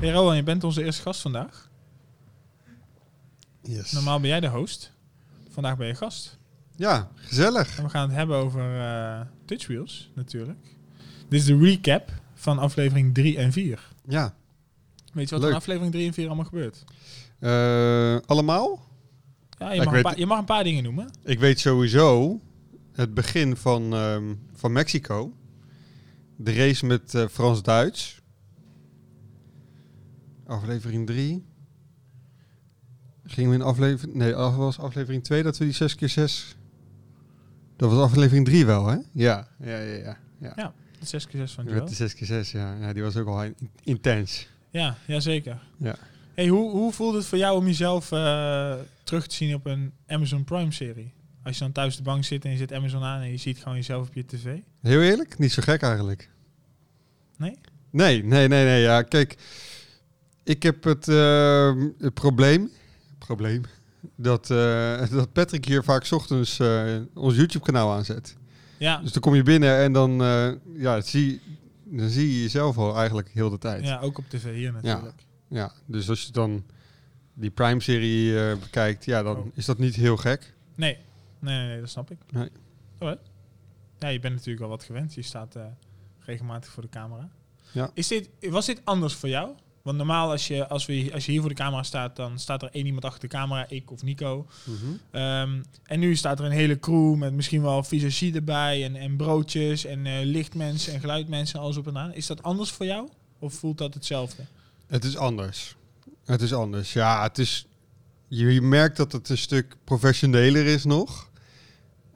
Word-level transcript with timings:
Hey 0.00 0.10
Rowan, 0.12 0.36
je 0.36 0.42
bent 0.42 0.64
onze 0.64 0.84
eerste 0.84 1.02
gast 1.02 1.20
vandaag. 1.20 1.70
Yes. 3.62 3.92
Normaal 3.92 4.20
ben 4.20 4.28
jij 4.28 4.40
de 4.40 4.48
host. 4.48 4.92
Vandaag 5.50 5.76
ben 5.76 5.86
je 5.86 5.94
gast. 5.94 6.38
Ja, 6.76 7.10
gezellig. 7.14 7.78
En 7.78 7.84
we 7.84 7.90
gaan 7.90 8.08
het 8.08 8.16
hebben 8.16 8.36
over 8.36 8.80
eh 8.80 9.20
Touchwheels, 9.44 10.10
natuurlijk. 10.14 10.58
Dit 11.28 11.40
is 11.40 11.46
de 11.46 11.58
recap 11.58 12.12
van 12.34 12.58
aflevering 12.58 13.14
3 13.14 13.36
en 13.38 13.52
4. 13.52 13.88
Ja. 14.08 14.34
Weet 15.12 15.28
je 15.28 15.34
wat 15.34 15.40
Leuk. 15.44 15.50
in 15.50 15.56
aflevering 15.56 15.92
3 15.92 16.06
en 16.06 16.12
4 16.14 16.26
allemaal 16.26 16.44
gebeurt? 16.44 16.84
Eh, 17.38 18.16
allemaal? 18.26 18.86
Ja, 19.58 19.72
je 19.72 19.76
mag, 19.78 19.86
een 19.86 19.92
weet- 19.92 20.02
paar, 20.02 20.18
je 20.18 20.26
mag 20.26 20.38
een 20.38 20.44
paar 20.44 20.64
dingen 20.64 20.82
noemen. 20.82 21.10
Ik 21.24 21.38
weet 21.38 21.60
sowieso 21.60 22.40
het 22.92 23.14
begin 23.14 23.56
van, 23.56 23.94
ehm, 23.94 24.34
van 24.54 24.72
Mexico. 24.72 25.32
De 26.36 26.52
race 26.54 26.86
met 26.86 27.14
eh, 27.14 27.24
Frans-Duits. 27.30 28.20
Aflevering 30.48 31.06
3. 31.06 31.44
Gingen 33.24 33.50
we 33.50 33.56
in 33.56 33.62
aflevering... 33.62 34.16
Nee, 34.16 34.32
dat 34.32 34.54
was 34.54 34.78
aflevering 34.78 35.24
2 35.24 35.42
dat 35.42 35.58
we 35.58 35.64
die 35.64 35.74
6 35.74 35.94
keer 35.94 36.08
6 36.08 36.56
Dat 37.76 37.90
was 37.90 38.00
aflevering 38.10 38.44
3 38.44 38.66
wel, 38.66 38.86
hè? 38.86 38.96
Ja, 39.12 39.48
ja, 39.58 39.78
ja. 39.78 39.94
ja. 39.96 40.16
ja. 40.40 40.52
Ja, 40.56 40.72
de 41.00 41.06
6 41.06 41.26
keer 41.26 41.40
6 41.40 41.52
van 41.52 41.64
Joel. 41.64 41.84
de 41.86 41.94
6 41.94 42.14
keer 42.14 42.26
6 42.26 42.50
ja. 42.52 42.76
ja. 42.80 42.92
Die 42.92 43.02
was 43.02 43.16
ook 43.16 43.26
al 43.26 43.44
in- 43.44 43.56
intens. 43.82 44.48
Ja, 44.70 44.96
ja, 45.06 45.20
zeker. 45.20 45.62
Ja. 45.76 45.96
Hey, 46.34 46.48
hoe, 46.48 46.70
hoe 46.70 46.92
voelt 46.92 47.14
het 47.14 47.24
voor 47.26 47.38
jou 47.38 47.58
om 47.58 47.66
jezelf 47.66 48.12
eh, 48.12 48.74
terug 49.04 49.26
te 49.26 49.34
zien 49.34 49.54
op 49.54 49.66
een 49.66 49.92
Amazon 50.06 50.44
Prime-serie? 50.44 51.12
Als 51.42 51.58
je 51.58 51.62
dan 51.64 51.72
thuis 51.72 51.96
de 51.96 52.02
bank 52.02 52.24
zit 52.24 52.44
en 52.44 52.50
je 52.50 52.56
zit 52.56 52.72
Amazon 52.72 53.02
aan 53.02 53.20
en 53.20 53.30
je 53.30 53.36
ziet 53.36 53.58
gewoon 53.58 53.74
jezelf 53.76 54.08
op 54.08 54.14
je 54.14 54.24
tv. 54.26 54.56
Heel 54.80 55.00
eerlijk, 55.02 55.38
niet 55.38 55.52
zo 55.52 55.62
gek 55.62 55.82
eigenlijk. 55.82 56.30
Nee? 57.36 57.58
Nee, 57.90 58.24
nee, 58.24 58.48
nee, 58.48 58.64
nee. 58.64 58.82
Ja, 58.82 59.02
kijk, 59.02 59.36
ik 60.48 60.62
heb 60.62 60.84
het, 60.84 61.08
ehm, 61.08 61.88
het 61.98 62.14
probleem, 62.14 62.70
probleem 63.18 63.62
dat, 64.14 64.50
eh, 64.50 65.10
dat 65.10 65.32
Patrick 65.32 65.64
hier 65.64 65.84
vaak 65.84 66.04
's 66.04 66.12
ochtends 66.12 66.58
eh, 66.58 66.96
ons 67.14 67.36
YouTube-kanaal 67.36 67.92
aanzet. 67.92 68.36
Ja, 68.78 69.00
Dus 69.02 69.12
dan 69.12 69.22
kom 69.22 69.34
je 69.34 69.42
binnen 69.42 69.76
en 69.78 69.92
dan, 69.92 70.22
eh, 70.22 70.52
ja, 70.74 71.00
zie, 71.00 71.40
dan 71.84 72.08
zie 72.08 72.32
je 72.34 72.42
jezelf 72.42 72.78
al 72.78 72.96
eigenlijk 72.96 73.28
heel 73.28 73.50
de 73.50 73.58
tijd. 73.58 73.82
Ja. 73.84 73.88
ja, 73.88 74.00
ook 74.00 74.18
op 74.18 74.24
tv 74.28 74.54
hier 74.54 74.72
natuurlijk. 74.72 75.24
dus 75.86 76.08
als 76.08 76.22
je 76.26 76.32
dan 76.32 76.64
die 77.34 77.50
Prime-serie 77.50 78.56
bekijkt, 78.56 79.04
ja, 79.04 79.22
dan 79.22 79.36
Oh. 79.36 79.46
is 79.54 79.64
dat 79.64 79.78
niet 79.78 79.94
heel 79.94 80.16
gek. 80.16 80.54
Nee. 80.74 80.98
Nee, 81.38 81.66
nee, 81.66 81.80
dat 81.80 81.88
snap 81.88 82.10
ik. 82.10 82.18
Nee. 82.30 82.48
Oh, 82.98 83.12
ja, 83.98 84.08
je 84.08 84.20
bent 84.20 84.34
natuurlijk 84.34 84.62
al 84.64 84.68
wat 84.68 84.82
gewend. 84.82 85.14
Je 85.14 85.22
staat 85.22 85.56
regelmatig 86.18 86.70
voor 86.70 86.82
de 86.82 86.88
camera. 86.88 87.30
Ja. 87.72 87.90
Is 87.94 88.08
dit, 88.08 88.30
was 88.40 88.66
dit 88.66 88.80
anders 88.84 89.14
voor 89.14 89.28
jou? 89.28 89.54
Want 89.88 90.00
normaal 90.00 90.30
als 90.30 90.46
je, 90.46 90.68
als, 90.68 90.86
we, 90.86 91.10
als 91.12 91.26
je 91.26 91.32
hier 91.32 91.40
voor 91.40 91.48
de 91.48 91.56
camera 91.56 91.82
staat, 91.82 92.16
dan 92.16 92.38
staat 92.38 92.62
er 92.62 92.68
één 92.72 92.86
iemand 92.86 93.04
achter 93.04 93.20
de 93.20 93.36
camera, 93.36 93.66
ik 93.68 93.90
of 93.90 94.02
Nico. 94.02 94.46
Ehm, 95.10 95.62
en 95.82 96.00
nu 96.00 96.16
staat 96.16 96.38
er 96.38 96.44
een 96.44 96.50
hele 96.50 96.78
crew 96.78 97.14
met 97.14 97.32
misschien 97.32 97.62
wel 97.62 97.82
visagie 97.82 98.34
erbij 98.34 98.84
en, 98.84 98.96
en 98.96 99.16
broodjes 99.16 99.84
en 99.84 100.06
eh, 100.06 100.12
lichtmensen 100.22 100.92
en 100.92 101.00
geluidmensen, 101.00 101.60
alles 101.60 101.76
op 101.76 101.86
en 101.86 101.98
aan. 101.98 102.14
Is 102.14 102.26
dat 102.26 102.42
anders 102.42 102.70
voor 102.70 102.86
jou? 102.86 103.08
Of 103.38 103.54
voelt 103.54 103.78
dat 103.78 103.94
hetzelfde? 103.94 104.42
Het 104.86 105.04
is 105.04 105.16
anders. 105.16 105.76
Het 106.24 106.42
is 106.42 106.54
anders. 106.54 106.92
Ja, 106.92 107.22
het 107.22 107.38
is. 107.38 107.66
Je, 108.26 108.52
je 108.52 108.62
merkt 108.62 108.96
dat 108.96 109.12
het 109.12 109.28
een 109.28 109.38
stuk 109.38 109.76
professioneler 109.84 110.66
is 110.66 110.84
nog. 110.84 111.30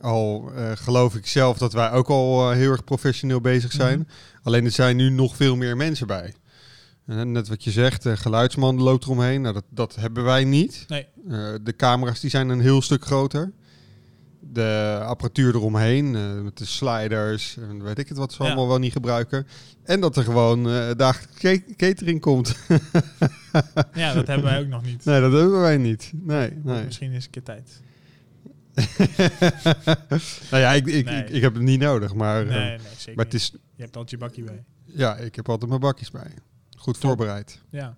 Al 0.01 0.53
eh, 0.55 0.71
geloof 0.75 1.15
ik 1.15 1.27
zelf 1.27 1.59
dat 1.59 1.73
wij 1.73 1.91
ook 1.91 2.09
al 2.09 2.51
eh, 2.51 2.57
heel 2.57 2.71
erg 2.71 2.85
professioneel 2.85 3.41
bezig 3.41 3.73
zijn. 3.73 3.99
Mhm. 3.99 4.09
Alleen 4.43 4.65
er 4.65 4.71
zijn 4.71 4.97
nu 4.97 5.11
nog 5.11 5.37
veel 5.37 5.57
meer 5.57 5.77
mensen 5.77 6.07
bij. 6.07 6.35
En 7.07 7.33
net 7.33 7.49
wat 7.49 7.65
je 7.65 7.71
zegt, 7.71 8.03
de 8.03 8.17
geluidsman 8.17 8.83
loopt 8.83 9.05
eromheen. 9.05 9.41
Nou, 9.41 9.55
dat, 9.55 9.65
dat 9.69 9.95
hebben 9.95 10.25
wij 10.25 10.45
niet. 10.45 10.85
Nee. 10.89 11.07
Eh, 11.29 11.55
de 11.63 11.77
camera's 11.77 12.21
die 12.21 12.31
zijn 12.31 12.49
een 12.49 12.61
heel 12.61 12.83
stuk 12.83 13.05
groter. 13.05 13.53
De 14.41 14.99
apparatuur 15.05 15.55
eromheen, 15.55 16.15
eh, 16.17 16.41
met 16.41 16.59
de 16.59 16.65
sliders, 16.65 17.57
en 17.57 17.83
weet 17.83 17.99
ik 17.99 18.09
het 18.09 18.19
wat 18.19 18.33
ze 18.33 18.43
Ja. 18.43 18.49
allemaal 18.49 18.69
wel 18.69 18.79
niet 18.79 18.93
gebruiken. 18.93 19.47
En 19.83 20.01
dat 20.01 20.17
er 20.17 20.23
gewoon 20.25 20.71
eh 20.71 20.91
dagelijks 20.97 21.39
ca- 21.41 21.75
catering 21.77 22.21
komt. 22.21 22.55
Ja, 23.95 24.15
dat 24.15 24.27
hebben 24.27 24.45
wij 24.47 24.61
ook 24.61 24.67
nog 24.67 24.83
niet. 24.85 25.05
Nee, 25.05 25.21
dat 25.21 25.33
hebben 25.33 25.61
wij 25.61 25.77
niet. 25.77 26.11
Nee. 26.15 26.51
Misschien 26.65 27.13
is 27.13 27.25
een 27.25 27.31
keer 27.31 27.43
tijd. 27.43 27.81
nou 30.51 30.63
ja, 30.63 30.73
ik, 30.73 30.87
ik, 30.87 31.05
Nee. 31.05 31.21
ik, 31.23 31.29
ik 31.31 31.43
heb 31.43 31.55
het 31.55 31.63
niet 31.63 31.81
nodig, 31.81 32.15
maar, 32.15 32.43
eh, 32.47 32.49
Nee, 32.49 32.69
nee, 32.69 32.79
zeker 32.97 33.15
maar 33.17 33.25
het 33.25 33.35
is, 33.35 33.51
Je 33.77 33.83
hebt 33.83 33.97
altijd 33.97 34.11
je 34.11 34.17
bakje 34.27 34.43
bij. 34.43 34.65
ja, 34.85 35.17
ik 35.17 35.35
heb 35.35 35.49
altijd 35.49 35.69
mijn 35.69 35.81
bakjes 35.83 36.11
bij. 36.11 36.31
Goed 36.83 36.95
Top. 36.95 37.03
voorbereid. 37.03 37.61
Ja. 37.71 37.97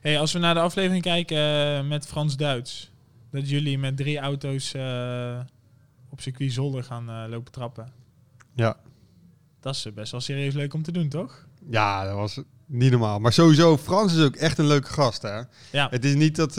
Hey, 0.00 0.18
als 0.18 0.32
we 0.32 0.38
naar 0.38 0.54
de 0.54 0.60
aflevering 0.60 1.02
kijken 1.02 1.36
eh, 1.38 1.88
met 1.88 2.06
Frans-Duits. 2.06 2.90
Dat 3.30 3.48
jullie 3.48 3.78
met 3.78 3.96
drie 3.96 4.18
auto's 4.18 4.74
eh, 4.74 5.40
op 6.10 6.20
circuit 6.20 6.52
Zolder 6.52 6.84
gaan 6.84 7.10
eh, 7.10 7.24
lopen 7.28 7.52
trappen. 7.52 7.92
Ja. 8.54 8.76
Dat 9.60 9.74
is 9.74 9.86
best 9.94 10.12
wel 10.12 10.20
serieus 10.20 10.54
leuk 10.54 10.74
om 10.74 10.82
te 10.82 10.92
doen, 10.92 11.08
toch? 11.08 11.46
Ja, 11.70 12.04
dat 12.04 12.14
was 12.14 12.40
niet 12.66 12.90
normaal. 12.90 13.18
Maar 13.18 13.32
sowieso, 13.32 13.78
Frans 13.78 14.14
is 14.14 14.24
ook 14.24 14.36
echt 14.36 14.58
een 14.58 14.66
leuke 14.66 14.88
gast, 14.88 15.22
hè? 15.22 15.40
Ja. 15.70 15.88
Het 15.90 16.04
is 16.04 16.14
niet 16.14 16.36
dat, 16.36 16.54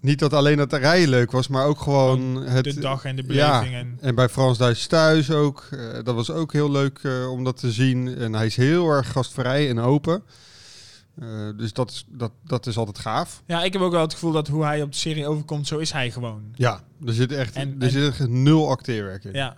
niet 0.00 0.18
dat 0.18 0.32
alleen 0.32 0.58
het 0.58 0.72
rijden 0.72 1.08
leuk 1.08 1.30
was, 1.30 1.48
maar 1.48 1.66
ook 1.66 1.80
gewoon 1.80 2.36
het... 2.36 2.64
de 2.64 2.80
dag 2.80 3.04
en 3.04 3.16
de 3.16 3.24
ja, 3.28 3.58
beleving. 3.60 3.74
En, 3.80 3.98
En 4.00 4.14
bij 4.14 4.28
Frans 4.28 4.58
Duits 4.58 4.86
thuis 4.86 5.30
ook. 5.30 5.66
eh, 5.70 5.78
dat 6.04 6.14
was 6.14 6.30
ook 6.30 6.52
heel 6.52 6.70
leuk 6.70 6.98
eh, 7.02 7.30
om 7.30 7.44
dat 7.44 7.56
te 7.56 7.72
zien. 7.72 8.16
En 8.16 8.32
hij 8.34 8.46
is 8.46 8.56
heel 8.56 8.88
erg 8.90 9.12
gastvrij 9.12 9.68
en 9.68 9.78
open. 9.78 10.22
Eh, 11.20 11.26
dus 11.56 11.72
dat 11.72 11.90
is, 11.90 12.04
dat, 12.08 12.32
dat 12.44 12.66
is 12.66 12.76
altijd 12.76 12.98
gaaf. 12.98 13.42
ja, 13.46 13.62
ik 13.64 13.72
heb 13.72 13.82
ook 13.82 13.92
wel 13.92 14.00
het 14.00 14.12
gevoel 14.12 14.32
dat 14.32 14.48
hoe 14.48 14.64
hij 14.64 14.82
op 14.82 14.92
de 14.92 14.98
serie 14.98 15.26
overkomt, 15.26 15.66
zo 15.66 15.78
is 15.78 15.92
hij 15.92 16.10
gewoon. 16.10 16.42
Ja, 16.54 16.80
er 17.06 17.12
zit 17.12 17.32
echt, 17.32 17.54
En- 17.54 17.74
er 17.78 17.82
en- 17.86 17.90
zit 17.90 18.08
echt 18.08 18.28
nul 18.28 18.70
acteerwerk 18.70 19.24
in. 19.24 19.32
Ja, 19.32 19.56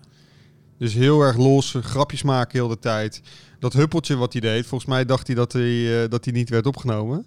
Dus 0.78 0.94
heel 0.94 1.20
erg 1.22 1.36
los, 1.36 1.74
grapjes 1.80 2.22
maken 2.22 2.58
heel 2.58 2.68
de 2.68 2.78
tijd. 2.78 3.20
Dat 3.58 3.72
huppeltje 3.72 4.16
wat 4.16 4.32
hij 4.32 4.40
deed, 4.40 4.66
volgens 4.66 4.90
mij 4.90 5.04
dacht 5.04 5.26
hij 5.26 5.36
dat 5.36 5.52
hij, 5.52 6.08
dat 6.08 6.24
hij 6.24 6.34
niet 6.34 6.48
werd 6.48 6.66
opgenomen. 6.66 7.26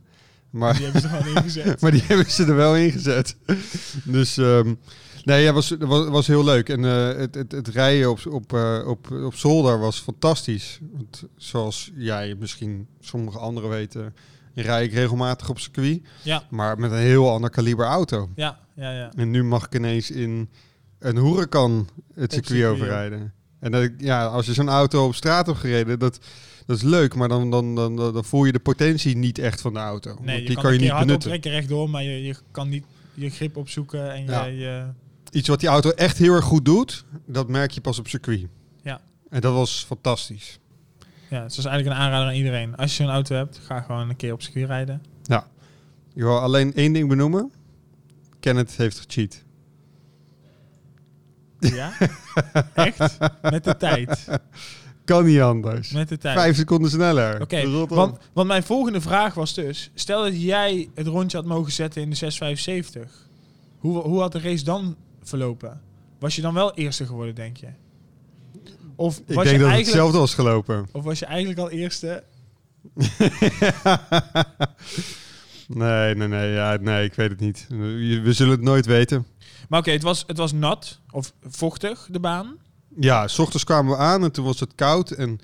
Maar, 0.54 0.74
die 0.74 0.84
hebben 0.84 1.02
ze 1.02 1.08
er 1.08 1.18
gewoon 1.18 1.36
ingezet. 1.36 1.80
maar 1.82 1.92
die 1.92 2.02
hebben 2.02 2.32
ze 2.32 2.46
er 2.46 2.56
wel 2.56 2.76
ingezet. 2.76 3.36
dus 4.04 4.38
ehm, 4.38 4.74
nee, 5.24 5.44
ja, 5.44 5.54
was, 5.54 5.76
was, 5.80 6.08
was 6.08 6.28
heel 6.28 6.44
leuk. 6.44 6.70
En 6.70 6.86
eh, 6.86 7.18
het, 7.18 7.36
het, 7.36 7.52
het 7.52 7.68
rijden 7.68 8.10
op, 8.10 8.26
op, 8.26 8.54
eh, 8.54 8.84
op, 8.88 9.12
op 9.12 9.36
zolder 9.36 9.80
was 9.80 10.00
fantastisch. 10.00 10.80
Want 10.92 11.24
zoals 11.38 11.92
jij 11.96 12.36
misschien 12.40 12.88
sommige 13.00 13.38
anderen 13.38 13.70
weten, 13.70 14.16
rij 14.56 14.84
ik 14.84 14.94
regelmatig 14.94 15.50
op 15.50 15.60
circuit. 15.60 16.02
Ja, 16.22 16.44
Maar 16.50 16.80
met 16.80 16.92
een 16.92 16.98
heel 16.98 17.32
ander 17.32 17.50
kaliber 17.50 17.86
auto. 17.86 18.30
ja, 18.36 18.60
ja, 18.76 18.92
ja. 18.92 19.12
En 19.16 19.32
nu 19.32 19.44
mag 19.44 19.66
ik 19.66 19.76
ineens 19.76 20.12
in 20.12 20.50
een 21.00 21.18
Huracan 21.18 21.88
het 22.14 22.34
circuit 22.34 22.46
circuit, 22.46 22.74
overrijden. 22.74 23.34
En 23.64 23.72
dat 23.72 23.92
ja, 23.98 24.26
als 24.26 24.46
je 24.46 24.54
zo'n 24.54 24.70
auto 24.70 25.06
op 25.06 25.16
straat 25.16 25.46
hebt 25.46 25.58
gereden, 25.58 26.00
dat, 26.00 26.20
dat 26.66 26.78
is 26.78 26.84
leuk, 26.84 27.16
maar 27.16 27.28
dan, 27.28 27.52
dan, 27.52 27.76
dan, 27.76 27.96
dan, 27.96 28.24
voel 28.26 28.46
je 28.46 28.52
de 28.52 28.60
potentie 28.60 29.18
niet 29.18 29.38
echt 29.38 29.62
van 29.62 29.74
de 29.74 29.80
auto. 29.80 30.10
Nee, 30.10 30.26
Want 30.26 30.40
je 30.40 30.46
die 30.46 30.54
kan, 30.54 30.64
kan 30.64 30.74
je 30.74 30.80
niet 30.80 30.90
benutten. 30.90 31.14
optrekken 31.14 31.52
rechtdoor, 31.52 31.90
maar 31.90 32.04
je, 32.04 32.24
je 32.24 32.36
kan 32.52 32.70
niet 32.70 32.86
je 33.14 33.30
grip 33.30 33.58
opzoeken 33.58 34.14
en 34.14 34.24
je, 34.24 34.32
Ja. 34.32 34.46
je 34.46 34.86
Iets 35.32 35.48
wat 35.48 35.60
die 35.60 35.70
auto 35.70 35.90
echt 35.90 36.18
heel 36.18 36.34
erg 36.34 36.46
goed 36.46 36.66
doet, 36.66 37.06
dat 37.26 37.48
merk 37.48 37.72
je 37.72 37.82
pas 37.82 38.00
op 38.00 38.08
circuit. 38.08 38.48
Ja. 38.84 39.02
En 39.30 39.42
dat 39.42 39.54
was 39.54 39.84
fantastisch. 39.88 40.60
ja, 41.30 41.42
het 41.44 41.58
is 41.58 41.66
eigenlijk 41.66 41.96
een 41.96 42.02
aanrader 42.04 42.28
aan 42.28 42.34
iedereen. 42.34 42.76
Als 42.76 42.98
je 42.98 43.04
zo'n 43.04 43.12
auto 43.12 43.36
hebt, 43.36 43.60
ga 43.64 43.82
gewoon 43.82 44.10
een 44.10 44.16
keer 44.16 44.34
op 44.34 44.42
circuit 44.42 44.68
rijden. 44.68 45.02
Ik 46.16 46.22
wil 46.22 46.40
alleen 46.40 46.74
één 46.74 46.94
ding 46.94 47.10
benoemen. 47.10 47.52
Kenneth 48.40 48.78
heeft 48.78 49.00
gecheat. 49.00 49.44
Ja? 51.70 51.94
Echt? 52.74 53.18
Met 53.42 53.64
de 53.64 53.78
tijd. 53.78 54.28
Kan 55.06 55.26
niet 55.26 55.40
anders. 55.40 55.92
Met 55.92 56.10
de 56.10 56.18
tijd. 56.18 56.38
Vijf 56.38 56.56
seconden 56.56 56.90
sneller. 56.90 57.42
Oké, 57.42 57.86
want, 57.88 58.18
want 58.34 58.48
mijn 58.48 58.64
volgende 58.64 59.02
vraag 59.02 59.34
was 59.34 59.54
dus... 59.54 59.92
Stel 59.94 60.24
dat 60.24 60.42
jij 60.42 60.90
het 60.96 61.08
rondje 61.08 61.38
had 61.38 61.46
mogen 61.46 61.72
zetten 61.72 62.02
in 62.02 62.10
de 62.10 62.16
675. 62.16 63.28
Hoe, 63.78 64.02
hoe 64.02 64.20
had 64.20 64.32
de 64.32 64.40
race 64.40 64.64
dan 64.64 64.96
verlopen? 65.24 65.82
Was 66.20 66.36
je 66.36 66.42
dan 66.42 66.54
wel 66.54 66.74
eerste 66.74 67.06
geworden, 67.06 67.36
denk 67.36 67.58
je? 67.58 67.68
Of 68.96 69.18
ik 69.18 69.36
was, 69.36 69.36
denk 69.36 69.38
je 69.38 69.44
dat 69.44 69.46
het 69.46 69.52
eigenlijk, 69.52 69.86
hetzelfde 69.86 70.18
was 70.18 70.34
gelopen. 70.34 70.88
of 70.92 71.04
was 71.04 71.20
je 71.20 71.26
eigenlijk 71.26 71.60
al 71.60 71.70
eerste? 71.70 72.24
nee, 75.68 76.16
nee, 76.16 76.28
nee, 76.28 76.52
ja, 76.52 76.78
nee, 76.82 77.06
ik 77.06 77.14
weet 77.14 77.30
het 77.30 77.40
niet. 77.40 77.66
We 78.24 78.34
zullen 78.34 78.52
het 78.52 78.62
nooit 78.62 78.86
weten. 78.86 79.26
Maar 79.74 79.82
oké, 79.82 79.92
het, 79.92 80.04
was, 80.04 80.24
het 80.28 80.38
was 80.38 80.52
nat 80.52 81.00
of 81.12 81.34
vochtig, 81.42 82.08
de 82.12 82.20
baan. 82.20 82.58
Ja, 83.00 83.28
s 83.28 83.40
ochtends 83.40 83.64
kwamen 83.64 83.92
we 83.92 83.98
aan 83.98 84.24
en 84.24 84.32
toen 84.32 84.46
was 84.46 84.60
het 84.60 84.76
koud. 84.76 85.12
En, 85.12 85.40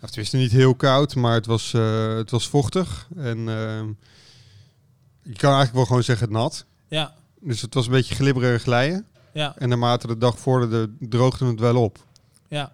of 0.00 0.08
tenminste 0.08 0.36
niet 0.36 0.50
heel 0.50 0.74
koud, 0.74 1.14
maar 1.14 1.34
het 1.34 1.46
was, 1.46 1.74
eh, 1.74 2.16
het 2.16 2.30
was 2.30 2.48
vochtig. 2.48 3.08
En 3.16 3.38
ehm, 3.48 3.86
je 5.22 5.32
kan 5.32 5.50
eigenlijk 5.52 5.72
wel 5.72 5.84
gewoon 5.84 6.02
zeggen 6.02 6.32
nat. 6.32 6.64
Ja, 6.88 7.14
Dus 7.40 7.60
het 7.60 7.74
was 7.74 7.86
een 7.86 7.92
beetje 7.92 8.14
glibberen 8.14 8.52
en 8.52 8.60
glijden. 8.60 9.06
ja, 9.32 9.54
En 9.58 9.68
naarmate 9.68 10.06
de 10.06 10.18
dag 10.18 10.38
vorderde, 10.38 10.90
droogde 11.00 11.46
het 11.46 11.60
wel 11.60 11.82
op. 11.82 12.04
ja. 12.48 12.72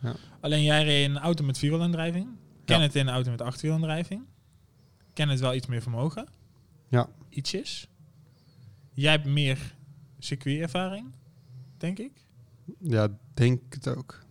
Ja. 0.00 0.14
Alleen 0.40 0.62
jij 0.62 0.84
reed 0.84 1.04
in 1.04 1.10
een 1.10 1.22
auto 1.22 1.44
met 1.44 1.58
vierwielaandrijving. 1.58 2.28
Ken 2.64 2.80
het 2.80 2.94
in 2.94 3.06
een 3.06 3.14
auto 3.14 3.30
met 3.30 3.40
achterwielaandrijving. 3.40 4.22
Kenneth 5.12 5.40
wel 5.40 5.54
iets 5.54 5.66
meer 5.66 5.82
vermogen. 5.82 6.28
Ja. 6.88 7.08
Ietsjes. 7.28 7.88
Jij 8.92 9.10
hebt 9.12 9.24
meer 9.26 9.74
circuitervaring, 10.24 11.06
denk 11.78 11.98
ik. 11.98 12.12
Ja, 12.78 13.08
denk 13.34 13.60
het 13.70 13.88
ook. 13.88 14.22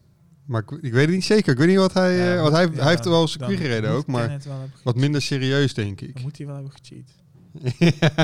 Maar 0.46 0.62
ik, 0.62 0.72
ik 0.72 0.92
weet 0.94 1.06
het 1.06 1.14
niet 1.16 1.24
zeker. 1.24 1.52
Ik 1.52 1.58
weet 1.58 1.68
niet 1.68 1.78
wat 1.78 1.94
hij... 1.94 2.16
Ja, 2.16 2.42
want 2.42 2.54
hij, 2.54 2.66
ja, 2.66 2.72
hij 2.72 2.90
heeft 2.90 3.06
wel 3.06 3.14
dan 3.20 3.28
circuit 3.28 3.58
gereden 3.58 3.90
ook, 3.92 4.08
maar 4.08 4.40
wel 4.44 4.70
wat 4.84 4.96
minder 4.96 5.22
serieus, 5.22 5.74
denk 5.74 6.02
ik. 6.02 6.14
Dan 6.14 6.24
moet 6.24 6.38
hij 6.38 6.46
wel 6.48 6.56
hebben 6.56 6.74
gecheat. 6.82 7.12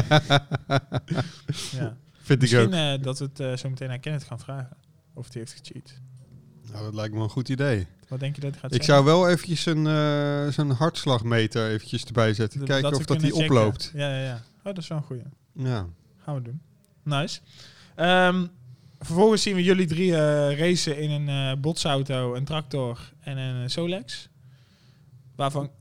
Ja. 1.72 1.98
Vind 2.12 2.44
ik 2.44 2.52
Misschien 2.52 2.66
ook. 2.66 2.98
eh, 2.98 3.04
dat 3.04 3.20
we 3.20 3.26
het 3.26 3.40
eh, 3.40 3.56
zo 3.56 3.70
meteen 3.70 3.90
aan 3.90 4.00
Kenneth 4.00 4.24
gaan 4.24 4.40
vragen. 4.40 4.78
Of 5.14 5.34
hij 5.34 5.42
heeft 5.42 5.62
gecheat. 5.64 5.94
Nou, 6.72 6.84
dat 6.84 6.94
lijkt 6.94 7.14
me 7.14 7.20
een 7.22 7.30
goed 7.30 7.50
idee. 7.50 7.88
Wat 8.08 8.20
denk 8.20 8.36
je 8.36 8.42
dat 8.42 8.52
hij 8.52 8.60
gaat 8.60 8.74
Ik 8.74 8.84
zeggen? 8.84 8.94
zou 9.06 9.06
wel 9.20 9.30
eventjes 9.30 9.66
een, 9.66 9.88
eh 9.88 10.48
zo'n 10.54 10.72
hartslagmeter 10.72 11.70
eventjes 11.70 12.06
erbij 12.06 12.34
zetten. 12.34 12.64
Kijken 12.64 12.92
dat 12.92 13.00
of 13.00 13.06
dat 13.06 13.22
checken. 13.22 13.38
oploopt. 13.44 13.92
Ja, 13.94 14.10
ja, 14.10 14.24
ja. 14.24 14.36
Oh, 14.58 14.64
dat 14.64 14.78
is 14.78 14.88
wel 14.88 14.98
een 14.98 15.04
goeie. 15.04 15.22
Ja. 15.54 15.88
Gaan 16.18 16.36
we 16.36 16.42
doen. 16.42 16.62
Nice. 17.10 17.40
Ehm, 17.96 18.46
vervolgens 19.00 19.42
zien 19.42 19.56
we 19.56 19.64
jullie 19.64 19.88
drie 19.88 20.16
eh, 20.16 20.60
racen 20.60 20.98
in 20.98 21.10
een 21.12 21.30
eh, 21.30 21.62
botsauto, 21.62 22.36
een 22.36 22.46
tractor 22.46 23.14
en 23.20 23.38
een 23.38 23.64
eh, 23.64 23.70
Solex. 23.70 24.30
Waarvan 25.36 25.72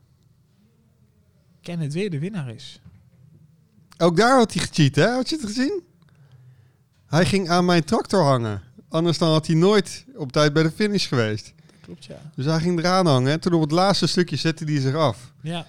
Kenneth 1.61 1.93
weer 1.93 2.11
de 2.11 2.19
winnaar 2.19 2.49
is. 2.55 2.81
Ook 3.99 4.17
daar 4.17 4.37
had 4.37 4.55
hij 4.55 4.63
gecheat, 4.63 4.95
hè? 4.95 5.09
Had 5.09 5.29
je 5.29 5.37
het 5.37 5.45
gezien? 5.45 5.83
Hij 7.07 7.25
ging 7.25 7.49
aan 7.49 7.65
mijn 7.65 7.85
tractor 7.85 8.23
hangen. 8.23 8.63
Anders 8.89 9.19
dan 9.19 9.29
had 9.29 9.47
hij 9.47 9.57
nooit 9.57 10.05
op 10.15 10.33
tijd 10.33 10.53
bij 10.53 10.63
de 10.63 10.71
finish 10.71 11.09
geweest. 11.09 11.53
Klopt, 11.81 12.05
ja. 12.05 12.21
Dus 12.35 12.45
hij 12.45 12.61
ging 12.61 12.79
eraan 12.79 13.07
hangen. 13.07 13.33
En 13.33 13.41
toen 13.41 13.53
op 13.53 13.61
het 13.61 13.71
laatste 13.71 14.07
stukje 14.07 14.37
zette 14.37 14.65
hij 14.65 14.81
zich 14.81 14.95
af. 14.95 15.33
Ja, 15.41 15.67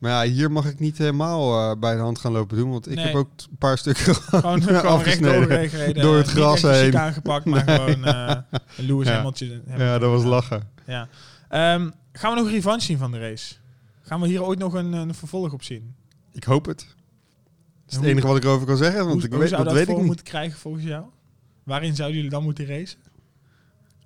Maar 0.00 0.26
ja, 0.26 0.32
hier 0.32 0.50
mag 0.52 0.66
ik 0.66 0.78
niet 0.78 0.98
helemaal 0.98 1.70
eh, 1.70 1.78
bij 1.80 1.94
de 1.94 2.00
hand 2.00 2.18
gaan 2.18 2.32
lopen 2.32 2.56
doen. 2.56 2.70
Want 2.70 2.88
ik 2.90 2.94
Nee. 2.94 3.06
heb 3.06 3.14
ook 3.14 3.28
een 3.50 3.56
paar 3.58 3.78
stukken 3.78 4.14
gewoon, 4.14 4.62
gewoon 4.62 4.82
afgesneden. 4.98 5.68
gereden. 5.68 6.02
door 6.02 6.16
het 6.16 6.26
Niet 6.26 6.34
gras 6.36 6.62
heen. 6.62 6.72
chicane 6.74 6.98
aangepakt, 6.98 7.44
maar 7.44 7.60
gewoon 7.68 8.04
eh 8.04 8.36
een 8.76 8.86
Lewis 8.86 9.06
Ja. 9.08 9.32
Ja, 9.76 9.98
dat 9.98 10.10
was 10.10 10.24
lachen. 10.24 10.68
Ja. 10.86 11.08
Ehm, 11.48 11.90
gaan 12.12 12.30
we 12.30 12.36
nog 12.38 12.46
een 12.46 12.52
revanche 12.52 12.86
zien 12.86 12.98
van 12.98 13.10
de 13.10 13.18
race? 13.18 13.54
Gaan 14.02 14.20
we 14.20 14.26
hier 14.26 14.42
ooit 14.42 14.58
nog 14.58 14.72
een, 14.74 14.92
een 14.92 15.14
vervolg 15.14 15.52
op 15.52 15.62
zien? 15.62 15.94
Ik 16.32 16.44
hoop 16.44 16.66
het. 16.66 16.78
Dat 16.78 16.86
is 17.88 17.96
het 17.96 18.04
enige 18.04 18.26
wat 18.26 18.36
ik 18.36 18.44
erover 18.44 18.66
kan 18.66 18.76
zeggen. 18.76 18.98
Want 19.00 19.12
hoe 19.12 19.22
ik 19.24 19.30
hoe 19.30 19.38
weet, 19.40 19.48
zou 19.48 19.64
dat 19.64 19.70
dat 19.74 19.80
weet 19.80 19.88
ik 19.92 19.96
niet. 19.96 20.06
moeten 20.06 20.24
krijgen 20.24 20.58
volgens 20.58 20.84
jou? 20.84 21.04
Waarin 21.64 21.94
zouden 21.94 22.16
jullie 22.16 22.30
dan 22.32 22.42
moeten 22.42 22.66
racen? 22.66 22.98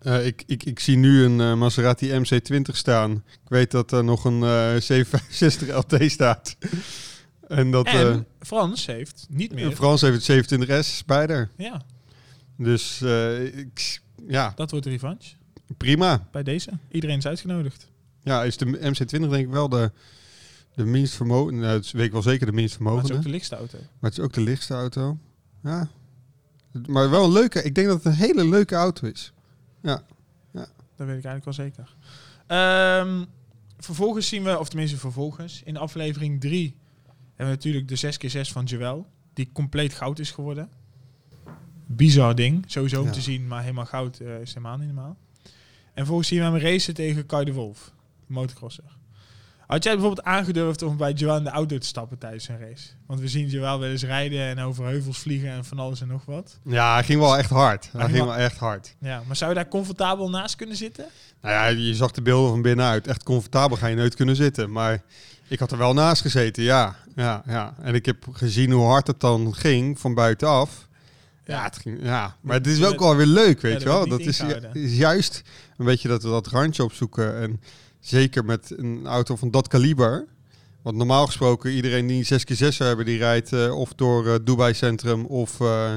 Eh, 0.04 0.26
ik, 0.26 0.42
ik, 0.46 0.64
ik 0.64 0.80
zie 0.80 0.96
nu 0.96 1.24
een 1.24 1.40
eh, 1.40 1.54
Maserati 1.54 2.10
MC20 2.10 2.60
staan. 2.62 3.12
Ik 3.26 3.48
weet 3.48 3.70
dat 3.70 3.92
er 3.92 4.04
nog 4.04 4.24
een 4.24 4.42
eh 4.42 4.80
765 4.80 5.76
LT 5.76 6.10
staat. 6.10 6.56
en 7.48 7.70
dat 7.70 7.86
en 7.86 8.12
eh, 8.12 8.18
Frans 8.40 8.86
heeft 8.86 9.26
niet 9.28 9.52
meer. 9.52 9.72
Frans 9.72 10.00
heeft 10.00 10.26
het 10.26 10.68
27S 11.02 11.04
bij 11.06 11.26
haar. 11.26 11.50
Ja, 11.56 11.82
Dus 12.56 13.02
ik, 13.54 14.00
ja, 14.28 14.52
dat 14.56 14.70
wordt 14.70 14.86
de 14.86 14.92
revanche. 14.92 15.34
prima. 15.76 16.28
Bij 16.32 16.42
deze. 16.42 16.70
Iedereen 16.90 17.18
is 17.18 17.26
uitgenodigd. 17.26 17.88
Ja, 18.22 18.44
is 18.44 18.56
de 18.56 18.66
MC20 18.66 19.06
denk 19.06 19.34
ik 19.34 19.48
wel 19.48 19.68
de, 19.68 19.92
de 20.74 20.84
minst 20.84 21.14
vermogen. 21.14 21.58
Nou, 21.58 21.72
het 21.72 21.84
is 21.84 21.92
weet 21.92 22.06
ik 22.06 22.12
wel 22.12 22.22
zeker 22.22 22.46
de 22.46 22.52
minst 22.52 22.78
Maar 22.78 22.96
het 22.96 23.10
is 23.10 23.16
ook 23.16 23.22
de 23.22 23.28
lichtste 23.28 23.56
auto. 23.56 23.78
Maar 23.78 24.10
het 24.10 24.18
is 24.18 24.24
ook 24.24 24.32
de 24.32 24.40
lichtste 24.40 24.74
auto. 24.74 25.18
Ja. 25.62 25.88
Maar 26.86 27.10
wel 27.10 27.24
een 27.24 27.32
leuke. 27.32 27.62
Ik 27.62 27.74
denk 27.74 27.86
dat 27.86 27.96
het 27.96 28.06
een 28.06 28.18
hele 28.18 28.48
leuke 28.48 28.74
auto 28.74 29.06
is. 29.06 29.32
Dat 30.96 31.06
weet 31.06 31.18
ik 31.18 31.24
eigenlijk 31.24 31.44
wel 31.44 31.52
zeker. 31.66 31.94
Ehm, 32.46 33.24
vervolgens 33.78 34.28
zien 34.28 34.42
we, 34.44 34.58
of 34.58 34.68
tenminste 34.68 34.96
vervolgens, 34.96 35.62
in 35.64 35.76
aflevering 35.76 36.40
3 36.40 36.76
hebben 37.34 37.46
we 37.46 37.52
natuurlijk 37.70 37.88
de 37.88 37.96
6x6 37.96 38.52
van 38.52 38.64
Joel. 38.64 39.06
Die 39.32 39.50
compleet 39.52 39.94
goud 39.94 40.18
is 40.18 40.30
geworden. 40.30 40.68
Bizar 41.86 42.34
ding, 42.34 42.64
sowieso 42.66 43.00
om 43.00 43.06
Ja. 43.06 43.12
te 43.12 43.20
zien, 43.20 43.46
maar 43.46 43.60
helemaal 43.62 43.86
goud 43.86 44.18
eh, 44.20 44.40
is 44.40 44.48
helemaal 44.54 44.76
niet 44.76 44.86
normaal. 44.86 45.16
En 45.42 45.52
vervolgens 45.94 46.28
zien 46.28 46.38
we 46.38 46.44
hem 46.44 46.56
racen 46.56 46.94
tegen 46.94 47.26
Kai 47.26 47.44
de 47.44 47.52
Wolf, 47.52 47.92
motocrosser. 48.26 48.96
Had 49.74 49.84
jij 49.84 49.92
bijvoorbeeld 49.92 50.26
aangedurfd 50.26 50.82
om 50.82 50.96
bij 50.96 51.12
Joel 51.12 51.36
in 51.36 51.44
de 51.44 51.50
auto 51.50 51.78
te 51.78 51.86
stappen 51.86 52.18
tijdens 52.18 52.48
een 52.48 52.58
race? 52.58 52.88
Want 53.06 53.20
we 53.20 53.28
zien 53.28 53.48
Joel 53.48 53.78
wel 53.78 53.88
eens 53.90 54.04
rijden 54.04 54.40
en 54.40 54.58
over 54.58 54.84
heuvels 54.84 55.18
vliegen 55.18 55.50
en 55.50 55.64
van 55.64 55.78
alles 55.78 56.00
en 56.00 56.08
nog 56.08 56.24
wat. 56.24 56.58
Ja, 56.64 56.94
hij 56.94 57.04
ging 57.04 57.20
wel 57.20 57.36
echt 57.36 57.50
hard. 57.50 57.88
Hij 57.92 58.00
ging 58.00 58.12
ging 58.12 58.24
wel- 58.24 58.36
echt 58.36 58.58
hard. 58.58 58.94
Ja, 59.00 59.22
maar 59.26 59.36
zou 59.36 59.50
je 59.50 59.56
daar 59.56 59.68
comfortabel 59.68 60.30
naast 60.30 60.56
kunnen 60.56 60.76
zitten? 60.76 61.04
Nou 61.40 61.54
ja, 61.54 61.66
je 61.66 61.94
zag 61.94 62.10
de 62.10 62.22
beelden 62.22 62.50
van 62.50 62.62
binnenuit. 62.62 63.06
Echt 63.06 63.22
comfortabel 63.22 63.76
ga 63.76 63.86
je 63.86 63.96
nooit 63.96 64.14
kunnen 64.14 64.36
zitten. 64.36 64.72
Maar 64.72 65.02
ik 65.48 65.58
had 65.58 65.72
er 65.72 65.78
wel 65.78 65.94
naast 65.94 66.22
gezeten, 66.22 66.62
ja. 66.62 66.96
ja, 67.16 67.42
ja. 67.46 67.74
En 67.82 67.94
ik 67.94 68.06
heb 68.06 68.26
gezien 68.32 68.70
hoe 68.70 68.86
hard 68.86 69.06
het 69.06 69.20
dan 69.20 69.54
ging 69.54 69.98
van 69.98 70.14
buitenaf. 70.14 70.88
Ja, 71.46 71.64
het 71.64 71.76
ging, 71.78 71.98
ja. 72.02 72.36
maar 72.40 72.56
het 72.56 72.66
is 72.66 72.78
wel 72.78 72.92
ook 72.92 72.98
wel 72.98 73.16
weer 73.16 73.26
leuk, 73.26 73.60
weet 73.60 73.72
Ja, 73.72 73.78
je 73.78 73.84
wel. 73.84 74.08
Dat 74.08 74.20
is, 74.20 74.40
is 74.72 74.96
juist 74.96 75.42
een 75.76 75.84
beetje 75.84 76.08
dat 76.08 76.22
we 76.22 76.28
dat 76.28 76.46
randje 76.46 76.84
opzoeken. 76.84 77.40
En 77.40 77.60
zeker 78.04 78.44
met 78.44 78.72
een 78.76 79.06
auto 79.06 79.36
van 79.36 79.50
dat 79.50 79.68
kaliber. 79.68 80.26
Want 80.82 80.96
normaal 80.96 81.26
gesproken, 81.26 81.70
iedereen 81.70 82.06
die 82.06 82.26
een 82.28 82.40
6x6 82.40 82.68
zou 82.68 82.88
hebben, 82.88 83.06
die 83.06 83.18
rijdt 83.18 83.52
eh, 83.52 83.78
of 83.78 83.94
door 83.94 84.26
eh, 84.26 84.34
Dubai 84.44 84.74
Centrum 84.74 85.24
of 85.24 85.60
eh, 85.60 85.94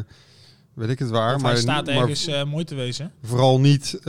weet 0.74 0.90
ik 0.90 1.00
het 1.00 1.10
waar. 1.10 1.36
Of 1.36 1.42
maar, 1.42 1.52
hij 1.52 1.62
staat 1.62 1.88
ergens 1.88 2.28
mooi 2.46 2.64
te 2.64 2.76
wezen. 2.76 3.12
vooral 3.24 3.60
niet 3.60 4.00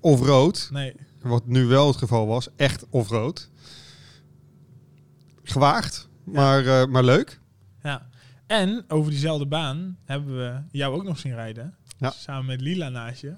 of 0.00 0.20
rood. 0.20 0.68
Nee. 0.72 0.94
Wat 1.22 1.46
nu 1.46 1.64
wel 1.64 1.86
het 1.86 1.96
geval 1.96 2.26
was, 2.26 2.48
echt 2.56 2.86
off-road. 2.90 3.50
Gewaagd, 5.42 6.08
maar, 6.24 6.88
maar 6.90 7.04
leuk. 7.04 7.40
Ja. 7.82 8.08
En 8.46 8.84
over 8.88 9.10
diezelfde 9.10 9.46
baan 9.46 9.98
hebben 10.04 10.36
we 10.36 10.62
jou 10.70 10.94
ook 10.94 11.04
nog 11.04 11.18
zien 11.18 11.34
rijden. 11.34 11.74
Ja. 11.98 12.10
Samen 12.10 12.46
met 12.46 12.60
Lila 12.60 12.88
naast 12.88 13.20
je. 13.20 13.34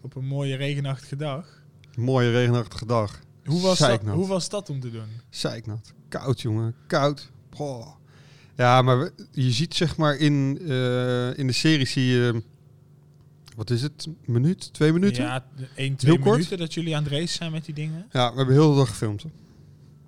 Op 0.00 0.16
een 0.16 0.26
mooie 0.26 0.56
regenachtige 0.56 1.16
dag. 1.16 1.61
Mooie 1.96 2.30
regenachtige 2.30 2.86
dag. 2.86 3.18
Hoe 3.44 3.60
was, 3.60 3.78
dat, 3.78 4.00
hoe 4.02 4.26
was 4.26 4.48
dat 4.48 4.70
om 4.70 4.80
te 4.80 4.90
doen? 4.90 5.06
Zeiknat. 5.30 5.92
Koud, 6.08 6.40
jongen. 6.40 6.74
Koud. 6.86 7.30
Goh. 7.54 7.86
Ja, 8.56 8.82
maar 8.82 8.98
we- 8.98 9.12
je 9.30 9.50
ziet 9.50 9.74
zeg 9.74 9.96
maar 9.96 10.16
in, 10.16 10.58
eh, 10.68 11.38
in 11.38 11.46
de 11.46 11.52
serie 11.52 11.86
zie 11.86 12.04
je... 12.04 12.42
Wat 13.56 13.70
is 13.70 13.82
het? 13.82 14.04
Een 14.06 14.16
minuut? 14.26 14.72
Twee 14.72 14.92
minuten? 14.92 15.22
Ja, 15.24 15.44
1, 15.74 15.96
2 15.96 16.12
Heel 16.12 16.20
kort. 16.22 16.36
minuten 16.36 16.58
dat 16.58 16.74
jullie 16.74 16.96
aan 16.96 17.02
het 17.02 17.12
racen 17.12 17.28
zijn 17.28 17.52
met 17.52 17.64
die 17.64 17.74
dingen. 17.74 18.06
Ja, 18.10 18.30
we 18.30 18.36
hebben 18.36 18.54
heel 18.54 18.70
de 18.70 18.76
dag 18.76 18.88
gefilmd. 18.88 19.24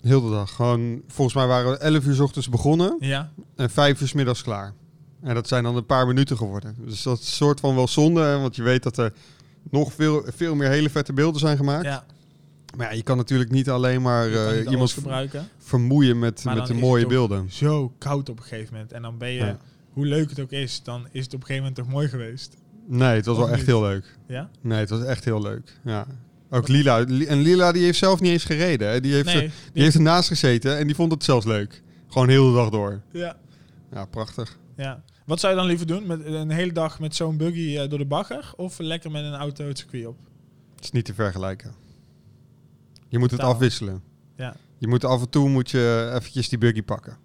Heel 0.03 0.21
de 0.23 0.31
dag. 0.31 0.55
Gewoon, 0.55 1.03
volgens 1.09 1.37
mij 1.37 1.47
waren 1.47 1.71
we 1.71 1.77
11 1.79 2.05
uur 2.07 2.15
's 2.15 2.19
ochtends 2.19 2.49
begonnen 2.49 2.97
Ja. 3.01 3.33
en 3.57 3.71
5 3.71 4.01
uur 4.01 4.09
's 4.09 4.13
middags 4.13 4.43
klaar. 4.43 4.75
En 5.23 5.35
dat 5.35 5.49
zijn 5.49 5.63
dan 5.65 5.77
een 5.77 5.87
paar 5.87 6.07
minuten 6.07 6.37
geworden. 6.37 6.77
Dus 6.79 7.03
dat 7.03 7.19
is 7.19 7.37
soort 7.37 7.61
van 7.61 7.75
wel 7.75 7.89
zonde, 7.89 8.21
hè, 8.21 8.39
want 8.39 8.57
je 8.57 8.63
weet 8.63 8.83
dat 8.83 8.97
er 8.99 9.13
nog 9.71 9.93
veel, 9.93 10.25
veel 10.37 10.55
meer 10.55 10.69
hele 10.69 10.91
vette 10.91 11.13
beelden 11.13 11.41
zijn 11.41 11.57
gemaakt. 11.57 11.85
ja. 11.85 12.05
Maar 12.77 12.87
ja, 12.91 12.97
je 12.97 13.03
kan 13.03 13.17
natuurlijk 13.17 13.51
niet 13.51 13.71
alleen 13.71 14.03
maar 14.03 14.33
eh, 14.33 14.57
niet 14.59 14.71
iemand 14.71 14.91
gebruiken. 14.93 15.49
vermoeien 15.59 16.19
met, 16.19 16.45
Maar 16.45 16.57
met 16.57 16.67
de 16.67 16.75
mooie 16.75 17.07
beelden. 17.07 17.47
Zo 17.51 17.93
koud 17.99 18.29
op 18.29 18.37
een 18.39 18.43
gegeven 18.45 18.73
moment. 18.73 18.93
En 18.93 19.03
dan 19.03 19.19
ben 19.19 19.31
je, 19.31 19.39
Ja. 19.45 19.59
hoe 19.93 20.07
leuk 20.07 20.31
het 20.31 20.41
ook 20.41 20.51
is, 20.51 20.83
dan 20.83 21.07
is 21.13 21.25
het 21.25 21.35
op 21.35 21.41
een 21.41 21.47
gegeven 21.47 21.57
moment 21.69 21.75
toch 21.75 21.89
mooi 21.89 22.09
geweest. 22.09 22.57
Nee, 22.87 23.17
het 23.17 23.27
was 23.27 23.37
Of 23.39 23.45
wel 23.45 23.53
echt 23.53 23.67
heel 23.67 23.81
leuk. 23.83 24.17
Ja? 24.29 24.51
Nee, 24.61 24.79
het 24.79 24.91
was 24.91 25.03
echt 25.05 25.25
heel 25.25 25.43
leuk. 25.43 25.79
Ja. 25.85 26.07
Ook 26.51 26.69
Lila. 26.69 26.99
Li- 26.99 27.27
En 27.27 27.41
Lila 27.41 27.73
die 27.73 27.83
heeft 27.85 27.99
zelf 27.99 28.21
niet 28.21 28.31
eens 28.33 28.45
gereden. 28.45 28.89
Hè. 28.89 29.01
Die, 29.01 29.13
heeft, 29.15 29.35
Nee. 29.35 29.51
die 29.73 29.83
heeft 29.83 29.95
ernaast 29.95 30.29
gezeten 30.29 30.79
en 30.79 30.87
die 30.87 30.95
vond 30.97 31.13
het 31.13 31.25
zelfs 31.25 31.47
leuk. 31.47 31.83
Gewoon 32.09 32.29
heel 32.29 32.49
de 32.51 32.55
dag 32.57 32.71
door. 32.71 33.01
Ja. 33.13 33.37
Ja, 33.93 34.05
prachtig. 34.05 34.59
ja. 34.77 35.03
Wat 35.25 35.41
zou 35.41 35.53
je 35.53 35.59
dan 35.59 35.69
liever 35.69 35.87
doen? 35.87 36.07
Met 36.07 36.25
een 36.25 36.51
hele 36.51 36.73
dag 36.73 37.01
met 37.01 37.15
zo'n 37.15 37.37
buggy 37.37 37.77
eh, 37.79 37.89
door 37.89 37.99
de 37.99 38.05
bagger? 38.05 38.53
Of 38.57 38.79
lekker 38.79 39.11
met 39.11 39.25
een 39.25 39.35
auto 39.35 39.67
het 39.67 39.79
circuit 39.79 40.07
op? 40.07 40.19
Het 40.75 40.85
is 40.85 40.91
niet 40.91 41.05
te 41.05 41.15
vergelijken. 41.15 41.75
Je 43.09 43.19
moet 43.19 43.31
het 43.31 43.41
afwisselen. 43.41 44.03
Ja. 44.37 44.57
Je 44.79 44.89
moet 44.89 45.05
af 45.05 45.21
en 45.21 45.31
toe 45.31 45.49
moet 45.49 45.71
je 45.71 46.11
eventjes 46.15 46.49
die 46.49 46.59
buggy 46.59 46.83
pakken. 46.83 47.17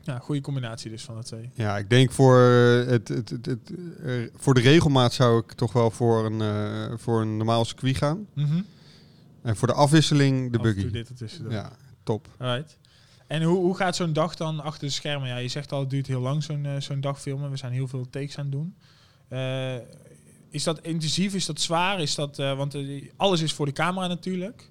Ja, 0.00 0.18
goede 0.18 0.40
combinatie 0.40 0.90
dus 0.90 1.02
van 1.02 1.16
de 1.16 1.24
twee. 1.24 1.50
Ja, 1.54 1.78
ik 1.78 1.90
denk 1.90 2.12
voor, 2.12 2.38
eh, 2.38 2.86
het, 2.86 3.08
het, 3.08 3.30
het, 3.30 3.46
het, 3.46 3.72
eh, 4.02 4.12
voor 4.36 4.54
de 4.54 4.60
regelmaat 4.60 5.12
zou 5.12 5.38
ik 5.38 5.52
toch 5.52 5.72
wel 5.72 5.90
voor 5.90 6.24
een, 6.26 6.98
voor 6.98 7.20
een 7.20 7.36
normaal 7.36 7.64
circuit 7.64 7.96
gaan. 7.96 8.26
Mhm. 8.34 8.60
En 9.42 9.56
voor 9.56 9.68
de 9.68 9.74
afwisseling 9.74 10.52
de 10.52 10.58
Af 10.58 10.64
buggy. 10.64 10.90
dit 10.90 11.08
ertussen 11.08 11.42
doen. 11.42 11.52
Ja, 11.52 11.72
top. 12.02 12.28
Alright. 12.38 12.78
En 13.26 13.42
hoe, 13.42 13.56
hoe 13.58 13.76
gaat 13.76 13.96
zo'n 13.96 14.12
dag 14.12 14.34
dan 14.34 14.60
achter 14.60 14.86
de 14.86 14.92
schermen? 14.92 15.28
Ja, 15.28 15.36
je 15.36 15.48
zegt 15.48 15.72
al, 15.72 15.80
het 15.80 15.90
duurt 15.90 16.06
heel 16.06 16.20
lang 16.20 16.42
zo'n 16.42 16.66
eh, 16.66 16.80
zo'n 16.80 17.00
dag 17.00 17.20
filmen. 17.20 17.50
We 17.50 17.56
zijn 17.56 17.72
heel 17.72 17.88
veel 17.88 18.06
takes 18.10 18.38
aan 18.38 18.44
het 18.44 18.52
doen. 18.52 18.74
Eh, 19.28 19.74
is 20.50 20.64
dat 20.64 20.80
intensief? 20.80 21.34
Is 21.34 21.46
dat 21.46 21.60
zwaar? 21.60 22.00
Is 22.00 22.14
dat, 22.14 22.38
eh, 22.38 22.56
want 22.56 22.76
alles 23.16 23.40
is 23.40 23.52
voor 23.52 23.66
de 23.66 23.72
camera 23.72 24.06
natuurlijk. 24.06 24.70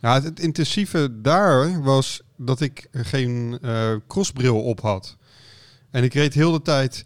Ja, 0.00 0.14
het, 0.14 0.24
het 0.24 0.40
intensieve 0.40 1.20
daar 1.20 1.82
was 1.82 2.20
dat 2.36 2.60
ik 2.60 2.88
geen 2.92 3.58
crossbril 4.06 4.62
op 4.62 4.80
had. 4.80 5.16
En 5.90 6.04
ik 6.04 6.14
reed 6.14 6.34
heel 6.34 6.52
de 6.52 6.62
tijd 6.62 7.04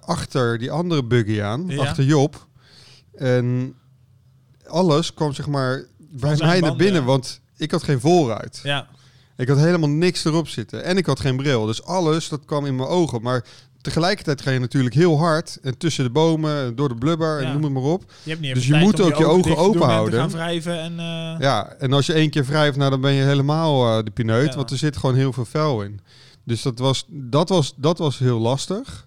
achter 0.00 0.58
die 0.58 0.70
andere 0.70 1.04
buggy 1.04 1.42
aan, 1.42 1.68
Ja. 1.68 1.80
achter 1.82 2.04
Job. 2.04 2.46
En 3.14 3.74
alles 4.66 5.14
kwam 5.14 5.32
zeg 5.32 5.46
maar 5.46 5.84
bij 5.98 6.36
mij 6.36 6.60
naar 6.60 6.76
binnen, 6.76 7.04
want 7.04 7.40
ik 7.56 7.70
had 7.70 7.82
geen 7.82 8.00
voorruit. 8.00 8.60
Ja, 8.62 8.88
Ik 9.42 9.48
had 9.48 9.58
helemaal 9.58 9.88
niks 9.88 10.24
erop 10.24 10.48
zitten. 10.48 10.84
En 10.84 10.96
ik 10.96 11.06
had 11.06 11.20
geen 11.20 11.36
bril. 11.36 11.66
Dus 11.66 11.82
alles, 11.84 12.28
dat 12.28 12.44
kwam 12.44 12.66
in 12.66 12.76
mijn 12.76 12.88
ogen. 12.88 13.22
Maar 13.22 13.44
tegelijkertijd 13.80 14.40
ga 14.42 14.50
je 14.50 14.58
natuurlijk 14.58 14.94
heel 14.94 15.18
hard. 15.18 15.58
En 15.62 15.78
tussen 15.78 16.04
de 16.04 16.10
bomen, 16.10 16.76
door 16.76 16.88
de 16.88 16.94
blubber 16.94 17.40
Ja. 17.42 17.46
en 17.46 17.52
noem 17.52 17.62
het 17.64 17.72
maar 17.72 17.92
op. 17.92 18.12
Je 18.22 18.30
hebt 18.30 18.42
niet 18.42 18.54
Dus 18.54 18.66
je 18.66 18.74
moet 18.74 19.00
ook 19.00 19.16
je 19.16 19.26
ogen 19.26 19.56
open 19.56 19.80
en 19.80 19.86
te 19.86 19.92
houden. 19.92 20.18
gaan 20.20 20.30
wrijven 20.30 20.78
en... 20.80 20.98
eh, 20.98 21.34
Ja, 21.40 21.72
en 21.78 21.92
als 21.92 22.06
je 22.06 22.12
één 22.12 22.30
keer 22.30 22.44
wrijft, 22.44 22.76
nou, 22.76 22.90
dan 22.90 23.00
ben 23.00 23.12
je 23.12 23.22
helemaal 23.22 23.98
eh, 23.98 24.04
de 24.04 24.10
pineut. 24.10 24.48
Ja. 24.50 24.56
Want 24.56 24.70
er 24.70 24.76
zit 24.78 24.96
gewoon 24.96 25.14
heel 25.16 25.32
veel 25.32 25.44
vuil 25.44 25.82
in. 25.82 26.00
Dus 26.44 26.62
dat 26.62 26.78
was, 26.78 27.04
dat 27.08 27.48
was, 27.48 27.74
dat 27.76 27.98
was 27.98 28.18
heel 28.18 28.38
lastig. 28.38 29.06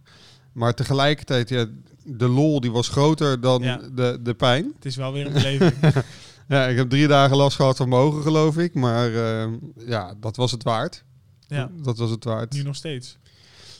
Maar 0.53 0.73
tegelijkertijd, 0.73 1.49
ja, 1.49 1.65
de 2.03 2.27
lol 2.27 2.59
die 2.59 2.71
was 2.71 2.87
groter 2.87 3.41
dan 3.41 3.61
Ja. 3.61 3.79
de, 3.95 4.19
de 4.23 4.33
pijn. 4.33 4.71
Het 4.75 4.85
is 4.85 4.95
wel 4.95 5.13
weer 5.13 5.25
een 5.25 5.33
beleving. 5.33 5.73
Ja, 6.47 6.67
ik 6.67 6.77
heb 6.77 6.89
drie 6.89 7.07
dagen 7.07 7.37
last 7.37 7.55
gehad 7.55 7.77
van 7.77 7.89
mijn 7.89 8.01
ogen, 8.01 8.21
geloof 8.21 8.57
ik. 8.57 8.73
Maar 8.73 9.13
eh, 9.13 9.51
ja, 9.87 10.13
dat 10.19 10.35
was 10.35 10.51
het 10.51 10.63
waard. 10.63 11.03
ja, 11.47 11.69
Dat 11.81 11.97
was 11.97 12.09
het 12.09 12.23
waard. 12.23 12.53
nu 12.53 12.63
nog 12.63 12.75
steeds. 12.75 13.17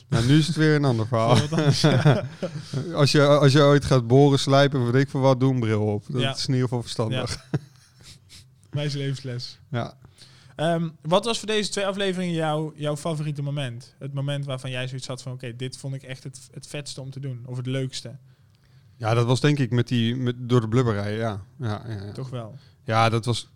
Nou, 0.08 0.26
nu 0.26 0.38
is 0.38 0.46
het 0.46 0.56
weer 0.56 0.74
een 0.74 0.84
ander 0.94 1.06
verhaal. 1.06 1.36
Als, 2.94 3.12
je, 3.12 3.26
als 3.26 3.52
je 3.52 3.60
ooit 3.62 3.84
gaat 3.84 4.06
boren, 4.06 4.38
slijpen, 4.38 4.92
weet 4.92 5.02
ik 5.02 5.10
veel 5.10 5.20
wat, 5.20 5.40
doe 5.40 5.52
een 5.54 5.60
bril 5.60 5.82
op. 5.86 6.04
Dat 6.08 6.20
Ja. 6.22 6.34
is 6.34 6.40
in 6.46 6.52
ieder 6.52 6.68
geval 6.68 6.82
verstandig. 6.82 7.44
Wijze 8.70 8.98
levensles. 8.98 9.58
Ja. 9.70 9.96
Ehm, 10.56 10.88
wat 11.02 11.24
was 11.24 11.38
voor 11.38 11.46
deze 11.48 11.70
twee 11.70 11.86
afleveringen 11.86 12.34
jouw, 12.34 12.72
jouw 12.76 12.96
favoriete 12.96 13.42
moment? 13.42 13.94
Het 13.98 14.12
moment 14.14 14.44
waarvan 14.44 14.70
jij 14.70 14.88
zoiets 14.88 15.06
had 15.06 15.22
van... 15.22 15.32
Oké, 15.32 15.56
dit 15.56 15.76
vond 15.76 15.94
ik 15.94 16.02
echt 16.02 16.24
het, 16.24 16.48
het 16.52 16.66
vetste 16.66 17.00
om 17.00 17.10
te 17.10 17.20
doen. 17.20 17.42
Of 17.46 17.56
het 17.56 17.66
leukste. 17.66 18.16
Ja, 18.96 19.14
dat 19.14 19.26
was 19.26 19.40
denk 19.40 19.58
ik 19.58 19.70
met 19.70 19.88
die, 19.88 20.16
met, 20.16 20.34
door 20.38 20.60
de 20.60 20.68
blubberij, 20.68 21.16
ja. 21.16 21.44
Ja, 21.58 21.82
ja, 21.88 22.02
ja. 22.04 22.12
Toch 22.12 22.30
wel. 22.30 22.54
ja, 22.84 23.08
dat 23.08 23.24
was... 23.24 23.48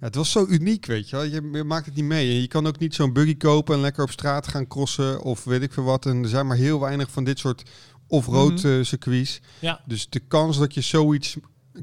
Ja, 0.00 0.04
het 0.06 0.14
was 0.14 0.30
zo 0.30 0.46
uniek, 0.48 0.86
weet 0.86 1.08
je 1.08 1.16
wel. 1.16 1.24
Je, 1.24 1.48
je 1.52 1.64
maakt 1.64 1.86
het 1.86 1.94
niet 1.94 2.04
mee. 2.04 2.30
En 2.34 2.40
je 2.40 2.46
kan 2.48 2.66
ook 2.66 2.78
niet 2.78 2.94
zo'n 2.94 3.12
buggy 3.12 3.36
kopen 3.36 3.74
en 3.74 3.80
lekker 3.80 4.02
op 4.02 4.10
straat 4.10 4.48
gaan 4.48 4.66
crossen 4.66 5.22
of 5.22 5.44
weet 5.44 5.62
ik 5.62 5.72
veel 5.72 5.82
wat. 5.84 6.06
En 6.06 6.22
er 6.22 6.28
zijn 6.28 6.46
maar 6.46 6.56
heel 6.56 6.80
weinig 6.80 7.10
van 7.10 7.24
dit 7.24 7.38
soort 7.38 7.62
off-road 8.06 8.62
Mhm. 8.62 8.66
eh, 8.78 8.84
circuits. 8.84 9.40
Ja. 9.58 9.80
Dus 9.86 10.08
de 10.08 10.20
kans 10.20 10.58
dat 10.58 10.74
je 10.74 10.80
zoiets 10.80 11.36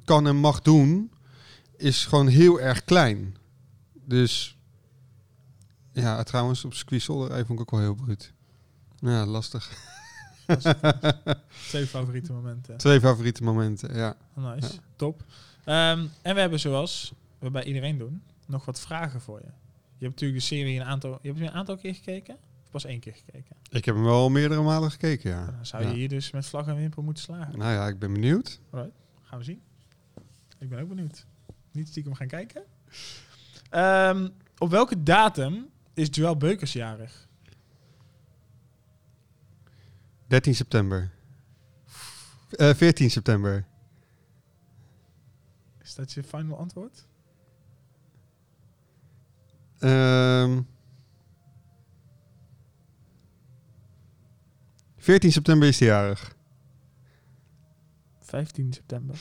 kan 0.06 0.28
en 0.28 0.36
mag 0.36 0.62
doen, 0.62 1.12
is 1.78 2.06
gewoon 2.06 2.28
heel 2.28 2.60
erg 2.60 2.84
klein. 2.84 3.36
Dus 3.94 4.58
ja, 5.94 6.24
trouwens, 6.24 6.66
op 6.66 6.74
circuit 6.74 7.02
Zolderij 7.02 7.46
vond 7.46 7.60
ik 7.60 7.66
ook 7.66 7.72
wel 7.72 7.80
heel 7.80 7.96
bruut. 7.96 8.34
Ja, 9.00 9.26
lastig. 9.26 9.70
Twee 11.70 11.86
favoriete 11.88 12.34
momenten. 12.34 12.78
Twee 12.78 13.00
favoriete 13.00 13.44
momenten, 13.44 13.96
ja. 13.96 14.16
Nice. 14.34 14.74
Top. 14.96 15.24
Ehm, 15.64 16.06
en 16.22 16.34
we 16.36 16.40
hebben 16.40 16.60
zoals 16.60 17.14
we 17.40 17.50
bij 17.50 17.64
iedereen 17.64 17.98
doen, 17.98 18.22
nog 18.48 18.66
wat 18.66 18.80
vragen 18.80 19.22
voor 19.22 19.40
je. 19.40 19.46
Je 19.98 20.06
hebt 20.06 20.22
natuurlijk 20.22 20.40
de 20.40 20.46
serie 20.46 20.80
een 20.80 20.86
aantal... 20.86 21.20
Je 21.22 21.28
hebt 21.30 21.42
een 21.42 21.52
aantal 21.52 21.78
keer 21.78 21.96
gekeken? 21.96 22.36
Of 22.64 22.72
pas 22.72 22.86
één 22.86 23.00
keer 23.00 23.14
gekeken? 23.14 23.56
Ik 23.70 23.86
heb 23.86 23.96
hem 23.96 24.04
wel 24.04 24.30
meerdere 24.30 24.62
malen 24.62 24.92
gekeken, 24.92 25.30
ja. 25.32 25.46
Dan 25.46 25.66
zou 25.66 25.84
je 25.84 25.90
Ja. 25.90 25.96
hier 25.96 26.10
dus 26.10 26.32
met 26.32 26.46
vlag 26.46 26.68
en 26.68 26.76
wimpel 26.76 27.04
moeten 27.04 27.24
slagen. 27.24 27.58
Nou 27.58 27.72
ja, 27.74 27.88
ik 27.88 28.00
ben 28.00 28.14
benieuwd. 28.14 28.60
Gaan 29.24 29.38
we 29.38 29.44
zien. 29.44 29.62
Ik 30.60 30.70
ben 30.70 30.80
ook 30.80 30.88
benieuwd. 30.90 31.26
Niet 31.72 31.88
stiekem 31.88 32.14
gaan 32.16 32.28
kijken. 32.28 32.64
Ehm, 33.70 34.28
op 34.58 34.70
welke 34.70 35.04
datum 35.04 35.68
is 35.94 36.08
Joël 36.12 36.38
Beukers 36.38 36.74
jarig? 36.74 37.25
13 40.28 40.56
september. 40.56 41.12
Eh 42.50 42.74
14 42.74 43.10
september. 43.12 43.66
Is 45.82 45.96
dat 45.96 46.12
je 46.14 46.24
final 46.24 46.58
antwoord? 46.58 47.08
Ehm 49.80 50.62
14 54.98 55.32
september 55.32 55.68
is 55.68 55.80
hij 55.80 55.88
jarig. 55.88 56.36
15 58.20 58.74
september. 58.74 59.16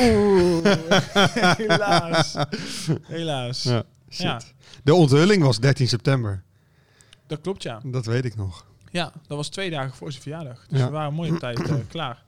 Oeh, 0.00 0.64
helaas. 1.56 2.36
Helaas. 3.02 3.62
Ja, 3.62 3.84
shit. 4.08 4.22
Ja. 4.22 4.40
De 4.84 4.94
onthulling 4.94 5.42
was 5.42 5.58
13 5.60 5.88
september. 5.88 6.44
Dat 7.26 7.40
klopt, 7.40 7.62
ja. 7.62 7.80
Dat 7.84 8.06
weet 8.06 8.24
ik 8.24 8.36
nog. 8.36 8.66
Ja, 8.94 9.12
dat 9.26 9.36
was 9.36 9.48
twee 9.48 9.70
dagen 9.70 9.94
voor 9.96 10.10
zijn 10.10 10.22
verjaardag. 10.22 10.66
Dus 10.68 10.78
Ja. 10.78 10.84
we 10.86 10.90
waren 10.92 11.14
mooi 11.14 11.30
op 11.30 11.38
tijd 11.46 11.60
eh, 11.60 11.74
klaar. 11.88 12.24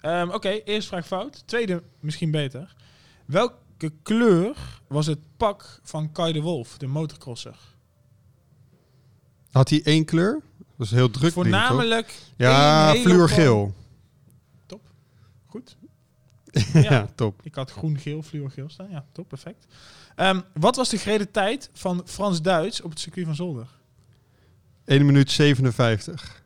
Ehm, 0.00 0.28
Oké, 0.30 0.48
eerste 0.48 0.88
vraag 0.88 1.06
fout. 1.06 1.42
Tweede 1.46 1.82
misschien 2.00 2.30
beter. 2.30 2.74
Welke 3.26 3.92
kleur 4.02 4.56
was 4.86 5.06
het 5.06 5.18
pak 5.36 5.80
van 5.82 6.12
Kai 6.12 6.32
de 6.32 6.40
Wolf, 6.40 6.78
de 6.78 6.86
motocrosser? 6.86 7.56
Had 9.50 9.68
hij 9.70 9.80
één 9.84 10.04
kleur? 10.04 10.32
Dat 10.58 10.66
was 10.76 10.90
heel 10.90 11.10
druk. 11.10 11.22
ding? 11.22 11.32
Voornamelijk 11.34 12.14
Ja, 12.36 12.86
één 12.86 12.96
hele 12.96 13.08
fluorgeel. 13.08 13.74
Goed. 15.46 15.76
Ja. 16.72 16.80
Ja. 16.80 17.08
top. 17.14 17.40
Ik 17.42 17.54
had 17.54 17.70
groen-geel, 17.70 18.22
fluorgeel 18.22 18.68
staan. 18.68 18.90
Ja, 18.90 19.04
top, 19.12 19.28
perfect. 19.28 19.66
Ehm, 20.16 20.40
wat 20.54 20.76
was 20.76 20.88
de 20.88 20.98
gereden 20.98 21.30
tijd 21.30 21.70
van 21.72 22.02
Frans 22.04 22.42
Duits 22.42 22.80
op 22.82 22.90
het 22.90 22.98
circuit 23.00 23.26
van 23.26 23.34
Zolder? 23.34 23.66
1 24.90 25.06
minuut 25.06 25.30
57. 25.30 26.44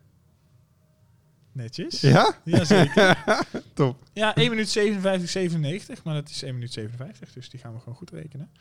Netjes. 1.51 2.01
Ja? 2.01 2.39
Jazeker. 2.43 3.45
Top. 3.73 4.03
Ja, 4.13 4.35
1 4.35 4.49
minuut 4.49 4.69
57, 4.69 5.29
97. 5.29 6.03
Maar 6.03 6.13
dat 6.13 6.29
is 6.29 6.43
1 6.43 6.53
minuut 6.53 6.73
57, 6.73 7.33
dus 7.33 7.49
die 7.49 7.59
gaan 7.59 7.73
we 7.73 7.79
gewoon 7.79 7.95
goed 7.95 8.09
rekenen. 8.09 8.51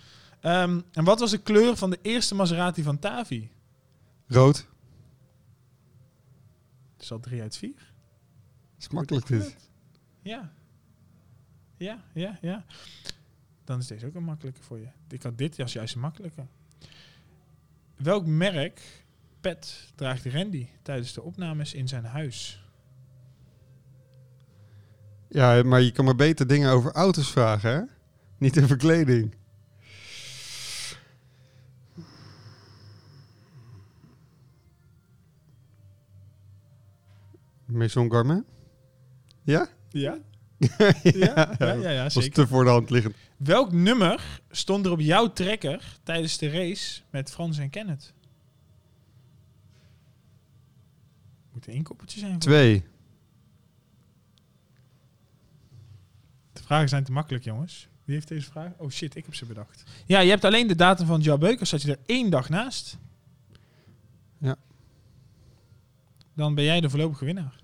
Ehm, 0.41 0.81
en 0.93 1.05
wat 1.05 1.21
was 1.21 1.31
de 1.31 1.39
kleur 1.39 1.77
van 1.77 1.91
de 1.91 1.99
eerste 2.03 2.35
Maserati 2.35 2.83
van 2.83 2.99
Tavi? 2.99 3.51
Rood. 4.27 4.57
Het 6.93 7.03
is 7.03 7.13
al 7.13 7.21
3 7.21 7.43
uit 7.43 7.57
4. 7.57 7.93
is 8.79 8.89
makkelijk 8.89 9.27
dit. 9.27 9.57
Ja. 10.23 10.53
Ja, 11.77 12.05
ja, 12.15 12.39
ja. 12.41 12.65
Dan 13.65 13.79
is 13.79 13.87
deze 13.87 14.07
ook 14.07 14.15
een 14.15 14.25
makkelijke 14.25 14.63
voor 14.63 14.79
je. 14.79 14.89
Ik 15.09 15.23
had 15.23 15.39
dit 15.39 15.61
als 15.61 15.73
juist 15.73 15.95
een 15.95 16.01
makkelijke. 16.01 16.47
Welk 17.97 18.27
merk 18.27 19.04
pet 19.45 19.93
draagt 19.95 20.27
Randy 20.27 20.67
tijdens 20.83 21.13
de 21.13 21.23
opnames 21.23 21.75
in 21.75 21.89
zijn 21.89 22.05
huis? 22.05 22.63
Ja, 25.29 25.63
maar 25.63 25.81
je 25.81 25.93
kan 25.93 26.05
maar 26.05 26.17
beter 26.17 26.47
dingen 26.47 26.71
over 26.71 26.93
auto's 26.93 27.31
vragen, 27.31 27.71
hè? 27.71 27.81
Niet 28.39 28.63
over 28.63 28.77
kleding. 28.77 29.35
Maison 37.65 38.11
Garmin? 38.11 38.45
Ja? 39.43 39.69
Ja? 39.91 40.19
ja, 40.59 40.73
Ja, 41.03 41.55
ja, 41.59 41.73
ja, 41.73 41.91
ja 41.91 42.03
was 42.03 42.13
zeker. 42.13 42.33
te 42.33 42.47
voor 42.47 42.65
de 42.65 42.71
hand 42.71 42.91
liggend. 42.91 43.15
Welk 43.37 43.73
nummer 43.73 44.41
stond 44.51 44.87
er 44.87 44.93
op 44.93 45.01
jouw 45.01 45.33
trekker 45.33 45.99
tijdens 46.03 46.39
de 46.39 46.51
race 46.51 47.01
met 47.11 47.31
Frans 47.31 47.59
en 47.59 47.71
Kenneth? 47.71 48.13
Moet 51.55 51.69
één 51.69 51.83
koppeltje 51.83 52.19
zijn. 52.19 52.39
Twee. 52.39 52.85
De 56.53 56.63
vragen 56.63 56.89
zijn 56.89 57.05
te 57.05 57.13
makkelijk, 57.13 57.45
jongens. 57.45 57.89
Wie 58.05 58.15
heeft 58.15 58.29
deze 58.29 58.51
vraag? 58.51 58.73
Oh 58.77 58.91
shit, 58.91 59.17
ik 59.17 59.25
heb 59.25 59.35
ze 59.35 59.47
bedacht. 59.47 59.83
Ja, 60.07 60.21
je 60.21 60.31
hebt 60.31 60.45
alleen 60.45 60.67
de 60.67 60.75
datum 60.75 61.07
van 61.07 61.21
Joe 61.21 61.39
Beukers, 61.39 61.71
zat 61.71 61.83
je 61.83 61.91
er 61.91 61.99
één 62.07 62.31
dag 62.31 62.49
naast. 62.49 62.99
Ja. 64.39 64.57
Dan 66.35 66.55
ben 66.55 66.65
jij 66.65 66.81
de 66.81 66.91
voorlopige 66.91 67.25
winnaar. 67.25 67.63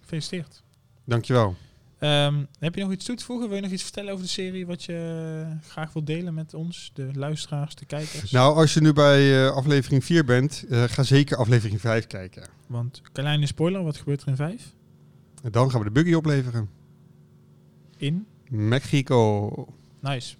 Gefeliciteerd. 0.00 0.62
Dankjewel. 1.04 1.56
Ehm, 2.02 2.44
heb 2.58 2.74
je 2.74 2.80
nog 2.82 2.92
iets 2.92 3.04
toe 3.04 3.16
te 3.16 3.24
voegen? 3.24 3.46
Wil 3.46 3.56
je 3.56 3.62
nog 3.62 3.70
iets 3.70 3.82
vertellen 3.82 4.12
over 4.12 4.24
de 4.24 4.30
serie 4.30 4.66
wat 4.66 4.84
je 4.84 5.56
graag 5.68 5.92
wilt 5.92 6.06
delen 6.06 6.34
met 6.34 6.54
ons, 6.54 6.90
de 6.94 7.10
luisteraars, 7.14 7.74
de 7.74 7.84
kijkers? 7.84 8.30
Nou, 8.30 8.56
als 8.56 8.74
je 8.74 8.80
nu 8.80 8.92
bij 8.92 9.46
eh, 9.46 9.56
aflevering 9.56 10.04
4 10.04 10.24
bent, 10.24 10.64
eh, 10.70 10.82
ga 10.82 11.02
zeker 11.02 11.36
aflevering 11.36 11.80
5 11.80 12.06
kijken. 12.06 12.48
Want 12.66 13.02
kleine 13.12 13.46
spoiler, 13.46 13.82
wat 13.82 13.96
gebeurt 13.96 14.22
er 14.22 14.28
in 14.28 14.36
vijf? 14.36 14.74
En 15.42 15.52
dan 15.52 15.70
gaan 15.70 15.78
we 15.78 15.86
de 15.86 15.92
buggy 15.92 16.14
opleveren. 16.14 16.70
In? 17.96 18.26
Mexico. 18.48 19.48
Nice. 20.00 20.36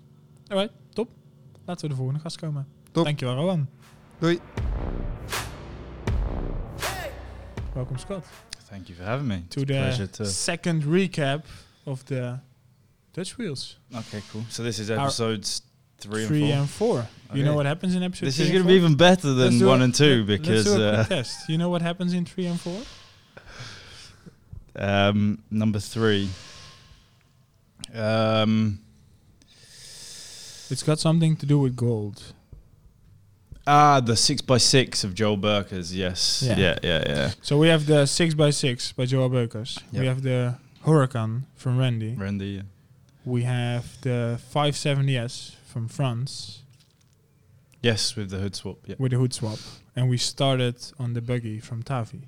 Alright, 0.46 0.72
top. 0.92 1.10
Laten 1.64 1.82
we 1.82 1.90
de 1.90 1.96
volgende 1.96 2.20
gast 2.20 2.36
komen. 2.36 2.66
Top. 2.90 3.04
Dankjewel, 3.04 3.34
Rowan. 3.34 3.68
Doei. 4.18 4.38
Welkom, 7.74 7.98
Scott. 7.98 8.26
Thank 8.72 8.88
you 8.88 8.94
for 8.94 9.02
having 9.02 9.28
me. 9.28 9.42
To 9.50 9.66
the 9.66 10.08
to. 10.14 10.24
second 10.24 10.84
recap 10.84 11.42
of 11.84 12.02
the 12.06 12.40
Dutch 13.12 13.36
Wheels. 13.36 13.76
Okay, 13.94 14.22
cool. 14.32 14.46
So 14.48 14.62
this 14.62 14.78
is 14.78 14.90
Our- 14.90 14.98
episodes 15.08 15.60
three, 15.98 16.24
Three 16.24 16.44
and 16.44 16.60
and 16.62 16.70
four. 16.70 17.06
You 17.34 17.44
know 17.44 17.54
what 17.54 17.66
happens 17.66 17.94
in 17.94 18.02
episode 18.02 18.24
This 18.24 18.38
is 18.38 18.48
going 18.48 18.62
to 18.62 18.68
be 18.68 18.72
even 18.74 18.94
better 18.94 19.34
than 19.34 19.62
one 19.66 19.82
and 19.82 19.94
two 19.94 20.20
let- 20.20 20.26
because 20.26 20.66
let's 20.66 20.78
do 20.78 20.82
a 20.82 20.92
uh, 20.92 21.04
test. 21.04 21.50
You 21.50 21.58
know 21.58 21.68
what 21.68 21.82
happens 21.82 22.14
in 22.14 22.24
three 22.24 22.46
and 22.46 22.58
four? 22.58 22.80
um, 24.76 25.42
number 25.50 25.78
three. 25.78 26.30
Um, 27.94 28.80
It's 30.70 30.82
got 30.82 30.98
something 30.98 31.36
to 31.36 31.44
do 31.44 31.58
with 31.58 31.76
gold. 31.76 32.32
Ah, 33.66 34.00
the 34.00 34.16
six 34.16 34.42
by 34.42 34.58
six 34.58 35.04
of 35.04 35.14
Joel 35.14 35.36
Burkers. 35.36 35.94
Yes. 35.94 36.42
Yeah. 36.44 36.58
Yeah. 36.58 36.78
Yeah. 36.82 37.02
Yeah. 37.06 37.30
So 37.42 37.58
we 37.58 37.68
have 37.68 37.86
the 37.86 38.04
6x6 38.06 38.96
by 38.96 39.04
Joel 39.06 39.30
Beukers. 39.30 39.78
We 39.92 40.06
have 40.06 40.22
the 40.22 40.56
Huracan 40.84 41.42
from 41.54 41.78
Randy. 41.78 42.14
Randy. 42.14 42.46
Yeah. 42.46 42.62
We 43.24 43.42
have 43.42 44.00
the 44.00 44.40
570S 44.52 45.54
from 45.66 45.86
France 45.88 46.58
Yes, 47.82 48.14
with 48.16 48.30
the 48.30 48.38
hood 48.38 48.54
swap. 48.54 48.78
Yeah. 48.86 48.94
with 48.98 49.10
the 49.12 49.18
hood 49.18 49.32
swap. 49.34 49.58
And 49.96 50.08
we 50.08 50.16
started 50.16 50.76
on 50.98 51.14
the 51.14 51.20
buggy 51.20 51.58
from 51.58 51.82
Tavi. 51.82 52.22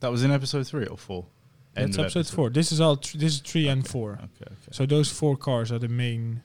That 0.00 0.10
was 0.10 0.24
in 0.24 0.30
episode 0.30 0.66
three 0.66 0.86
or 0.86 0.96
four. 0.96 1.26
That's 1.74 1.96
of 1.96 2.04
episode 2.06 2.26
four. 2.26 2.50
This 2.50 2.72
is 2.72 2.80
all. 2.80 2.96
Tr- 2.96 3.18
this 3.18 3.34
is 3.34 3.40
three 3.40 3.68
and 3.68 3.86
four. 3.86 4.12
Okay. 4.12 4.26
Okay. 4.46 4.70
So 4.72 4.86
those 4.86 5.10
four 5.10 5.36
cars 5.36 5.70
are 5.70 5.78
the 5.78 5.88
main. 5.88 6.42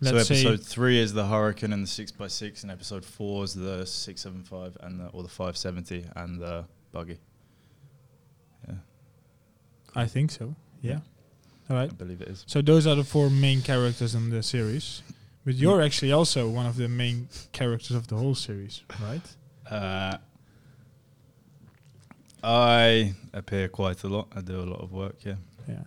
So 0.00 0.12
Let's 0.12 0.28
say 0.28 0.40
episode 0.40 0.64
three 0.64 0.98
is 1.00 1.12
the 1.12 1.26
Hurricane 1.26 1.72
and 1.72 1.82
the 1.82 1.88
six 1.88 2.12
x 2.20 2.32
six, 2.32 2.62
and 2.62 2.70
episode 2.70 3.04
four 3.04 3.42
is 3.42 3.54
the 3.54 3.84
six 3.84 4.20
seven 4.20 4.44
five 4.44 4.76
and 4.80 5.00
the, 5.00 5.06
or 5.08 5.24
the 5.24 5.28
five 5.28 5.56
seventy 5.56 6.04
and 6.14 6.40
the 6.40 6.66
buggy. 6.92 7.18
Yeah, 8.68 8.74
I 9.96 10.06
think 10.06 10.30
so. 10.30 10.54
Yeah. 10.82 11.00
All 11.68 11.76
right. 11.76 11.90
I 11.90 11.94
believe 11.94 12.20
it 12.20 12.28
is. 12.28 12.44
So 12.46 12.62
those 12.62 12.86
are 12.86 12.94
the 12.94 13.04
four 13.04 13.28
main 13.28 13.60
characters 13.60 14.14
in 14.14 14.30
the 14.30 14.42
series. 14.42 15.02
But 15.44 15.54
you're 15.54 15.82
actually 15.82 16.12
also 16.12 16.48
one 16.48 16.66
of 16.66 16.76
the 16.76 16.88
main 16.88 17.28
characters 17.52 17.92
of 17.96 18.06
the 18.06 18.16
whole 18.16 18.34
series, 18.34 18.82
right? 19.00 19.22
Uh, 19.70 20.18
I 22.42 23.14
appear 23.32 23.68
quite 23.68 24.04
a 24.04 24.08
lot. 24.08 24.28
I 24.36 24.42
do 24.42 24.60
a 24.60 24.62
lot 24.62 24.80
of 24.80 24.92
work. 24.92 25.16
Yeah. 25.24 25.36
Yeah. 25.66 25.82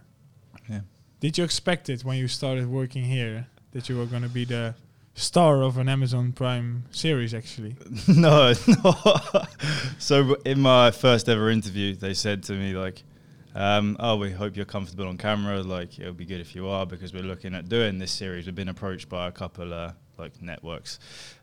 Yeah. 0.70 0.80
Did 1.20 1.38
you 1.38 1.44
expect 1.44 1.89
it 1.89 2.03
when 2.03 2.18
you 2.18 2.27
started 2.27 2.68
working 2.68 3.03
here 3.06 3.48
that 3.72 3.90
you 3.90 3.98
were 3.98 4.06
going 4.06 4.24
to 4.24 4.30
be 4.30 4.46
the 4.46 4.75
star 5.13 5.62
of 5.62 5.78
an 5.78 5.90
Amazon 5.90 6.32
Prime 6.32 6.84
series? 6.92 7.34
Actually, 7.34 7.75
no, 8.08 8.54
no. 8.84 8.96
so 10.00 10.36
in 10.46 10.62
my 10.62 10.92
first 10.92 11.30
ever 11.30 11.50
interview, 11.50 11.96
they 11.96 12.13
said 12.13 12.44
to 12.44 12.54
me 12.54 12.74
like, 12.74 13.04
um, 13.56 13.98
"Oh, 14.00 14.16
we 14.18 14.32
hope 14.32 14.56
you're 14.56 14.66
comfortable 14.66 15.08
on 15.08 15.18
camera. 15.18 15.62
Like, 15.62 16.00
it 16.00 16.06
would 16.06 16.18
be 16.18 16.25
good 16.25 16.42
if 16.42 16.56
you 16.56 16.68
are 16.68 16.86
because 16.86 17.13
we're 17.13 17.24
looking 17.24 17.56
at 17.56 17.70
doing 17.70 17.98
this 18.00 18.12
series. 18.12 18.46
We've 18.46 18.56
been 18.56 18.70
approached 18.70 19.10
by 19.10 19.28
a 19.28 19.32
couple 19.32 19.74
uh, 19.74 19.94
like 20.18 20.42
networks, 20.42 21.00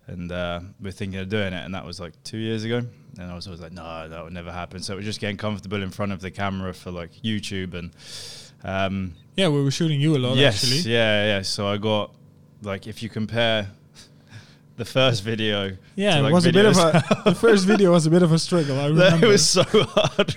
and 0.06 0.30
uh, 0.32 0.60
we're 0.80 0.92
thinking 0.92 1.20
of 1.20 1.28
doing 1.28 1.52
it. 1.52 1.64
And 1.64 1.74
that 1.74 1.84
was 1.84 2.00
like 2.00 2.12
two 2.24 2.38
years 2.38 2.64
ago. 2.64 2.82
And 3.18 3.32
I 3.32 3.34
was 3.34 3.46
always 3.46 3.60
like, 3.60 3.72
no, 3.72 4.08
that 4.08 4.22
would 4.22 4.32
never 4.32 4.52
happen. 4.52 4.80
So 4.80 4.92
it 4.92 4.96
was 4.96 5.04
just 5.04 5.20
getting 5.20 5.36
comfortable 5.36 5.82
in 5.82 5.90
front 5.90 6.12
of 6.12 6.20
the 6.20 6.30
camera 6.30 6.72
for 6.74 6.90
like 6.90 7.12
YouTube 7.24 7.74
and." 7.74 7.90
Um, 8.64 9.14
yeah, 9.36 9.48
we 9.48 9.62
were 9.62 9.70
shooting 9.70 10.00
you 10.00 10.16
a 10.16 10.18
lot. 10.18 10.36
yes, 10.36 10.64
actually, 10.64 10.92
yeah, 10.92 11.36
yeah. 11.36 11.42
So 11.42 11.68
I 11.68 11.76
got 11.76 12.12
like 12.62 12.86
if 12.86 13.02
you 13.02 13.08
compare 13.08 13.68
the 14.76 14.84
first 14.84 15.24
video, 15.24 15.76
yeah, 15.96 16.12
to, 16.12 16.18
it 16.18 16.22
like, 16.22 16.32
was 16.32 16.46
a 16.46 16.52
bit 16.52 16.64
of 16.64 16.76
a. 16.76 17.04
the 17.24 17.34
first 17.40 17.66
video 17.66 17.90
was 17.90 18.06
a 18.06 18.10
bit 18.10 18.22
of 18.22 18.32
a 18.32 18.38
struggle. 18.38 18.78
I 18.78 18.86
remember. 18.88 19.28
was 19.28 19.46
so 19.46 19.64
hard. 19.64 20.36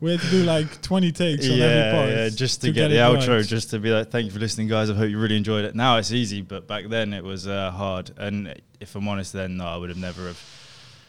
we 0.00 0.12
had 0.12 0.20
to 0.20 0.30
do 0.30 0.42
like 0.44 0.82
20 0.82 1.10
takes 1.12 1.48
on 1.48 1.56
yeah, 1.56 1.64
every 1.64 1.98
part. 1.98 2.10
yeah, 2.10 2.28
just 2.28 2.60
to, 2.62 2.70
get, 2.70 2.90
it 2.90 2.94
the 2.94 3.00
outro, 3.00 3.38
right. 3.38 3.46
just 3.46 3.70
to 3.70 3.78
be 3.78 3.90
like, 3.90 4.10
thank 4.10 4.26
you 4.26 4.30
for 4.30 4.38
listening, 4.38 4.68
guys. 4.68 4.90
I 4.90 4.94
hope 4.94 5.08
you 5.08 5.18
really 5.18 5.36
enjoyed 5.36 5.64
it. 5.64 5.74
Now 5.74 5.96
it's 5.96 6.12
easy, 6.12 6.42
but 6.42 6.66
back 6.66 6.88
then 6.88 7.12
it 7.14 7.24
was 7.24 7.48
uh, 7.48 7.70
hard. 7.70 8.10
And 8.18 8.60
if 8.78 8.94
I'm 8.94 9.08
honest, 9.08 9.32
then 9.32 9.56
no, 9.56 9.66
I 9.66 9.76
would 9.76 9.88
have 9.88 9.98
never 9.98 10.26
have 10.26 10.42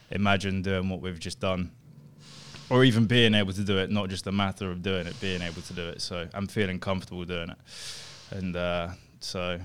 imagined 0.09 0.63
doing 0.63 0.87
what 0.89 1.01
we've 1.01 1.19
just 1.19 1.41
done, 1.41 1.71
or 2.69 2.85
even 2.85 3.05
being 3.05 3.33
able 3.33 3.51
to 3.53 3.63
do 3.63 3.77
it. 3.77 3.91
Not 3.91 4.09
just 4.09 4.25
a 4.25 4.31
matter 4.31 4.71
of 4.71 4.81
doing 4.81 5.05
it, 5.05 5.19
being 5.19 5.41
able 5.41 5.61
to 5.63 5.73
do 5.73 5.89
it. 5.89 6.01
So 6.01 6.27
I'm 6.33 6.47
feeling 6.47 6.79
comfortable 6.79 7.25
doing 7.25 7.49
it, 7.49 7.57
and 8.31 8.55
uh, 8.55 8.89
so 9.19 9.59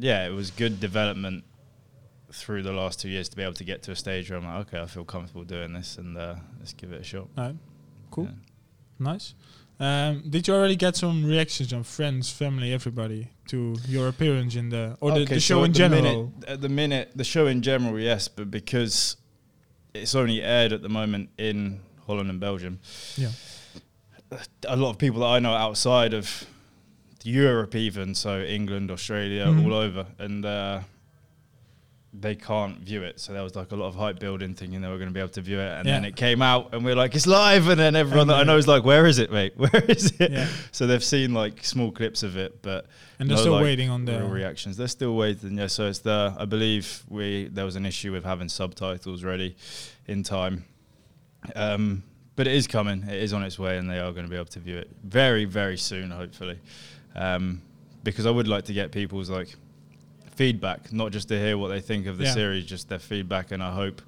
yeah, 0.00 0.26
it 0.26 0.30
was 0.32 0.50
good 0.50 0.80
development 0.80 1.44
through 2.32 2.62
the 2.62 2.72
last 2.72 3.00
two 3.00 3.08
years 3.08 3.28
to 3.28 3.36
be 3.36 3.42
able 3.42 3.54
to 3.54 3.64
get 3.64 3.82
to 3.84 3.92
a 3.92 3.96
stage 3.96 4.30
where 4.30 4.38
I'm 4.38 4.44
like, 4.46 4.68
okay, 4.68 4.80
I 4.80 4.86
feel 4.86 5.04
comfortable 5.04 5.44
doing 5.44 5.72
this, 5.72 5.98
and 5.98 6.16
uh, 6.16 6.36
let's 6.58 6.72
give 6.72 6.92
it 6.92 7.00
a 7.00 7.04
shot. 7.04 7.28
Alright, 7.36 7.56
cool. 8.10 8.24
Yeah. 8.24 8.30
Nice. 8.98 9.34
Um, 9.80 10.22
did 10.28 10.46
you 10.46 10.54
already 10.54 10.76
get 10.76 10.94
some 10.94 11.24
reactions 11.24 11.70
from 11.70 11.82
friends, 11.84 12.30
family, 12.30 12.72
everybody 12.72 13.28
to 13.48 13.76
your 13.88 14.08
appearance 14.08 14.54
in 14.54 14.68
the 14.68 14.96
or 15.00 15.10
the, 15.12 15.20
Okay, 15.22 15.34
the 15.36 15.40
so 15.40 15.54
show 15.54 15.60
at 15.62 15.66
in 15.66 15.72
the 15.72 15.78
general? 15.78 16.02
minute- 16.02 16.48
at 16.48 16.60
the 16.60 16.68
minute, 16.68 17.12
the 17.16 17.24
show 17.24 17.46
in 17.46 17.62
general, 17.62 17.98
yes, 17.98 18.28
but 18.28 18.50
because 18.50 19.16
it's 19.94 20.14
only 20.14 20.42
aired 20.42 20.72
at 20.72 20.82
the 20.82 20.88
moment 20.88 21.30
in 21.38 21.80
Holland 22.06 22.28
and 22.30 22.38
Belgium, 22.38 22.78
Yeah. 23.16 23.30
a 24.68 24.76
lot 24.76 24.90
of 24.90 24.98
people 24.98 25.20
that 25.20 25.26
I 25.26 25.38
know 25.40 25.54
outside 25.54 26.14
of 26.14 26.44
Europe, 27.24 27.74
even 27.74 28.14
so 28.14 28.40
England, 28.42 28.90
Australia, 28.90 29.46
Mhm. 29.46 29.64
all 29.64 29.74
over, 29.74 30.06
and 30.18 30.44
uh, 30.44 30.80
they 32.12 32.34
can't 32.34 32.78
view 32.80 33.02
it. 33.04 33.20
So 33.20 33.32
there 33.32 33.42
was 33.42 33.54
like 33.54 33.70
a 33.70 33.76
lot 33.76 33.86
of 33.86 33.94
hype 33.94 34.18
building, 34.18 34.54
thinking 34.54 34.80
they 34.80 34.88
were 34.88 34.96
going 34.96 35.08
to 35.08 35.14
be 35.14 35.20
able 35.20 35.28
to 35.30 35.40
view 35.42 35.60
it, 35.60 35.70
and 35.78 35.86
then 35.86 36.04
it 36.04 36.16
came 36.16 36.42
out, 36.42 36.74
and 36.74 36.84
we're 36.84 36.96
like, 36.96 37.14
it's 37.14 37.26
live, 37.26 37.68
and 37.68 37.78
then 37.78 37.94
everyone 37.94 38.22
And, 38.22 38.30
that 38.30 38.36
I 38.40 38.42
know 38.42 38.56
is 38.56 38.66
like, 38.66 38.84
where 38.84 39.06
is 39.06 39.18
it, 39.20 39.30
mate? 39.30 39.52
Where 39.56 39.84
is 39.84 40.12
it? 40.18 40.32
Yeah. 40.32 40.48
So 40.72 40.86
they've 40.88 41.04
seen 41.04 41.32
like 41.34 41.64
small 41.64 41.92
clips 41.92 42.22
of 42.24 42.36
it, 42.36 42.62
but 42.62 42.86
And 43.20 43.30
they're 43.30 43.36
still 43.36 43.52
like, 43.52 43.62
waiting 43.62 43.90
on 43.90 44.06
the 44.06 44.24
reactions. 44.24 44.76
They're 44.76 44.88
still 44.88 45.14
waiting. 45.14 45.56
Yeah, 45.56 45.68
so 45.68 45.86
it's 45.86 46.00
the. 46.00 46.34
I 46.36 46.46
believe 46.46 47.04
we 47.08 47.48
there 47.52 47.64
was 47.64 47.76
an 47.76 47.86
issue 47.86 48.10
with 48.12 48.24
having 48.24 48.48
subtitles 48.48 49.22
ready 49.22 49.54
in 50.08 50.22
time, 50.24 50.64
um, 51.54 52.02
but 52.34 52.48
it 52.48 52.54
is 52.54 52.66
coming. 52.66 53.04
It 53.04 53.22
is 53.22 53.32
on 53.32 53.44
its 53.44 53.56
way, 53.58 53.78
and 53.78 53.88
they 53.88 54.00
are 54.00 54.10
going 54.12 54.24
to 54.24 54.30
be 54.30 54.36
able 54.36 54.46
to 54.46 54.58
view 54.60 54.78
it 54.78 54.90
very, 55.04 55.44
very 55.44 55.76
soon, 55.78 56.10
hopefully. 56.10 56.58
Um, 57.14 57.62
because 58.02 58.24
I 58.26 58.30
would 58.30 58.48
like 58.48 58.64
to 58.64 58.72
get 58.72 58.92
people's 58.92 59.28
like 59.30 59.54
feedback, 60.36 60.92
not 60.92 61.12
just 61.12 61.28
to 61.28 61.38
hear 61.38 61.58
what 61.58 61.68
they 61.68 61.80
think 61.80 62.06
of 62.06 62.18
the 62.18 62.24
Yeah. 62.24 62.34
series, 62.34 62.64
just 62.64 62.88
their 62.88 62.98
feedback, 62.98 63.52
and 63.52 63.62
I 63.62 63.74
hope 63.74 64.00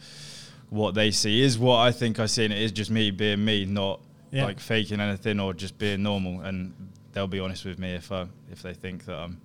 what 0.71 0.95
they 0.95 1.11
see 1.11 1.43
is 1.43 1.59
what 1.59 1.79
I 1.81 1.93
think 1.93 2.19
I 2.19 2.27
see, 2.27 2.45
and 2.45 2.53
it 2.55 2.63
is 2.63 2.73
just 2.73 2.91
me 2.91 3.11
being 3.11 3.45
me, 3.45 3.65
not 3.67 4.01
Yeah. 4.31 4.45
like 4.45 4.61
faking 4.61 5.01
anything 5.01 5.39
or 5.41 5.53
just 5.53 5.79
being 5.79 6.03
normal. 6.03 6.41
And 6.41 6.73
they'll 7.13 7.27
be 7.27 7.41
honest 7.41 7.65
with 7.67 7.79
me 7.79 7.93
if 7.93 8.11
I 8.11 8.27
if 8.51 8.63
they 8.63 8.73
think 8.75 9.05
that 9.07 9.17
I'm 9.19 9.41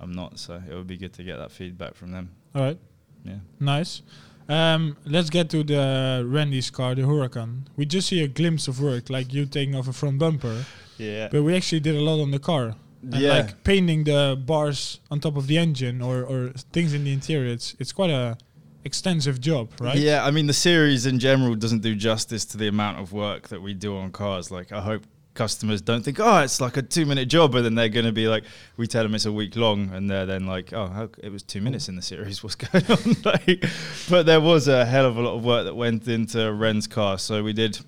I'm 0.00 0.12
not. 0.12 0.38
So 0.38 0.62
it 0.66 0.74
would 0.74 0.86
be 0.86 0.96
good 0.96 1.12
to 1.14 1.22
get 1.22 1.36
that 1.36 1.52
feedback 1.52 1.94
from 1.94 2.12
them. 2.12 2.30
All 2.54 2.62
right. 2.62 2.78
Yeah. 3.24 3.40
Nice. 3.58 4.00
Um, 4.48 4.96
let's 5.04 5.28
get 5.30 5.50
to 5.50 5.62
the 5.62 6.24
Randy's 6.26 6.70
car, 6.70 6.94
the 6.94 7.02
Huracan. 7.02 7.66
We 7.76 7.84
just 7.84 8.08
see 8.08 8.22
a 8.22 8.28
glimpse 8.28 8.66
of 8.66 8.80
work, 8.80 9.10
like 9.10 9.32
you 9.34 9.44
taking 9.44 9.76
off 9.76 9.86
a 9.88 9.92
front 9.92 10.18
bumper, 10.18 10.64
Yeah. 10.96 11.28
but 11.30 11.42
we 11.42 11.54
actually 11.54 11.80
did 11.80 11.94
a 11.94 12.00
lot 12.00 12.20
on 12.20 12.30
the 12.30 12.38
car. 12.40 12.74
And 13.02 13.14
yeah. 13.14 13.32
like 13.34 13.64
painting 13.64 14.04
the 14.04 14.40
bars 14.44 15.00
on 15.10 15.20
top 15.20 15.36
of 15.36 15.46
the 15.46 15.56
engine 15.56 16.02
or, 16.02 16.22
or 16.22 16.50
things 16.72 16.92
in 16.92 17.04
the 17.04 17.12
interior. 17.12 17.52
It's 17.52 17.74
it's 17.78 17.92
quite 17.92 18.10
a 18.10 18.36
extensive 18.84 19.40
job, 19.40 19.70
right? 19.80 19.96
Yeah, 19.96 20.24
I 20.24 20.30
mean 20.30 20.46
the 20.46 20.52
series 20.52 21.06
in 21.06 21.18
general 21.18 21.54
doesn't 21.54 21.80
do 21.80 21.94
justice 21.94 22.44
to 22.46 22.56
the 22.56 22.68
amount 22.68 22.98
of 22.98 23.12
work 23.12 23.48
that 23.48 23.62
we 23.62 23.74
do 23.74 23.96
on 23.96 24.12
cars. 24.12 24.50
Like 24.50 24.72
I 24.72 24.80
hope 24.80 25.04
customers 25.34 25.80
don't 25.80 26.02
think, 26.04 26.18
oh, 26.20 26.38
it's 26.38 26.60
like 26.60 26.76
a 26.76 26.82
two-minute 26.82 27.26
job, 27.28 27.54
and 27.54 27.64
then 27.64 27.74
they're 27.74 27.88
going 27.88 28.04
to 28.04 28.12
be 28.12 28.28
like, 28.28 28.44
we 28.76 28.86
tell 28.86 29.02
them 29.02 29.14
it's 29.14 29.26
a 29.26 29.32
week 29.32 29.56
long, 29.56 29.90
and 29.94 30.10
they're 30.10 30.26
then 30.26 30.46
like, 30.46 30.72
oh, 30.72 30.86
how, 30.86 31.08
it 31.18 31.30
was 31.30 31.42
two 31.42 31.60
minutes 31.60 31.88
in 31.88 31.96
the 31.96 32.02
series. 32.02 32.42
What's 32.42 32.56
going 32.56 32.84
on? 32.90 33.16
like, 33.24 33.64
but 34.08 34.26
there 34.26 34.40
was 34.40 34.68
a 34.68 34.84
hell 34.84 35.06
of 35.06 35.16
a 35.16 35.22
lot 35.22 35.36
of 35.36 35.44
work 35.44 35.64
that 35.64 35.74
went 35.74 36.06
into 36.08 36.52
Ren's 36.52 36.86
car. 36.86 37.18
So 37.18 37.42
we 37.42 37.52
did 37.52 37.78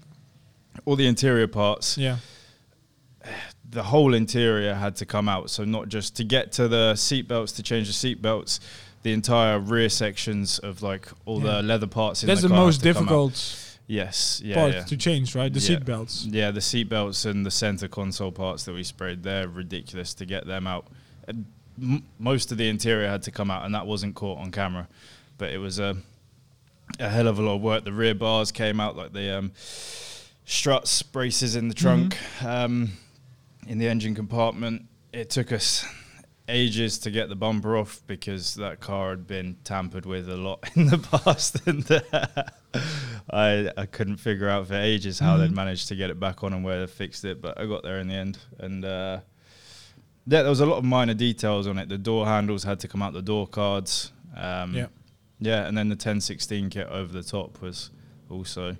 all 0.85 0.97
the 0.97 1.07
interior 1.07 1.47
parts. 1.47 1.99
Yeah. 1.99 2.19
The 3.73 3.83
whole 3.83 4.15
interior 4.15 4.75
had 4.75 4.95
to 4.97 5.07
come 5.07 5.29
out. 5.29 5.51
So 5.51 5.65
not 5.65 5.89
just 5.89 6.15
to 6.17 6.25
get 6.25 6.53
to 6.53 6.69
the 6.69 6.95
seat 6.95 7.27
belts 7.27 7.53
to 7.53 7.63
change 7.63 7.87
the 7.89 7.93
seat 7.93 8.23
belts, 8.23 8.61
the 9.03 9.13
entire 9.13 9.59
rear 9.59 9.89
sections 9.89 10.59
of 10.61 10.83
like 10.83 11.09
all 11.25 11.43
Yeah. 11.43 11.57
the 11.57 11.63
leather 11.63 11.87
parts. 11.89 12.23
In 12.23 12.29
That's 12.29 12.43
the, 12.43 12.49
most 12.51 12.83
had 12.85 12.95
to 12.95 13.01
come 13.01 13.09
out. 13.09 13.31
difficult 13.33 13.59
Yes, 13.89 14.41
yeah, 14.45 14.55
part 14.55 14.73
yeah. 14.75 14.85
to 14.85 14.97
change, 14.97 15.35
right? 15.35 15.53
The 15.53 15.59
Yeah. 15.61 15.67
seat 15.67 15.85
belts. 15.85 16.25
Yeah, 16.31 16.51
the 16.53 16.61
seat 16.61 16.89
belts 16.89 17.25
and 17.25 17.45
the 17.45 17.51
center 17.51 17.89
console 17.89 18.31
parts 18.31 18.63
that 18.65 18.75
we 18.75 18.85
sprayed, 18.85 19.23
they're 19.25 19.49
ridiculous 19.49 20.15
to 20.15 20.25
get 20.25 20.47
them 20.47 20.67
out. 20.67 20.87
And 21.27 21.47
m- 21.83 22.05
most 22.19 22.53
of 22.53 22.59
the 22.59 22.69
interior 22.69 23.09
had 23.09 23.23
to 23.25 23.31
come 23.33 23.51
out, 23.51 23.65
and 23.67 23.75
that 23.75 23.87
wasn't 23.87 24.15
caught 24.15 24.39
on 24.39 24.51
camera, 24.53 24.87
but 25.39 25.51
it 25.51 25.59
was 25.59 25.79
a 25.79 25.97
a 27.01 27.09
hell 27.09 27.27
of 27.27 27.39
a 27.39 27.43
lot 27.43 27.55
of 27.57 27.63
work. 27.63 27.85
The 27.85 27.93
rear 27.93 28.15
bars 28.15 28.53
came 28.53 28.79
out 28.79 28.97
like 28.97 29.13
the 29.15 29.39
um, 29.39 29.53
struts, 30.45 31.03
braces 31.03 31.57
in 31.57 31.69
the 31.69 31.75
trunk, 31.75 32.17
um, 32.45 32.93
in 33.67 33.79
the 33.79 33.89
engine 33.89 34.15
compartment. 34.15 34.87
It 35.13 35.31
took 35.31 35.53
us 35.53 35.85
ages 36.49 36.99
to 36.99 37.11
get 37.11 37.29
the 37.29 37.37
bumper 37.37 37.77
off 37.77 38.01
because 38.07 38.55
that 38.57 38.81
car 38.81 39.11
had 39.11 39.27
been 39.27 39.57
tampered 39.65 40.05
with 40.07 40.29
a 40.29 40.37
lot 40.37 40.69
in 40.77 40.87
the 40.87 40.99
past, 40.99 41.67
and 41.67 41.85
I 43.31 43.71
I 43.77 43.87
couldn't 43.87 44.17
figure 44.17 44.49
out 44.49 44.69
for 44.69 44.75
ages 44.75 45.19
how 45.19 45.37
they'd 45.37 45.51
Mhm. 45.51 45.55
managed 45.57 45.89
to 45.89 45.95
get 45.97 46.11
it 46.11 46.19
back 46.19 46.43
on 46.43 46.53
and 46.53 46.65
where 46.65 46.81
they 46.81 46.87
fixed 46.87 47.25
it, 47.25 47.41
but 47.41 47.59
I 47.59 47.67
got 47.67 47.83
there 47.83 47.99
in 47.99 48.09
the 48.09 48.15
end, 48.15 48.39
and. 48.59 48.85
Uh, 48.85 49.21
yeah, 50.25 50.43
there 50.43 50.51
was 50.51 50.61
a 50.61 50.67
lot 50.67 50.77
of 50.79 50.85
minor 50.85 51.15
details 51.15 51.67
on 51.67 51.79
it. 51.79 51.89
The 51.89 51.99
door 51.99 52.27
handles 52.27 52.63
had 52.63 52.79
to 52.81 52.87
come 52.89 53.03
out 53.03 53.13
the 53.13 53.21
door 53.23 53.49
cards. 53.49 54.13
Um, 54.37 54.73
Yeah. 54.73 54.87
Yeah, 55.41 55.67
and 55.67 55.77
then 55.77 55.89
the 55.89 55.97
1016 55.97 56.71
kit 56.71 56.87
over 56.87 57.13
the 57.13 57.25
top 57.25 57.61
was 57.61 57.91
also. 58.31 58.77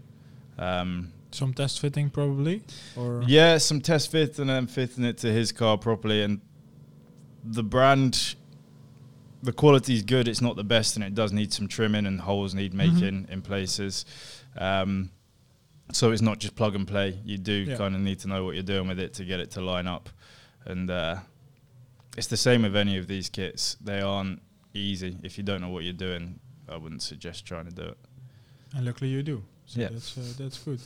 Um, 0.57 1.13
Some 1.35 1.55
test 1.55 1.81
fitting 1.81 2.11
probably. 2.11 2.63
Or 2.97 3.23
yeah, 3.27 3.59
some 3.59 3.81
test 3.81 4.11
fit 4.11 4.39
and 4.39 4.51
then 4.51 4.67
fitting 4.67 5.05
it 5.05 5.19
to 5.19 5.33
his 5.33 5.53
car 5.53 5.79
properly. 5.79 6.23
And 6.23 6.41
the 7.45 7.63
brand 7.63 8.35
the 9.43 9.53
quality 9.53 9.95
is 9.95 10.03
good. 10.03 10.29
It's 10.29 10.41
not 10.41 10.55
the 10.55 10.63
best, 10.63 10.95
and 10.95 11.05
it 11.05 11.17
does 11.17 11.33
need 11.33 11.53
some 11.53 11.67
trimming, 11.67 12.07
and 12.07 12.21
holes 12.21 12.55
need 12.55 12.73
Mhm. 12.73 12.77
making 12.93 13.27
in 13.29 13.43
places. 13.43 14.05
Um, 14.57 15.11
so 15.91 16.13
it's 16.13 16.23
not 16.23 16.39
just 16.39 16.55
plug 16.55 16.77
and 16.77 16.87
play. 16.87 17.19
You 17.25 17.39
do 17.39 17.53
Yeah. 17.53 17.77
kind 17.77 17.97
of 17.97 18.01
need 18.03 18.21
to 18.21 18.29
know 18.29 18.45
what 18.45 18.55
you're 18.55 18.63
doing 18.63 18.87
with 18.87 19.01
it 19.01 19.15
to 19.15 19.25
get 19.25 19.41
it 19.41 19.51
to 19.53 19.61
line 19.61 19.89
up, 19.89 20.11
and 20.65 20.89
uh, 20.89 21.17
it's 22.17 22.29
the 22.29 22.37
same 22.37 22.63
with 22.63 22.77
any 22.77 22.97
of 22.99 23.09
these 23.09 23.29
kits. 23.29 23.77
They 23.81 24.01
aren't 24.01 24.41
easy. 24.75 25.19
If 25.25 25.37
you 25.39 25.43
don't 25.43 25.61
know 25.61 25.71
what 25.71 25.83
you're 25.83 25.93
doing, 25.93 26.39
I 26.69 26.77
wouldn't 26.77 27.03
suggest 27.03 27.45
trying 27.45 27.65
to 27.65 27.75
do 27.75 27.83
it. 27.83 27.99
And 28.75 28.87
luckily 28.87 29.11
you 29.11 29.25
do. 29.25 29.43
So 29.67 29.81
Yeah. 29.81 29.89
that's 29.89 30.17
uh, 30.17 30.23
that's 30.39 30.59
good. 30.59 30.81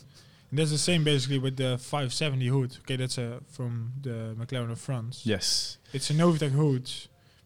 And 0.51 0.59
that's 0.59 0.71
the 0.71 0.79
same 0.79 1.03
basically 1.05 1.39
with 1.39 1.57
the 1.57 1.77
570 1.79 2.47
hood. 2.47 2.77
Okay, 2.83 2.97
that's 2.97 3.19
uh, 3.19 3.41
from 3.49 3.93
the 4.01 4.35
McLaren 4.39 4.71
of 4.71 4.81
France. 4.81 5.23
Yes. 5.25 5.79
It's 5.93 6.11
a 6.11 6.15
Novitec 6.15 6.51
hood. 6.51 6.91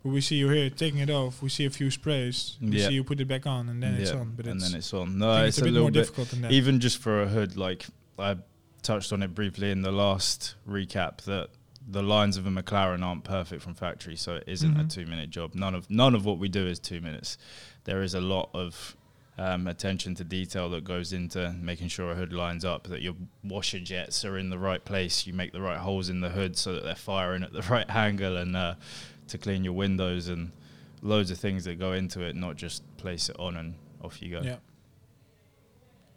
But 0.03 0.11
we 0.11 0.21
see 0.23 0.37
you 0.37 0.49
here 0.49 0.71
taking 0.71 1.01
it 1.01 1.11
off. 1.11 1.43
We 1.43 1.51
see 1.51 1.67
a 1.67 1.71
few 1.71 1.91
sprays. 1.91 2.57
We 2.61 2.79
Yeah. 2.79 2.89
see 2.89 2.95
you 2.95 3.05
put 3.05 3.21
it 3.21 3.29
back 3.29 3.47
on, 3.47 3.69
and 3.69 3.83
then 3.83 3.95
it's 3.97 4.11
on. 4.13 4.33
But 4.35 4.47
it's 4.47 4.53
and 4.53 4.61
then 4.63 4.79
it's 4.79 4.95
on. 4.95 5.19
No, 5.19 5.45
it's, 5.45 5.57
it's, 5.57 5.59
a, 5.59 5.65
bit 5.65 5.73
little 5.75 5.85
more 5.87 5.91
bit 5.91 6.01
difficult 6.01 6.29
than 6.31 6.41
that. 6.43 6.53
even 6.53 6.81
just 6.81 6.99
for 6.99 7.23
a 7.23 7.27
hood. 7.29 7.57
Like 7.57 7.85
I 8.19 8.37
touched 8.83 9.13
on 9.13 9.23
it 9.23 9.35
briefly 9.35 9.71
in 9.71 9.83
the 9.83 9.93
last 9.93 10.55
recap 10.67 11.23
that 11.23 11.51
the 11.87 12.03
lines 12.03 12.39
of 12.39 12.47
a 12.47 12.51
McLaren 12.51 13.03
aren't 13.05 13.25
perfect 13.25 13.61
from 13.63 13.75
factory, 13.75 14.17
so 14.17 14.37
it 14.37 14.45
isn't 14.47 14.75
a 14.81 14.85
Mhm. 14.85 14.91
two-minute 14.91 15.29
job. 15.31 15.55
None 15.55 15.75
of 15.75 15.91
none 15.91 16.15
of 16.15 16.25
what 16.25 16.39
we 16.39 16.49
do 16.49 16.67
is 16.67 16.79
two 16.79 17.03
minutes. 17.03 17.37
There 17.85 18.03
is 18.03 18.15
a 18.15 18.21
lot 18.23 18.49
of 18.55 18.97
um, 19.38 19.66
attention 19.66 20.14
to 20.16 20.25
detail 20.25 20.69
that 20.71 20.85
goes 20.85 21.12
into 21.12 21.55
making 21.61 21.88
sure 21.88 22.12
a 22.12 22.14
hood 22.14 22.33
lines 22.33 22.64
up, 22.64 22.88
that 22.88 23.03
your 23.03 23.14
washer 23.43 23.81
jets 23.81 24.25
are 24.25 24.37
in 24.37 24.51
the 24.51 24.59
right 24.59 24.85
place, 24.85 25.27
you 25.27 25.33
make 25.33 25.53
the 25.53 25.61
right 25.61 25.79
holes 25.79 26.09
in 26.09 26.21
the 26.21 26.31
hood 26.31 26.57
so 26.57 26.75
that 26.75 26.85
they're 26.85 26.95
firing 26.95 27.43
at 27.43 27.53
the 27.53 27.62
right 27.71 27.88
angle, 27.88 28.37
and 28.37 28.57
uh, 28.57 28.75
to 29.29 29.38
clean 29.38 29.64
your 29.64 29.73
windows 29.73 30.29
and 30.29 30.53
loads 31.03 31.31
of 31.31 31.38
things 31.38 31.64
that 31.64 31.79
go 31.79 31.93
into 31.93 32.21
it, 32.23 32.37
not 32.37 32.57
just 32.57 32.83
place 32.97 33.29
it 33.29 33.37
on 33.38 33.57
and 33.57 33.75
off 34.03 34.21
you 34.21 34.31
go. 34.31 34.43
Yeah. 34.43 34.57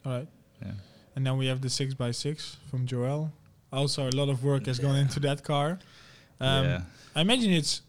All 0.06 0.12
right. 0.12 0.28
Yeah. 0.62 0.72
And 1.16 1.26
then 1.26 1.38
we 1.38 1.48
have 1.48 1.62
the 1.62 1.68
6x6 1.68 2.56
from 2.70 2.86
Joel. 2.86 3.32
Also, 3.72 4.10
a 4.10 4.12
lot 4.12 4.30
of 4.30 4.44
work 4.44 4.66
has 4.66 4.80
gone 4.80 4.96
into 4.96 5.20
that 5.22 5.44
car. 5.44 5.80
Um, 6.40 6.66
yeah. 6.66 6.82
I 7.16 7.22
imagine 7.22 7.52
it's 7.52 7.82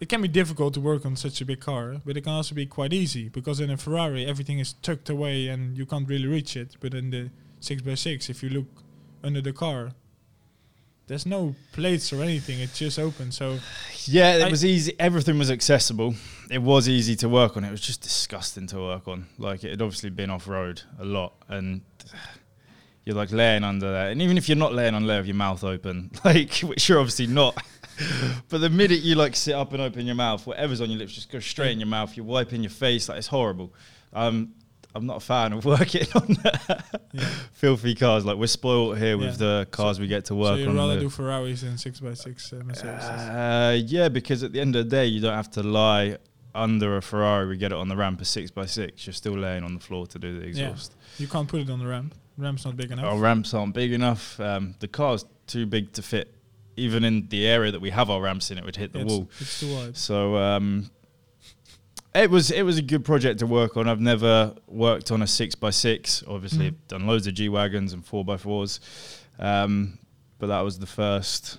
it 0.00 0.08
can 0.08 0.22
be 0.22 0.28
difficult 0.28 0.74
to 0.74 0.80
work 0.80 1.04
on 1.04 1.14
such 1.16 1.40
a 1.40 1.44
big 1.44 1.60
car, 1.60 1.96
but 2.04 2.16
it 2.16 2.22
can 2.22 2.32
also 2.32 2.54
be 2.54 2.66
quite 2.66 2.92
easy 2.92 3.28
because 3.28 3.60
in 3.60 3.70
a 3.70 3.76
Ferrari 3.76 4.24
everything 4.26 4.58
is 4.58 4.72
tucked 4.82 5.10
away 5.10 5.48
and 5.48 5.76
you 5.76 5.84
can't 5.86 6.08
really 6.08 6.26
reach 6.26 6.56
it. 6.56 6.76
But 6.80 6.94
in 6.94 7.10
the 7.10 7.30
6x6, 7.60 8.30
if 8.30 8.42
you 8.42 8.48
look 8.48 8.66
under 9.22 9.40
the 9.42 9.52
car, 9.52 9.92
there's 11.06 11.26
no 11.26 11.54
plates 11.72 12.12
or 12.12 12.22
anything. 12.22 12.60
It's 12.60 12.78
just 12.78 12.98
open. 12.98 13.30
So 13.32 13.58
Yeah, 14.06 14.36
it 14.36 14.42
I- 14.44 14.48
was 14.50 14.64
easy. 14.64 14.94
Everything 14.98 15.38
was 15.38 15.50
accessible. 15.50 16.14
It 16.50 16.62
was 16.62 16.88
easy 16.88 17.14
to 17.16 17.28
work 17.28 17.56
on. 17.56 17.64
It 17.64 17.70
was 17.70 17.80
just 17.80 18.00
disgusting 18.00 18.66
to 18.68 18.78
work 18.78 19.06
on. 19.08 19.26
Like 19.38 19.64
it 19.64 19.70
had 19.70 19.82
obviously 19.82 20.10
been 20.10 20.30
off 20.30 20.48
road 20.48 20.82
a 20.98 21.04
lot, 21.04 21.34
and 21.48 21.82
you're 23.04 23.16
like 23.16 23.32
laying 23.32 23.64
under 23.64 23.90
there. 23.90 24.10
And 24.10 24.22
even 24.22 24.38
if 24.38 24.48
you're 24.48 24.56
not 24.56 24.72
laying 24.72 24.94
on 24.94 25.06
there 25.06 25.18
with 25.18 25.26
your 25.26 25.36
mouth 25.36 25.62
open, 25.64 26.10
like 26.24 26.54
which 26.60 26.88
you're 26.88 26.98
obviously 27.00 27.26
not. 27.26 27.62
But 28.48 28.60
the 28.60 28.70
minute 28.70 29.00
you 29.00 29.14
like 29.14 29.36
sit 29.36 29.54
up 29.54 29.72
and 29.72 29.80
open 29.82 30.06
your 30.06 30.14
mouth, 30.14 30.46
whatever's 30.46 30.80
on 30.80 30.90
your 30.90 30.98
lips 30.98 31.12
just 31.12 31.30
goes 31.30 31.44
straight 31.44 31.72
in 31.72 31.78
your 31.80 31.86
mouth. 31.88 32.16
You're 32.16 32.26
wiping 32.26 32.62
your 32.62 32.70
face. 32.70 33.08
Like 33.08 33.18
it's 33.18 33.26
horrible. 33.26 33.72
Um, 34.12 34.54
I'm 34.94 35.06
not 35.06 35.18
a 35.18 35.20
fan 35.20 35.52
of 35.52 35.64
working 35.76 36.06
on 36.16 36.36
yeah. 36.44 37.28
filthy 37.52 37.94
cars. 37.94 38.24
Like 38.24 38.36
we're 38.38 38.46
spoiled 38.48 38.98
here 38.98 39.16
with 39.16 39.38
the 39.38 39.68
cars 39.70 40.00
we 40.00 40.06
get 40.08 40.24
to 40.26 40.34
work. 40.34 40.54
So 40.54 40.56
you'd 40.56 40.68
on. 40.70 40.76
rather 40.76 40.94
The- 40.96 41.00
do 41.02 41.10
Ferraris 41.10 41.60
than 41.62 41.74
6x6 41.74 42.52
uh, 42.60 42.64
Mercedes. 42.64 42.86
uh, 42.88 43.80
yeah, 43.86 44.08
because 44.08 44.42
at 44.42 44.52
the 44.52 44.60
end 44.60 44.74
of 44.76 44.84
the 44.86 44.90
day, 44.90 45.06
you 45.06 45.20
don't 45.20 45.34
have 45.34 45.50
to 45.52 45.62
lie 45.62 46.16
under 46.54 46.96
a 46.96 47.02
Ferrari. 47.02 47.46
We 47.46 47.56
get 47.56 47.70
it 47.70 47.78
on 47.78 47.88
the 47.88 47.96
ramp 47.96 48.20
a 48.20 48.24
six 48.24 48.50
by 48.50 48.66
six. 48.66 49.06
You're 49.06 49.14
still 49.14 49.34
laying 49.38 49.62
on 49.62 49.74
the 49.74 49.80
floor 49.80 50.06
to 50.08 50.18
do 50.18 50.34
the 50.40 50.46
Yeah. 50.46 50.70
exhaust. 50.70 50.96
you 51.18 51.28
can't 51.28 51.46
put 51.48 51.60
it 51.60 51.70
on 51.70 51.78
the 51.78 51.86
ramp. 51.86 52.14
Ramp's 52.36 52.64
not 52.64 52.76
big 52.76 52.90
enough. 52.90 53.04
Our 53.04 53.18
ramps 53.18 53.52
aren't 53.54 53.74
big 53.74 53.92
enough. 53.92 54.40
Um, 54.40 54.74
the 54.80 54.88
car's 54.88 55.24
too 55.46 55.66
big 55.66 55.92
to 55.92 56.02
fit. 56.02 56.34
Even 56.80 57.04
in 57.04 57.28
the 57.28 57.46
area 57.46 57.70
that 57.72 57.80
we 57.80 57.90
have 57.90 58.10
our 58.10 58.20
ramps 58.20 58.50
in, 58.50 58.58
it 58.58 58.64
would 58.64 58.76
hit 58.76 58.92
the 58.92 59.00
it's, 59.00 59.10
wall. 59.12 59.28
it's 59.40 59.60
too 59.60 59.74
wide. 59.74 59.96
So 59.96 60.36
um, 60.36 60.90
it 62.14 62.30
was 62.30 62.50
it 62.50 62.62
was 62.62 62.78
a 62.78 62.82
good 62.82 63.04
project 63.04 63.38
to 63.40 63.46
work 63.46 63.76
on. 63.76 63.88
I've 63.88 64.00
never 64.00 64.54
worked 64.66 65.10
on 65.10 65.22
a 65.22 65.26
six 65.26 65.54
by 65.54 65.70
six. 65.70 66.24
Obviously, 66.26 66.64
Mm. 66.66 66.68
I've 66.68 66.88
done 66.88 67.06
loads 67.06 67.26
of 67.26 67.34
G 67.34 67.48
wagons 67.48 67.92
and 67.92 68.04
four 68.04 68.24
by 68.24 68.36
fours, 68.36 68.80
um, 69.38 69.98
but 70.38 70.48
that 70.48 70.60
was 70.62 70.78
the 70.78 70.86
first 70.86 71.58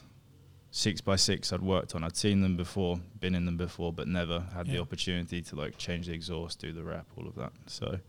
six 0.71 1.01
by 1.01 1.15
six 1.17 1.51
I'd 1.53 1.62
worked 1.62 1.95
on. 1.95 2.03
I'd 2.03 2.15
seen 2.17 2.41
them 2.41 2.55
before, 2.57 2.99
been 3.19 3.36
in 3.36 3.45
them 3.45 3.57
before, 3.57 3.91
but 3.93 4.07
never 4.07 4.45
had 4.55 4.67
the 4.67 4.79
opportunity 4.79 5.41
to 5.41 5.55
like 5.55 5.77
change 5.77 6.07
the 6.07 6.13
exhaust, 6.13 6.60
do 6.60 6.71
the 6.71 6.84
wrap, 6.84 7.07
all 7.17 7.27
of 7.27 7.36
that. 7.36 7.51
So 7.67 7.99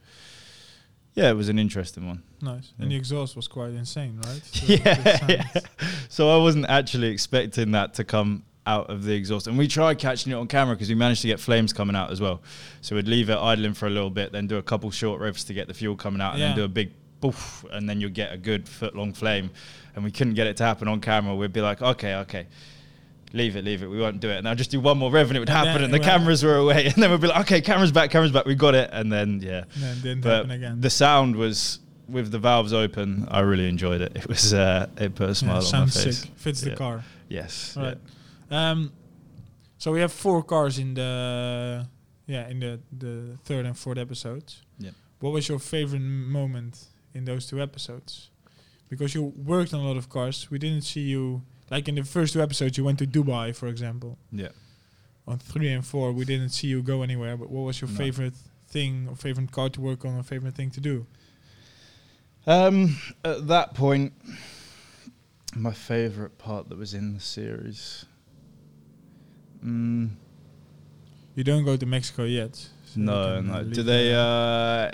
yeah, 1.15 1.31
it 1.31 1.35
was 1.35 1.49
an 1.49 1.59
interesting 1.59 2.07
one. 2.07 2.23
Nice. 2.41 2.73
And 2.79 2.91
the 2.91 2.97
exhaust 2.97 3.37
was 3.37 3.47
quite 3.49 3.71
insane, 3.71 4.21
right? 4.27 4.43
So 4.53 4.67
Yeah, 4.73 5.19
yeah. 5.29 5.45
So 6.09 6.31
I 6.31 6.43
wasn't 6.43 6.67
actually 6.69 7.09
expecting 7.09 7.73
that 7.73 7.95
to 7.95 8.05
come 8.05 8.45
out 8.67 8.89
of 8.91 9.03
the 9.05 9.13
exhaust. 9.13 9.47
And 9.49 9.59
we 9.59 9.67
tried 9.67 9.99
catching 9.99 10.33
it 10.33 10.37
on 10.37 10.47
camera 10.47 10.75
because 10.75 10.89
we 10.89 10.95
managed 10.95 11.23
to 11.23 11.29
get 11.29 11.41
flames 11.41 11.73
coming 11.73 11.97
out 11.97 12.11
as 12.11 12.21
well. 12.21 12.43
So 12.81 12.95
we'd 12.97 13.09
leave 13.09 13.29
it 13.29 13.37
idling 13.37 13.75
for 13.75 13.87
a 13.87 13.91
little 13.91 14.11
bit, 14.11 14.33
then 14.33 14.47
do 14.47 14.57
a 14.57 14.63
couple 14.63 14.91
short 14.91 15.21
revs 15.21 15.45
to 15.45 15.55
get 15.55 15.69
the 15.69 15.75
fuel 15.75 15.97
coming 15.97 16.21
out, 16.21 16.33
and 16.35 16.41
Yeah. 16.41 16.49
then 16.49 16.57
do 16.57 16.65
a 16.65 16.69
big 16.69 16.93
poof, 17.21 17.65
and 17.73 17.89
then 17.89 18.01
you'd 18.01 18.15
get 18.15 18.33
a 18.33 18.37
good 18.37 18.69
foot 18.69 18.95
long 18.97 19.13
flame. 19.13 19.51
And 19.95 20.05
we 20.05 20.11
couldn't 20.11 20.35
get 20.35 20.47
it 20.47 20.57
to 20.59 20.65
happen 20.65 20.89
on 20.89 21.01
camera. 21.01 21.35
We'd 21.35 21.53
be 21.53 21.61
like, 21.61 21.83
okay, 21.83 22.15
okay. 22.17 22.47
Leave 23.35 23.57
it, 23.57 23.65
leave 23.65 23.83
it. 23.83 23.87
We 23.89 23.99
won't 23.99 24.21
do 24.21 24.29
it. 24.31 24.37
And 24.39 24.49
I'll 24.49 24.55
just 24.55 24.71
do 24.71 24.79
one 24.81 24.99
more 24.99 25.11
rev 25.11 25.29
and 25.29 25.37
it 25.37 25.41
would 25.41 25.49
happen. 25.49 25.73
then 25.75 25.85
And 25.85 25.93
the 25.95 25.99
went- 25.99 26.05
cameras 26.05 26.43
were 26.45 26.57
away. 26.57 26.87
And 26.95 27.03
then 27.03 27.11
we'd 27.11 27.21
be 27.21 27.29
like, 27.29 27.41
okay, 27.43 27.61
camera's 27.61 27.93
back, 27.93 28.11
camera's 28.11 28.31
back. 28.33 28.45
We 28.47 28.55
got 28.55 28.75
it. 28.75 28.91
And 28.93 29.11
then, 29.13 29.41
yeah. 29.43 29.65
And 29.75 29.83
then 29.83 29.97
it 29.97 30.03
didn't 30.03 30.21
But 30.23 30.37
happen 30.37 30.51
again. 30.51 30.81
the 30.81 30.91
sound 30.91 31.37
was 31.37 31.79
with 32.09 32.31
the 32.31 32.39
valves 32.39 32.73
open. 32.73 33.27
I 33.31 33.41
really 33.41 33.69
enjoyed 33.69 34.01
it. 34.03 34.13
It 34.17 34.29
was 34.29 34.53
uh, 34.53 34.89
it 34.99 35.15
put 35.15 35.25
a 35.25 35.27
Yeah, 35.29 35.33
smile 35.35 35.57
on 35.57 35.63
my 35.63 35.69
sounds 35.69 36.05
face. 36.05 36.19
sick. 36.19 36.31
Fits 36.37 36.61
the 36.61 36.77
car. 36.77 37.05
Yes. 37.29 37.77
All 37.77 37.85
right. 37.85 37.99
Um, 38.51 38.93
so 39.79 39.93
we 39.93 40.01
have 40.01 40.13
four 40.13 40.43
cars 40.43 40.79
in 40.79 40.93
the 40.95 41.87
yeah 42.27 42.49
in 42.49 42.61
the 42.61 42.81
the 42.99 43.39
third 43.45 43.65
and 43.67 43.77
fourth 43.79 43.99
episodes. 43.99 44.61
Yeah. 44.79 44.91
What 45.21 45.33
was 45.33 45.49
your 45.49 45.59
favorite 45.59 46.03
moment 46.03 46.85
in 47.15 47.25
those 47.25 47.47
two 47.47 47.61
episodes? 47.63 48.31
Because 48.91 49.15
you 49.15 49.23
worked 49.23 49.73
on 49.73 49.81
a 49.81 49.85
lot 49.87 49.97
of 49.97 50.09
cars. 50.11 50.51
We 50.51 50.59
didn't 50.59 50.83
see 50.83 51.01
you 51.01 51.43
like 51.73 51.89
in 51.89 51.95
the 51.97 52.05
first 52.05 52.35
two 52.35 52.43
episodes. 52.43 52.77
You 52.79 52.85
went 52.85 52.99
to 53.01 53.07
Dubai, 53.07 53.47
for 53.61 53.67
example. 53.75 54.19
Yeah. 54.31 54.53
On 55.27 55.39
three 55.39 55.71
and 55.77 55.85
four, 55.93 56.13
we 56.13 56.25
didn't 56.25 56.51
see 56.51 56.67
you 56.69 56.83
go 56.83 57.03
anywhere. 57.03 57.37
But 57.37 57.49
what 57.51 57.63
was 57.69 57.81
your 57.81 57.91
No. 57.91 57.97
favorite 57.97 58.35
thing 58.69 59.07
or 59.09 59.17
favorite 59.17 59.51
car 59.51 59.69
to 59.71 59.81
work 59.81 60.05
on 60.05 60.13
or 60.19 60.23
favorite 60.23 60.55
thing 60.55 60.71
to 60.73 60.81
do? 60.81 61.07
Um, 62.47 62.97
at 63.25 63.47
that 63.49 63.75
point, 63.75 64.13
my 65.55 65.73
favorite 65.73 66.39
part 66.39 66.69
that 66.69 66.79
was 66.79 66.93
in 66.95 67.15
the 67.15 67.21
series. 67.21 68.05
Mm, 69.65 70.11
You 71.35 71.45
don't 71.45 71.65
go 71.65 71.77
to 71.77 71.87
Mexico 71.87 72.25
yet. 72.25 72.57
so 72.57 73.01
no, 73.01 73.37
uh, 73.37 73.41
no. 73.41 73.65
Do 73.65 73.83
they? 73.83 74.09
the- 74.11 74.17
Uh, 74.17 74.91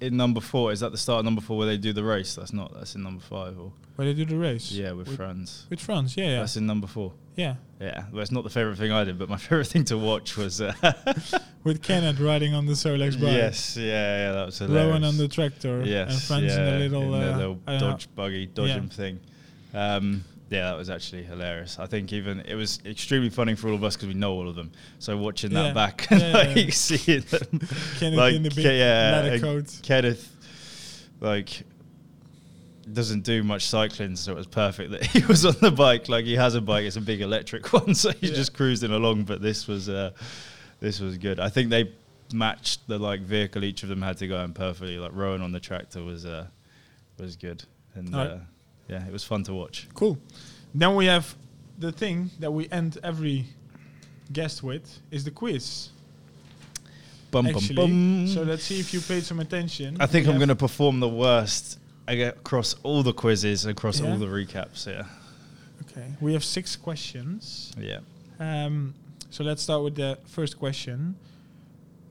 in 0.00 0.16
number 0.16 0.40
four, 0.40 0.72
is 0.72 0.80
that 0.80 0.90
the 0.92 0.98
start 0.98 1.18
of 1.20 1.24
number 1.24 1.40
four 1.42 1.58
where 1.58 1.66
they 1.66 1.76
do 1.76 1.92
the 1.92 2.04
race? 2.04 2.34
That's 2.34 2.52
not. 2.52 2.72
That's 2.74 2.94
in 2.94 3.02
number 3.02 3.22
five. 3.22 3.58
Or 3.58 3.72
where 3.96 4.06
they 4.06 4.14
do 4.14 4.24
the 4.24 4.36
race? 4.36 4.72
yeah, 4.72 4.92
with 4.92 5.08
With- 5.08 5.16
friends. 5.16 5.66
With 5.70 5.80
France, 5.80 6.16
yeah, 6.16 6.24
yeah, 6.26 6.38
That's 6.40 6.56
in 6.56 6.66
number 6.66 6.86
four. 6.86 7.12
yeah. 7.36 7.56
Yeah, 7.80 8.04
well, 8.12 8.22
it's 8.22 8.30
not 8.30 8.44
the 8.44 8.50
favorite 8.50 8.76
thing 8.78 8.92
I 8.92 9.02
did, 9.02 9.18
but 9.18 9.28
my 9.28 9.36
favorite 9.48 9.66
thing 9.66 9.84
to 9.86 9.98
watch 9.98 10.36
was. 10.36 10.60
Uh, 10.60 10.72
With 11.64 11.82
Kenneth 11.82 12.18
riding 12.20 12.54
on 12.54 12.66
the 12.66 12.72
Solex 12.74 13.12
bike. 13.20 13.32
yes, 13.32 13.76
yeah, 13.76 13.84
yeah, 13.84 14.32
that 14.32 14.46
was 14.46 14.58
hilarious. 14.58 14.86
Rowan 14.88 15.04
on 15.04 15.16
the 15.16 15.26
tractor. 15.28 15.82
Yes, 15.84 16.12
And 16.12 16.22
Franz 16.22 16.44
yeah, 16.56 16.68
in 16.74 16.78
the 16.80 16.88
little, 16.98 17.14
in 17.14 17.20
the 17.20 17.32
uh, 17.32 17.36
little 17.36 17.60
I 17.66 17.70
don't 17.72 17.80
know. 17.80 17.90
dodge 17.90 18.08
buggy, 18.14 18.46
dodging 18.46 18.88
thing. 18.88 19.20
Um, 19.74 20.24
yeah, 20.50 20.64
that 20.70 20.76
was 20.76 20.90
actually 20.90 21.22
hilarious. 21.22 21.78
I 21.78 21.86
think 21.86 22.12
even 22.12 22.40
it 22.40 22.54
was 22.56 22.78
extremely 22.84 23.30
funny 23.30 23.54
for 23.54 23.68
all 23.68 23.74
of 23.74 23.82
us 23.84 23.96
because 23.96 24.08
we 24.08 24.14
know 24.14 24.32
all 24.32 24.48
of 24.48 24.54
them. 24.54 24.70
So 24.98 25.16
watching 25.16 25.50
Yeah. 25.52 25.72
that 25.72 25.74
back, 25.74 26.06
Yeah, 26.10 26.18
and 26.22 26.32
like 26.34 26.56
yeah. 26.56 26.70
seeing 26.72 27.20
them, 27.22 27.60
Kenneth 27.98 28.18
like 28.18 28.34
in 28.34 28.42
the 28.44 28.50
big 28.50 28.64
yeah, 28.64 29.20
leather 29.22 29.34
uh, 29.34 29.38
coat. 29.38 29.80
Kenneth, 29.82 30.30
like 31.20 31.62
doesn't 32.92 33.22
do 33.22 33.42
much 33.42 33.66
cycling, 33.66 34.16
so 34.16 34.32
it 34.32 34.36
was 34.36 34.46
perfect 34.46 34.90
that 34.92 35.04
he 35.14 35.24
was 35.26 35.44
on 35.46 35.54
the 35.60 35.70
bike. 35.70 36.08
Like 36.08 36.24
he 36.24 36.34
has 36.36 36.54
a 36.54 36.60
bike, 36.60 36.84
it's 36.84 36.96
a 36.96 37.00
big 37.00 37.20
electric 37.20 37.72
one, 37.72 37.94
so 37.94 38.10
he's 38.12 38.30
Yeah. 38.30 38.36
just 38.36 38.54
cruising 38.54 38.90
along. 38.92 39.24
But 39.24 39.40
this 39.42 39.66
was 39.66 39.88
uh, 39.88 40.12
this 40.80 41.00
was 41.00 41.18
good. 41.18 41.40
I 41.40 41.48
think 41.48 41.70
they 41.70 41.92
matched 42.32 42.86
the 42.88 42.98
like 42.98 43.20
vehicle 43.20 43.62
each 43.64 43.82
of 43.82 43.88
them 43.88 44.00
had 44.02 44.16
to 44.18 44.26
go 44.26 44.42
in 44.42 44.52
perfectly. 44.52 44.98
Like 44.98 45.12
Rowan 45.14 45.42
on 45.42 45.52
the 45.52 45.60
tractor 45.60 46.02
was 46.02 46.24
uh, 46.26 46.46
was 47.18 47.36
good, 47.36 47.62
and 47.94 48.14
Alright. 48.14 48.30
uh, 48.30 48.38
yeah, 48.88 49.06
it 49.06 49.12
was 49.12 49.24
fun 49.24 49.42
to 49.44 49.54
watch. 49.54 49.88
Cool. 49.94 50.18
Then 50.74 50.94
we 50.96 51.06
have 51.06 51.34
the 51.78 51.92
thing 51.92 52.30
that 52.40 52.50
we 52.50 52.68
end 52.70 52.98
every 53.02 53.46
guest 54.32 54.62
with 54.62 54.98
is 55.10 55.24
the 55.24 55.30
quiz. 55.30 55.90
Bum, 57.30 57.46
bum, 57.46 57.56
actually. 57.56 57.74
bum. 57.76 58.26
So 58.28 58.42
let's 58.42 58.62
see 58.64 58.78
if 58.80 58.92
you 58.92 59.00
paid 59.00 59.22
some 59.24 59.40
attention. 59.40 59.96
I 60.00 60.06
think 60.06 60.26
We 60.26 60.32
I'm 60.32 60.38
going 60.38 60.48
to 60.50 60.54
perform 60.56 61.00
the 61.00 61.08
worst 61.08 61.78
across 62.08 62.74
all 62.82 63.02
the 63.02 63.12
quizzes, 63.12 63.64
across 63.66 64.00
Yeah? 64.00 64.10
all 64.10 64.16
the 64.18 64.26
recaps. 64.26 64.86
Yeah, 64.86 65.06
Okay. 65.82 66.12
We 66.20 66.32
have 66.34 66.44
six 66.44 66.76
questions. 66.76 67.72
yeah. 67.78 68.00
Um, 68.40 68.94
So 69.30 69.42
let's 69.44 69.62
start 69.62 69.82
with 69.82 69.94
the 69.96 70.18
first 70.26 70.58
question. 70.58 71.16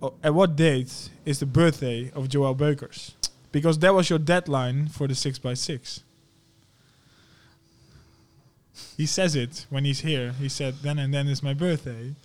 Oh, 0.01 0.13
at 0.23 0.33
what 0.33 0.55
date 0.55 1.09
is 1.25 1.39
the 1.39 1.45
birthday 1.45 2.09
of 2.15 2.27
Joel 2.29 2.55
Beukers? 2.55 3.11
Because 3.51 3.77
that 3.79 3.93
was 3.93 4.09
your 4.09 4.17
deadline 4.17 4.87
for 4.87 5.07
the 5.07 5.13
6x6. 5.13 6.01
He 8.97 9.05
says 9.05 9.35
it 9.35 9.67
when 9.69 9.85
he's 9.85 9.99
here. 9.99 10.31
He 10.39 10.49
said, 10.49 10.75
then 10.81 10.97
and 10.97 11.13
then 11.13 11.27
is 11.27 11.43
my 11.43 11.53
birthday. 11.53 12.15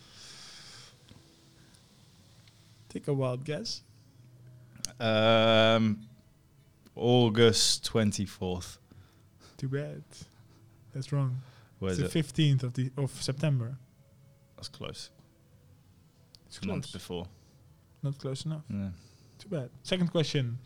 Take 2.89 3.07
a 3.09 3.13
wild 3.13 3.45
guess. 3.45 3.83
Um, 4.99 6.06
August 6.97 7.91
24th. 7.93 8.79
Too 9.59 9.69
bad. 9.69 10.03
That's 10.95 11.13
wrong. 11.13 11.39
Where 11.79 11.93
is 11.93 11.99
it's 11.99 12.15
it? 12.15 12.27
the 12.27 12.43
15th 12.43 12.63
of, 12.63 12.75
the, 12.75 12.91
of 12.97 13.11
September. 13.23 13.77
That's 14.57 14.69
close. 14.69 15.11
It's 16.47 16.59
a 16.63 16.67
month 16.67 16.93
before. 16.93 17.27
Not 18.03 18.19
close 18.19 18.47
enough. 18.47 18.63
Yeah. 18.71 18.89
Too 19.39 19.49
bad. 19.49 19.71
Second 19.83 20.11
question. 20.11 20.59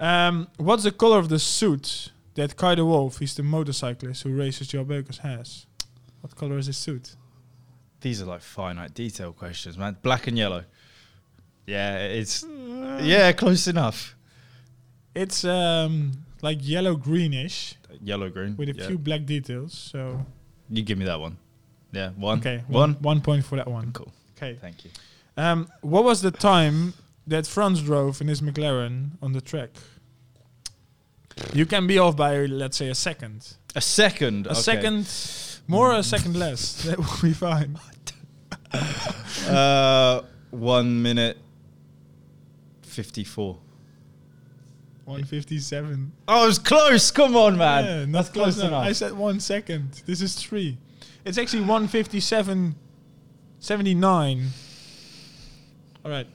Um, 0.00 0.48
what's 0.56 0.82
the 0.82 0.90
color 0.90 1.18
of 1.18 1.28
the 1.28 1.38
suit 1.38 2.10
that 2.34 2.56
Kai 2.56 2.74
de 2.74 2.84
Wolf, 2.84 3.18
he's 3.18 3.34
the 3.34 3.44
motorcyclist 3.44 4.24
who 4.24 4.34
races 4.34 4.68
Joe 4.68 4.84
Beukers, 4.84 5.18
has? 5.18 5.66
What 6.20 6.34
color 6.34 6.58
is 6.58 6.66
his 6.66 6.76
suit? 6.76 7.14
These 8.00 8.20
are 8.20 8.24
like 8.24 8.40
finite 8.40 8.94
detail 8.94 9.32
questions, 9.32 9.78
man. 9.78 9.96
Black 10.02 10.26
and 10.26 10.36
yellow. 10.36 10.64
Yeah, 11.66 11.98
it's 11.98 12.44
yeah, 13.00 13.30
close 13.32 13.68
enough. 13.68 14.16
It's 15.14 15.44
um, 15.44 16.12
like 16.40 16.58
yellow 16.60 16.96
greenish 16.96 17.74
Yellow 18.02 18.30
green. 18.30 18.56
with 18.56 18.68
a 18.68 18.72
yeah. 18.74 18.86
few 18.86 18.98
black 18.98 19.26
details. 19.26 19.72
So 19.92 20.24
You 20.70 20.82
give 20.82 20.98
me 20.98 21.04
that 21.04 21.20
one. 21.20 21.36
Yeah, 21.92 22.10
one. 22.16 22.38
okay, 22.38 22.62
One. 22.68 22.94
one 22.94 23.20
point 23.20 23.44
for 23.44 23.56
that 23.56 23.68
one. 23.68 23.92
Cool. 23.92 24.12
Okay. 24.36 24.56
Thank 24.60 24.84
you. 24.84 24.90
Um, 25.36 25.68
what 25.82 26.04
was 26.04 26.22
the 26.22 26.30
time 26.30 26.94
that 27.26 27.46
Franz 27.46 27.82
drove 27.82 28.20
in 28.20 28.28
his 28.28 28.40
McLaren 28.40 29.10
on 29.20 29.32
the 29.32 29.40
track? 29.42 29.70
You 31.52 31.66
can 31.66 31.86
be 31.86 31.98
off 31.98 32.16
by 32.16 32.46
let's 32.46 32.76
say 32.76 32.88
a 32.88 32.94
second. 32.94 33.54
A 33.74 33.80
second. 33.80 34.46
A 34.46 34.50
okay. 34.50 34.60
second 34.60 35.06
more, 35.66 35.92
or 35.92 35.98
a 35.98 36.02
second 36.02 36.36
less. 36.36 36.84
That 36.86 36.98
will 36.98 37.20
be 37.22 37.32
fine. 37.34 37.78
Uh, 39.48 40.22
one 40.50 41.02
minute. 41.02 41.36
Fifty-four. 42.82 43.58
157. 45.04 46.12
Oh, 46.28 46.44
it 46.44 46.46
was 46.46 46.58
close. 46.58 47.10
Come 47.10 47.36
on, 47.36 47.56
man. 47.58 47.84
Yeah, 47.84 48.04
not 48.04 48.12
That's 48.12 48.28
close 48.28 48.58
enough. 48.58 48.84
I 48.84 48.92
said 48.92 49.12
one 49.12 49.40
second. 49.40 50.02
This 50.06 50.20
is 50.22 50.34
three. 50.36 50.78
It's 51.24 51.38
actually 51.38 51.60
157, 51.60 52.74
79. 53.58 54.48
All 56.04 56.10
right. 56.10 56.26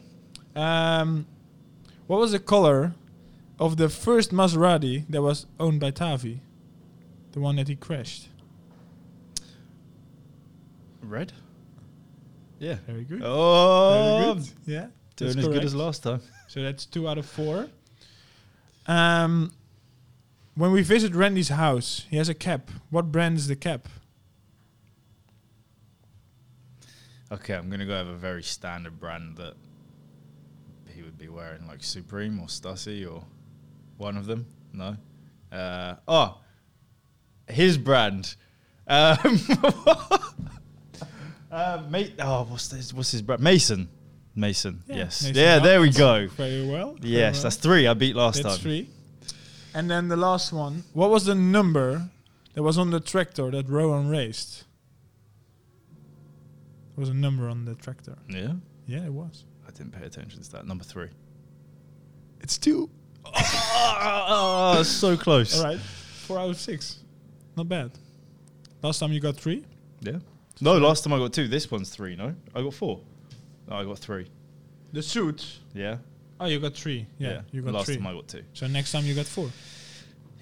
Um, 0.56 1.27
what 2.08 2.19
was 2.19 2.32
the 2.32 2.39
color 2.39 2.93
of 3.60 3.77
the 3.77 3.89
first 3.89 4.32
Maserati 4.32 5.06
that 5.10 5.21
was 5.21 5.45
owned 5.60 5.80
by 5.80 5.91
Tavi? 5.91 6.41
The 7.32 7.39
one 7.39 7.56
that 7.58 7.67
he 7.67 7.75
crashed. 7.75 8.30
Red. 11.01 11.32
Yeah. 12.60 12.77
Very 12.86 13.03
good. 13.03 13.21
Oh, 13.23 14.23
Very 14.23 14.36
good. 14.36 14.49
Yeah. 14.65 14.88
doing 15.15 15.36
that's 15.36 15.38
as 15.38 15.47
good 15.47 15.63
as 15.63 15.75
last 15.75 16.03
time. 16.03 16.21
So 16.47 16.62
that's 16.63 16.86
two 16.86 17.08
out 17.08 17.17
of 17.17 17.25
four. 17.25 17.67
Um, 18.88 19.52
when 20.56 20.71
we 20.71 20.82
visit 20.82 21.13
Randy's 21.13 21.50
house, 21.50 22.06
he 22.10 22.17
has 22.17 22.30
a 22.30 22.34
cap. 22.34 22.71
What 22.89 23.12
brand 23.12 23.38
is 23.38 23.47
the 23.47 23.56
cap? 23.56 23.88
Okay, 27.32 27.54
I'm 27.54 27.69
gonna 27.69 27.86
go 27.86 28.06
with 28.06 28.13
a 28.13 28.17
very 28.17 28.41
standard 28.41 29.00
brand 29.00 29.38
that 29.38 29.56
he 30.95 31.04
would 31.04 31.17
be 31.17 31.28
wearing, 31.28 31.67
like 31.67 31.84
Supreme 31.84 32.39
or 32.39 32.47
Stussy 32.47 33.06
or 33.06 33.23
one 33.97 34.15
of 34.15 34.26
them. 34.26 34.47
No. 34.71 34.95
Uh, 35.52 35.95
oh, 36.08 36.39
his 37.47 37.78
brand. 37.78 38.36
Um, 38.88 39.17
uh, 41.52 41.84
mate. 41.89 42.13
Oh, 42.19 42.45
what's 42.45 42.69
this? 42.69 42.93
What's 42.93 43.12
his 43.12 43.21
brand? 43.21 43.41
Mason. 43.41 43.89
Mason. 44.38 44.84
Yeah, 44.88 44.95
yes. 44.95 45.23
Mason 45.23 45.36
yeah. 45.36 45.60
There 45.60 45.82
we 45.82 45.89
go. 45.89 46.28
Very 46.28 46.65
well. 46.67 46.93
very 46.93 47.10
Yes, 47.12 47.36
well. 47.38 47.43
that's 47.43 47.56
three. 47.58 47.88
I 47.88 47.93
beat 47.95 48.15
last 48.15 48.43
That's 48.43 48.56
time. 48.56 48.63
three. 48.63 48.89
And 49.73 49.89
then 49.89 50.08
the 50.08 50.15
last 50.15 50.54
one. 50.54 50.84
What 50.93 51.10
was 51.10 51.26
the 51.26 51.36
number 51.36 52.10
that 52.54 52.63
was 52.63 52.78
on 52.78 52.91
the 52.91 53.00
tractor 53.00 53.50
that 53.52 53.67
Rowan 53.67 54.08
raced? 54.10 54.63
There 56.95 57.02
was 57.02 57.10
a 57.10 57.13
number 57.13 57.50
on 57.50 57.65
the 57.65 57.76
tractor. 57.76 58.17
Yeah. 58.30 58.54
Yeah, 58.88 59.06
it 59.06 59.12
was. 59.12 59.43
I 59.67 59.71
didn't 59.71 59.91
pay 59.91 60.06
attention 60.06 60.41
to 60.41 60.52
that. 60.54 60.65
Number 60.67 60.84
three. 60.84 61.10
It's 62.41 62.58
two. 62.58 62.89
oh, 63.26 64.82
so 64.86 65.17
close. 65.17 65.58
All 65.60 65.65
right. 65.65 65.80
Four 65.80 66.39
out 66.39 66.50
of 66.52 66.58
six. 66.58 67.00
Not 67.56 67.67
bad. 67.67 67.91
Last 68.82 69.00
time 69.00 69.12
you 69.12 69.19
got 69.19 69.36
three. 69.36 69.63
Yeah. 70.02 70.19
No, 70.62 70.78
last 70.78 71.04
time 71.04 71.13
I 71.13 71.17
got 71.17 71.34
two. 71.34 71.47
This 71.47 71.69
one's 71.69 71.89
three. 71.89 72.15
No, 72.15 72.34
I 72.56 72.62
got 72.62 72.73
four. 72.73 73.02
No, 73.67 73.75
I 73.75 73.84
got 73.84 73.99
three. 73.99 74.27
The 74.93 75.01
suit. 75.01 75.60
Yeah. 75.73 75.97
Oh, 76.39 76.45
you 76.45 76.60
got 76.60 76.73
three. 76.75 77.08
Yeah, 77.17 77.41
you 77.51 77.62
got 77.62 77.73
last 77.73 77.86
three. 77.86 77.95
time 77.97 78.08
I 78.08 78.13
got 78.13 78.27
two. 78.27 78.43
So 78.53 78.67
next 78.67 78.91
time 78.91 79.06
you 79.06 79.13
got 79.15 79.25
four. 79.25 79.49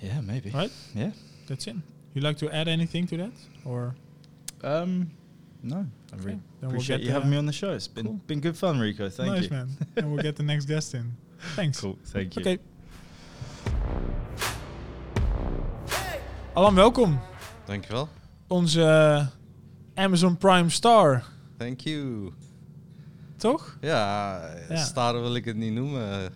Yeah, 0.01 0.21
maybe. 0.21 0.49
Right. 0.51 0.71
Yeah. 0.93 1.11
That's 1.47 1.67
it. 1.67 1.75
You 2.13 2.21
like 2.21 2.37
to 2.37 2.49
add 2.51 2.67
anything 2.67 3.07
to 3.07 3.17
that, 3.17 3.31
or 3.65 3.95
Um, 4.63 5.11
no. 5.63 5.77
I 5.77 6.15
Okay, 6.15 6.25
really 6.25 6.25
then 6.25 6.41
we'll 6.61 6.69
appreciate 6.71 7.01
you 7.01 7.11
having 7.11 7.29
me 7.29 7.37
on 7.37 7.45
the 7.45 7.53
show. 7.53 7.73
It's 7.73 7.87
been 7.87 8.05
Cool. 8.05 8.19
been 8.27 8.39
good 8.41 8.55
fun, 8.57 8.79
Rico. 8.79 9.09
Thank 9.09 9.31
nice 9.33 9.43
you. 9.43 9.49
man? 9.49 9.69
and 9.95 10.11
we'll 10.13 10.23
get 10.23 10.35
the 10.35 10.43
next 10.43 10.65
guest 10.65 10.93
in. 10.93 11.13
Thanks. 11.55 11.79
Cool. 11.81 11.97
Thank 12.05 12.35
you. 12.35 12.41
Oké. 12.41 12.59
Alan, 16.53 16.75
welkom. 16.75 17.19
Dankjewel. 17.65 18.09
Onze 18.47 18.81
eh, 18.83 19.27
Amazon 20.05 20.37
Prime 20.37 20.69
Star, 20.69 21.23
Thank 21.57 21.81
you. 21.81 22.33
Toch? 23.37 23.77
Ja, 23.81 24.39
Ja. 24.69 24.75
star 24.77 25.21
wil 25.21 25.35
ik 25.35 25.45
het 25.45 25.55
niet 25.55 25.73
noemen, 25.73 26.33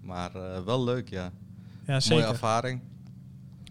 maar 0.00 0.34
eh, 0.34 0.64
wel 0.64 0.84
leuk, 0.84 1.08
ja. 1.08 1.22
Ja, 1.22 1.30
Mooie 1.86 2.00
zeker. 2.00 2.28
ervaring. 2.28 2.80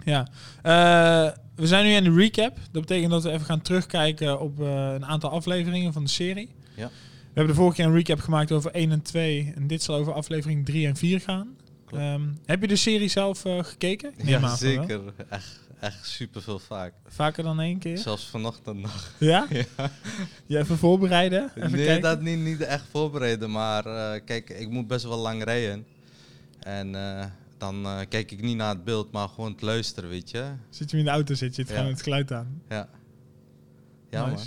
Ja. 0.04 0.28
Eh, 0.62 1.32
we 1.56 1.68
zijn 1.68 1.86
nu 1.86 1.92
in 1.92 2.04
de 2.04 2.14
recap. 2.14 2.58
Dat 2.72 2.82
betekent 2.82 3.12
dat 3.12 3.24
we 3.24 3.32
even 3.32 3.46
gaan 3.46 3.62
terugkijken 3.62 4.40
op 4.40 4.60
eh, 4.62 4.94
een 4.94 5.06
aantal 5.06 5.30
afleveringen 5.30 5.94
van 5.94 6.04
de 6.04 6.10
serie. 6.10 6.50
Ja. 6.76 6.88
We 6.88 7.38
hebben 7.40 7.56
de 7.56 7.60
vorige 7.62 7.76
keer 7.76 7.86
een 7.86 7.94
recap 7.96 8.20
gemaakt 8.20 8.52
over 8.52 8.72
1 8.72 8.92
en 8.92 9.02
2. 9.02 9.54
En 9.56 9.68
dit 9.68 9.84
zal 9.84 9.96
over 9.96 10.14
aflevering 10.14 10.66
3 10.66 10.88
en 10.88 10.96
4 10.96 11.20
gaan. 11.22 11.56
Ehm, 11.92 12.22
heb 12.46 12.62
je 12.62 12.68
de 12.68 12.76
serie 12.76 13.08
zelf 13.08 13.42
gekeken? 13.62 14.14
Ja, 14.24 14.56
zeker. 14.56 15.02
Echt, 15.30 15.60
echt 15.82 16.06
super 16.08 16.42
veel 16.42 16.60
vaak. 16.60 16.94
Vaker 17.06 17.44
dan 17.44 17.60
één 17.60 17.80
keer? 17.80 17.98
Zelfs 17.98 18.28
vanochtend 18.28 18.80
nog. 18.80 19.12
Ja? 19.20 19.48
Ja. 19.50 19.92
Je 20.46 20.58
even 20.58 20.78
voorbereiden? 20.78 21.52
Even 21.56 21.72
nee, 21.72 21.86
kijken? 21.86 22.02
dat 22.02 22.22
niet, 22.22 22.40
niet 22.40 22.62
echt 22.62 22.86
voorbereiden, 22.92 23.52
maar 23.52 23.86
eh, 23.86 24.22
kijk, 24.26 24.50
ik 24.50 24.70
moet 24.70 24.88
best 24.88 25.06
wel 25.06 25.18
lang 25.18 25.44
rijden. 25.44 25.86
En 26.60 26.96
eh, 26.96 27.26
dan 27.58 27.86
eh, 27.86 28.00
kijk 28.10 28.32
ik 28.32 28.42
niet 28.42 28.58
naar 28.58 28.70
het 28.76 28.84
beeld, 28.84 29.12
maar 29.12 29.28
gewoon 29.28 29.52
het 29.52 29.62
luisteren, 29.62 30.10
weet 30.10 30.32
je. 30.32 30.52
Zit 30.70 30.92
je 30.92 30.98
in 30.98 31.04
de 31.04 31.10
auto, 31.10 31.34
zit 31.34 31.56
je 31.56 31.62
het 31.62 31.72
Ja. 31.72 31.78
gewoon 31.78 31.92
het 31.92 32.02
geluid 32.02 32.32
aan. 32.32 32.62
Ja. 32.70 32.90
Ja, 34.10 34.26
Nice. 34.26 34.36
man. 34.36 34.46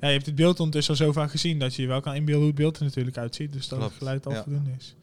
Ja, 0.00 0.06
je 0.06 0.14
hebt 0.14 0.26
het 0.26 0.34
beeld 0.34 0.58
ondertussen 0.60 0.94
al 0.94 1.00
zo 1.06 1.12
vaak 1.12 1.30
gezien 1.30 1.58
dat 1.58 1.74
je 1.74 1.86
wel 1.86 2.00
kan 2.00 2.14
inbeelden 2.14 2.40
hoe 2.42 2.50
het 2.50 2.60
beeld 2.60 2.76
er 2.76 2.84
natuurlijk 2.84 3.16
uitziet. 3.18 3.52
Dus 3.52 3.68
dat 3.68 3.80
het 3.82 3.92
geluid 3.92 4.26
al 4.26 4.32
ja. 4.32 4.42
voldoende 4.42 4.70
is. 4.78 4.94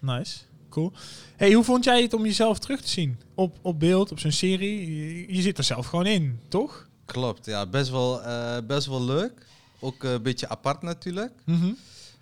Nice, 0.00 0.38
cool. 0.68 0.92
Hey, 1.36 1.52
hoe 1.52 1.64
vond 1.64 1.84
jij 1.84 2.02
het 2.02 2.14
om 2.14 2.24
jezelf 2.24 2.58
terug 2.58 2.80
te 2.80 2.88
zien? 2.88 3.20
Op, 3.34 3.58
op 3.62 3.80
beeld, 3.80 4.12
op 4.12 4.18
zo'n 4.18 4.32
serie? 4.32 4.96
Je, 4.96 5.34
je 5.34 5.42
zit 5.42 5.58
er 5.58 5.64
zelf 5.64 5.86
gewoon 5.86 6.06
in, 6.06 6.40
toch? 6.48 6.88
Klopt, 7.04 7.46
ja. 7.46 7.66
Best 7.66 7.90
wel, 7.90 8.22
eh, 8.22 8.56
best 8.66 8.86
wel 8.86 9.04
leuk. 9.04 9.46
Ook 9.78 10.04
eh, 10.04 10.12
een 10.12 10.22
beetje 10.22 10.48
apart 10.48 10.82
natuurlijk. 10.82 11.32
Mhm. 11.44 11.72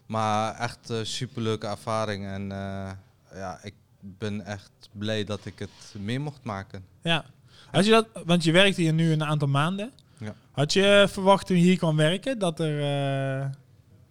Maar 0.06 0.54
echt 0.54 0.88
een 0.88 1.06
superleuke 1.06 1.66
ervaring. 1.66 2.26
En 2.26 2.48
ja, 3.34 3.58
ik 3.62 3.74
ben 4.00 4.46
echt 4.46 4.70
blij 4.92 5.24
dat 5.24 5.46
ik 5.46 5.58
het 5.58 5.94
mee 6.00 6.20
mocht 6.20 6.42
maken. 6.42 6.84
Ja. 7.02 7.24
Had 7.70 7.84
je 7.84 7.90
dat, 7.90 8.06
want 8.24 8.44
je 8.44 8.52
werkt 8.52 8.76
hier 8.76 8.92
nu 8.92 9.12
een 9.12 9.24
aantal 9.24 9.48
maanden. 9.48 9.92
Ja. 10.18 10.34
Had 10.50 10.72
je 10.72 11.06
verwacht 11.10 11.46
toen 11.46 11.56
je 11.56 11.62
hier 11.62 11.76
kwam 11.76 11.96
werken 11.96 12.38
dat, 12.38 12.60
er, 12.60 13.50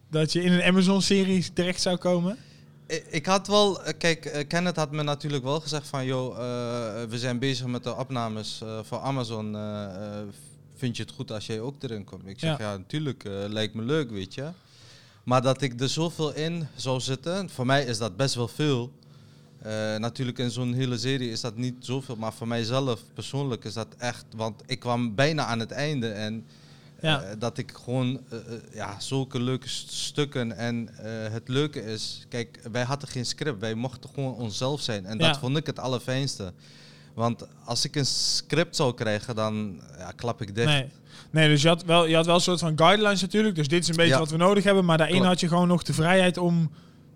dat 0.10 0.32
je 0.32 0.44
in 0.44 0.52
een 0.52 0.64
Amazon-serie 0.64 1.54
terecht 1.54 1.82
zou 1.82 1.98
komen? 1.98 2.38
Ik, 3.10 3.26
had 3.26 3.48
wel, 3.48 3.84
eh, 3.84 3.94
kijk, 3.98 4.26
eh, 4.26 4.48
Kenneth 4.48 4.76
had 4.76 4.92
me 4.92 5.04
natuurlijk 5.04 5.44
wel 5.44 5.60
gezegd 5.60 5.88
van, 5.88 6.06
joh, 6.06 6.32
eh, 6.32 7.10
we 7.10 7.20
zijn 7.20 7.40
bezig 7.40 7.66
met 7.66 7.84
de 7.84 7.96
opnames 7.96 8.62
voor 8.84 9.00
Amazon. 9.00 9.58
vind 10.76 10.98
je 10.98 11.04
het 11.04 11.12
goed 11.12 11.32
als 11.32 11.46
jij 11.46 11.60
ook 11.60 11.84
erin 11.84 12.04
komt? 12.04 12.28
Ik 12.28 12.40
zeg, 12.40 12.58
Ja. 12.58 12.72
ja, 12.72 12.78
natuurlijk, 12.78 13.24
lijkt 13.48 13.74
me 13.74 13.82
leuk, 13.82 14.10
weet 14.10 14.34
je. 14.34 14.50
Maar 15.24 15.42
dat 15.42 15.62
ik 15.62 15.80
er 15.80 15.90
zoveel 15.90 16.34
in 16.34 16.68
zou 16.76 17.00
zitten, 17.00 17.50
voor 17.50 17.66
mij 17.66 17.84
is 17.84 17.98
dat 17.98 18.16
best 18.16 18.36
wel 18.36 18.48
veel. 18.48 18.92
Natuurlijk 19.98 20.38
in 20.38 20.52
zo'n 20.52 20.74
hele 20.74 20.98
serie 20.98 21.30
is 21.32 21.42
dat 21.42 21.56
niet 21.56 21.76
zoveel, 21.80 22.16
maar 22.16 22.34
voor 22.34 22.48
mijzelf 22.48 23.02
persoonlijk 23.14 23.64
is 23.64 23.74
dat 23.74 23.88
echt, 23.98 24.26
want 24.36 24.62
ik 24.66 24.80
kwam 24.80 25.16
bijna 25.16 25.46
aan 25.46 25.60
het 25.60 25.72
einde 25.72 26.08
en 26.08 26.46
Ja. 27.04 27.22
Eh, 27.22 27.36
dat 27.40 27.58
ik 27.58 27.72
gewoon 27.84 28.20
eh, 28.30 28.38
eh, 28.38 28.44
ja, 28.74 29.00
zulke 29.00 29.42
leuke 29.42 29.70
st- 29.70 29.92
stukken. 29.92 30.58
En 30.58 30.90
het 31.32 31.48
leuke 31.48 31.86
is, 31.86 32.26
kijk, 32.30 32.60
wij 32.72 32.84
hadden 32.84 33.10
geen 33.10 33.26
script. 33.26 33.60
Wij 33.60 33.74
mochten 33.76 34.10
gewoon 34.14 34.34
onszelf 34.34 34.82
zijn. 34.82 35.06
En 35.06 35.18
Ja. 35.18 35.28
dat 35.28 35.38
vond 35.38 35.58
ik 35.58 35.66
het 35.66 35.80
allerfijnste. 35.80 36.54
Want 37.14 37.46
als 37.66 37.86
ik 37.86 37.96
een 37.96 38.06
script 38.06 38.76
zou 38.76 38.94
krijgen, 38.94 39.36
dan 39.36 39.82
ja, 39.98 40.12
klap 40.16 40.42
ik 40.42 40.56
dicht. 40.56 40.68
Nee. 40.68 40.90
nee, 41.32 41.48
dus 41.50 41.62
je 41.62 41.68
had, 41.68 41.84
wel, 41.84 42.06
je 42.06 42.16
had 42.16 42.26
wel 42.26 42.36
een 42.36 42.42
soort 42.42 42.60
van 42.60 42.78
guidelines 42.78 43.22
natuurlijk. 43.22 43.56
Dus 43.56 43.68
dit 43.68 43.82
is 43.82 43.88
een 43.90 43.96
beetje 43.96 44.12
Ja. 44.12 44.20
wat 44.20 44.30
we 44.32 44.38
nodig 44.38 44.64
hebben. 44.64 44.86
Maar 44.86 44.98
daarin 44.98 45.16
Klopt. 45.16 45.30
had 45.32 45.40
je 45.40 45.48
gewoon 45.48 45.68
nog 45.68 45.84
de 45.84 45.94
vrijheid 45.94 46.38
om 46.38 46.72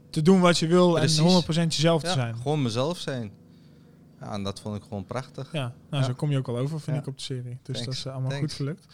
te 0.10 0.22
doen 0.22 0.40
wat 0.40 0.58
je 0.58 0.68
wil 0.68 0.92
Precies. 0.94 1.18
en 1.18 1.24
100% 1.24 1.76
jezelf 1.76 2.02
te 2.04 2.12
zijn. 2.12 2.36
Gewoon 2.36 2.62
mezelf 2.62 2.98
zijn. 2.98 3.32
Ja, 4.22 4.32
en 4.34 4.44
dat 4.44 4.60
vond 4.62 4.76
ik 4.76 4.84
gewoon 4.84 5.06
prachtig. 5.06 5.50
Ja, 5.52 5.74
nou, 5.90 6.02
Ja. 6.04 6.10
zo 6.10 6.14
kom 6.14 6.32
je 6.32 6.38
ook 6.38 6.48
al 6.48 6.58
over, 6.58 6.80
vind 6.80 6.96
Ja. 6.96 7.02
ik, 7.02 7.08
op 7.08 7.18
de 7.18 7.24
serie. 7.24 7.44
Dus 7.44 7.58
Thanks. 7.64 7.86
dat 7.86 7.94
is 7.94 8.06
eh, 8.06 8.12
allemaal 8.12 8.30
Thanks. 8.30 8.46
goed 8.46 8.56
gelukt. 8.56 8.86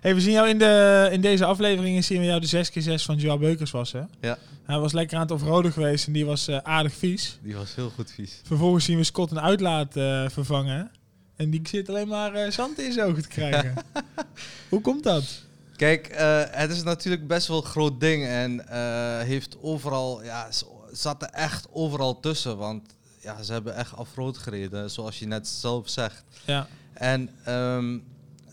Hey, 0.00 0.14
we 0.14 0.20
zien 0.20 0.32
jou 0.32 0.48
in, 0.48 0.58
de, 0.58 1.08
in 1.12 1.20
deze 1.20 1.44
afleveringen 1.44 2.04
zien 2.04 2.18
we 2.20 2.24
jou 2.26 2.40
de 2.40 2.66
6x6 2.66 3.04
van 3.04 3.16
Joao 3.16 3.38
Beukers 3.38 3.70
wassen. 3.70 4.08
Ja. 4.20 4.38
Hij 4.64 4.78
was 4.78 4.92
lekker 4.92 5.16
aan 5.16 5.22
het 5.22 5.30
offroaden 5.30 5.72
geweest 5.72 6.06
en 6.06 6.12
die 6.12 6.26
was 6.26 6.48
eh, 6.48 6.56
aardig 6.62 6.94
vies. 6.94 7.38
Die 7.42 7.54
was 7.56 7.74
heel 7.74 7.90
goed 7.90 8.10
vies. 8.10 8.40
Vervolgens 8.44 8.84
zien 8.84 8.96
we 8.96 9.04
Scott 9.04 9.30
een 9.30 9.40
uitlaat 9.40 9.96
eh, 9.96 10.28
vervangen. 10.28 10.90
En 11.36 11.50
die 11.50 11.60
zit 11.68 11.88
alleen 11.88 12.08
maar 12.08 12.34
eh, 12.34 12.50
zand 12.50 12.78
in 12.78 12.92
zijn 12.92 13.08
ogen 13.08 13.22
te 13.22 13.28
krijgen. 13.28 13.74
Hoe 14.68 14.80
komt 14.80 15.02
dat? 15.02 15.24
Kijk, 15.76 16.10
het 16.50 16.70
is 16.70 16.82
natuurlijk 16.82 17.26
best 17.26 17.46
wel 17.48 17.56
een 17.56 17.62
groot 17.64 18.00
ding 18.00 18.24
en 18.24 18.64
heeft 19.26 19.56
overal, 19.60 20.24
ja, 20.24 20.48
zat 20.92 21.22
er 21.22 21.28
echt 21.28 21.66
overal 21.70 22.20
tussen. 22.20 22.56
Want 22.56 22.94
ja, 23.22 23.42
ze 23.42 23.52
hebben 23.52 23.74
echt 23.76 23.96
afrood 23.96 24.38
gereden, 24.38 24.90
zoals 24.90 25.18
je 25.18 25.26
net 25.26 25.48
zelf 25.48 25.88
zegt. 25.88 26.24
Ja, 26.44 26.66
En 26.92 27.30
ehm, 27.44 27.98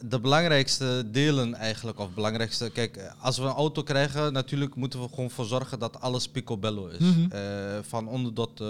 de 0.01 0.19
belangrijkste 0.19 1.03
delen 1.11 1.53
eigenlijk, 1.53 1.99
of 1.99 2.13
belangrijkste, 2.13 2.69
kijk, 2.69 3.13
als 3.19 3.37
we 3.37 3.43
een 3.43 3.49
auto 3.49 3.83
krijgen, 3.83 4.33
natuurlijk 4.33 4.75
moeten 4.75 5.01
we 5.01 5.07
gewoon 5.09 5.29
voor 5.29 5.45
zorgen 5.45 5.79
dat 5.79 6.01
alles 6.01 6.27
picobello 6.27 6.87
is. 6.87 6.99
Mhm. 6.99 7.31
Eh, 7.31 7.41
van 7.81 8.07
onder 8.07 8.33
tot 8.33 8.61
eh, 8.61 8.67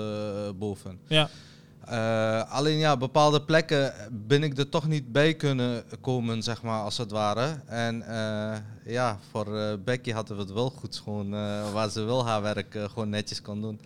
boven. 0.55 0.99
ja, 1.07 1.29
Eh, 1.85 2.51
alleen 2.51 2.77
ja, 2.77 2.97
bepaalde 2.97 3.41
plekken 3.41 3.93
ben 4.27 4.43
ik 4.43 4.57
er 4.57 4.69
toch 4.69 4.87
niet 4.87 5.11
bij 5.11 5.33
kunnen 5.33 5.83
komen, 6.01 6.43
zeg 6.43 6.61
maar, 6.61 6.81
als 6.81 6.97
het 6.97 7.11
ware. 7.11 7.59
En 7.65 8.03
ja, 8.85 9.19
voor 9.31 9.57
eh, 9.57 9.73
Becky 9.83 10.11
hadden 10.11 10.35
we 10.35 10.41
het 10.41 10.51
wel 10.51 10.69
goed, 10.69 11.01
gewoon, 11.03 11.29
waar 11.71 11.89
ze 11.89 12.01
wel 12.03 12.25
haar 12.25 12.41
werk 12.41 12.77
gewoon 12.91 13.09
netjes 13.09 13.41
kan 13.41 13.61
doen. 13.61 13.79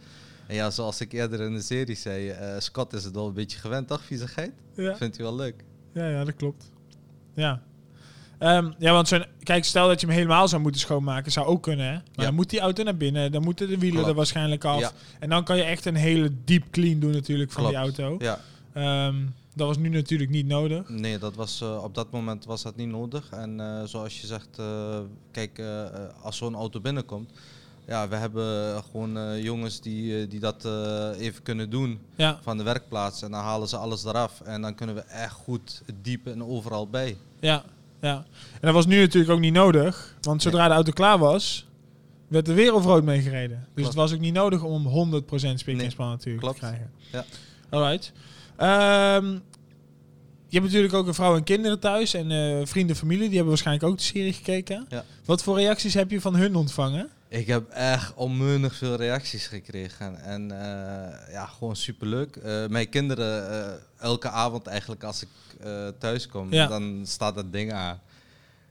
En 0.48 0.56
ja, 0.56 0.70
zoals 0.70 1.02
ik 1.02 1.12
eerder 1.14 1.42
in 1.42 1.54
de 1.54 1.62
serie 1.62 1.96
zei, 1.96 2.30
eh, 2.30 2.60
Scott 2.60 2.94
is 2.94 3.04
het 3.04 3.14
wel 3.16 3.28
een 3.28 3.34
beetje 3.34 3.60
gewend, 3.60 3.88
toch, 3.88 4.02
viezigheid? 4.04 4.52
ja. 4.76 4.96
Vindt 4.98 5.18
hij 5.18 5.26
wel 5.26 5.36
leuk. 5.36 5.64
Ja, 5.94 6.08
ja, 6.10 6.24
dat 6.24 6.36
klopt. 6.36 6.72
Ja. 7.34 7.62
Ehm, 8.40 8.72
ja, 8.78 8.92
want 8.94 9.08
zo'n, 9.08 9.26
kijk, 9.44 9.64
stel 9.66 9.88
dat 9.88 10.02
je 10.02 10.08
hem 10.08 10.16
helemaal 10.16 10.48
zou 10.48 10.62
moeten 10.62 10.82
schoonmaken, 10.82 11.32
zou 11.32 11.46
ook 11.48 11.64
kunnen, 11.64 11.86
hè? 11.86 11.92
Maar 11.94 12.04
Ja. 12.16 12.24
dan 12.24 12.34
moet 12.34 12.50
die 12.50 12.60
auto 12.60 12.84
naar 12.84 12.98
binnen, 12.98 13.32
dan 13.32 13.44
moeten 13.44 13.68
de 13.68 13.74
wielen 13.78 13.92
Klopt. 13.94 14.08
er 14.10 14.16
waarschijnlijk 14.16 14.66
af. 14.66 14.80
Ja. 14.80 14.92
En 15.20 15.30
dan 15.30 15.44
kan 15.44 15.58
je 15.58 15.64
echt 15.64 15.86
een 15.86 15.96
hele 15.96 16.32
diep 16.46 16.64
clean 16.72 17.00
doen 17.00 17.12
natuurlijk 17.12 17.52
van 17.52 17.66
die 17.68 17.76
auto. 17.76 18.16
Ja, 18.20 18.40
Ehm, 18.74 19.16
dat 19.56 19.68
was 19.68 19.78
nu 19.78 19.90
natuurlijk 19.90 20.30
niet 20.30 20.48
nodig. 20.48 20.90
nee, 20.90 21.18
dat 21.18 21.36
was, 21.36 21.62
eh, 21.62 21.84
op 21.84 21.96
dat 21.96 22.12
moment 22.12 22.46
was 22.46 22.62
dat 22.64 22.76
niet 22.76 22.88
nodig. 22.90 23.30
En 23.32 23.60
eh, 23.60 23.84
zoals 23.84 24.22
je 24.22 24.28
zegt, 24.28 24.62
kijk, 25.32 25.62
als 26.22 26.38
zo'n 26.38 26.56
auto 26.56 26.80
binnenkomt, 26.82 27.32
ja, 27.88 28.08
we 28.08 28.15
hebben 28.15 28.84
gewoon 28.84 29.17
eh, 29.17 29.43
jongens 29.43 29.82
die, 29.82 30.22
eh, 30.22 30.30
die 30.30 30.39
dat 30.39 30.65
eh, 30.65 31.10
even 31.17 31.43
kunnen 31.43 31.69
doen. 31.69 32.00
Ja, 32.15 32.39
van 32.41 32.58
de 32.58 32.63
werkplaats 32.63 33.22
en 33.22 33.32
dan 33.32 33.41
halen 33.41 33.67
ze 33.67 33.78
alles 33.78 34.06
eraf 34.06 34.41
en 34.41 34.62
dan 34.62 34.76
kunnen 34.76 34.96
we 34.96 35.02
echt 35.02 35.34
goed 35.34 35.82
diep 36.02 36.28
en 36.28 36.43
overal 36.43 36.88
bij. 36.88 37.17
ja, 37.39 37.63
ja. 38.02 38.15
En 38.54 38.60
dat 38.62 38.74
was 38.74 38.86
nu 38.86 39.00
natuurlijk 39.00 39.32
ook 39.32 39.39
niet 39.39 39.54
nodig, 39.54 40.15
want 40.22 40.41
zodra 40.41 40.67
de 40.67 40.74
auto 40.74 40.91
klaar 40.91 41.17
was, 41.17 41.67
werd 42.28 42.48
er 42.48 42.56
weer 42.56 42.74
overrood 42.74 43.04
mee 43.04 43.22
gereden. 43.22 43.58
Dus 43.58 43.67
Klopt. 43.74 43.88
het 43.88 43.98
was 43.98 44.13
ook 44.13 44.19
niet 44.19 44.34
nodig 44.34 44.63
om 44.63 44.88
100% 44.88 45.60
spik 45.60 45.76
Nee, 45.76 45.86
en 45.86 45.91
span 45.91 46.10
natuurlijk 46.10 46.43
klopt. 46.43 46.60
te 46.60 46.65
krijgen. 46.65 46.91
Ja. 47.12 47.26
Alright. 47.69 48.12
Ehm, 48.56 49.26
je 50.48 50.60
hebt 50.60 50.65
natuurlijk 50.65 50.93
ook 50.93 51.08
een 51.08 51.13
vrouw 51.13 51.36
en 51.36 51.43
kinderen 51.43 51.80
thuis 51.80 52.13
en 52.13 52.32
eh, 52.32 52.65
vrienden, 52.65 52.96
familie. 52.96 53.24
Die 53.24 53.32
hebben 53.32 53.48
waarschijnlijk 53.48 53.88
ook 53.88 53.98
de 53.98 54.04
serie 54.04 54.34
gekeken. 54.34 54.86
Ja. 54.89 55.04
Wat 55.26 55.43
voor 55.43 55.58
reacties 55.58 55.93
heb 55.93 56.12
je 56.12 56.22
van 56.22 56.36
hun 56.36 56.56
ontvangen? 56.56 57.10
Ik 57.34 57.48
heb 57.48 57.69
echt 57.69 58.13
onmeunig 58.13 58.76
veel 58.76 58.96
reacties 58.96 59.48
gekregen 59.48 60.22
en 60.22 60.52
eh, 60.52 61.32
ja, 61.32 61.46
gewoon 61.46 61.76
superleuk. 61.76 62.36
Eh 62.36 62.67
mijn 62.67 62.89
kinderen, 62.89 63.50
eh, 63.50 63.74
elke 63.98 64.30
avond 64.30 64.67
eigenlijk 64.67 65.04
als 65.04 65.22
ik 65.22 65.28
thuis 66.00 66.28
kom, 66.28 66.52
Ja. 66.54 66.67
dan 66.67 67.02
staat 67.06 67.36
dat 67.36 67.52
ding 67.52 67.74
aan. 67.74 68.00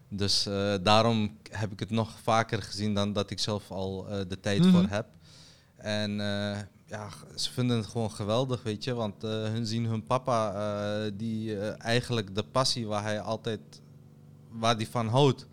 Dus 0.09 0.49
daarom 0.83 1.37
heb 1.51 1.73
ik 1.73 1.81
het 1.81 1.91
nog 1.91 2.11
vaker 2.23 2.63
gezien 2.63 2.95
dan 2.95 3.13
dat 3.13 3.31
ik 3.31 3.39
zelf 3.39 3.71
al 3.71 4.07
de 4.29 4.41
tijd 4.41 4.61
Mhm. 4.61 4.71
voor 4.71 4.87
heb. 4.89 5.07
En 5.77 6.11
ja, 6.87 7.09
ze 7.35 7.53
vinden 7.53 7.77
het 7.77 7.87
gewoon 7.87 8.11
geweldig, 8.11 8.63
weet 8.63 8.85
je. 8.85 8.95
Want 8.95 9.23
hun 9.23 9.67
zien 9.67 9.85
hun 9.87 10.05
papa, 10.05 11.11
die 11.11 11.59
eigenlijk 11.69 12.35
de 12.35 12.43
passie 12.43 12.87
waar 12.87 13.03
hij 13.03 13.21
altijd, 13.21 13.61
waar 14.51 14.77
hij 14.77 14.87
van 14.87 15.09
houdt, 15.09 15.47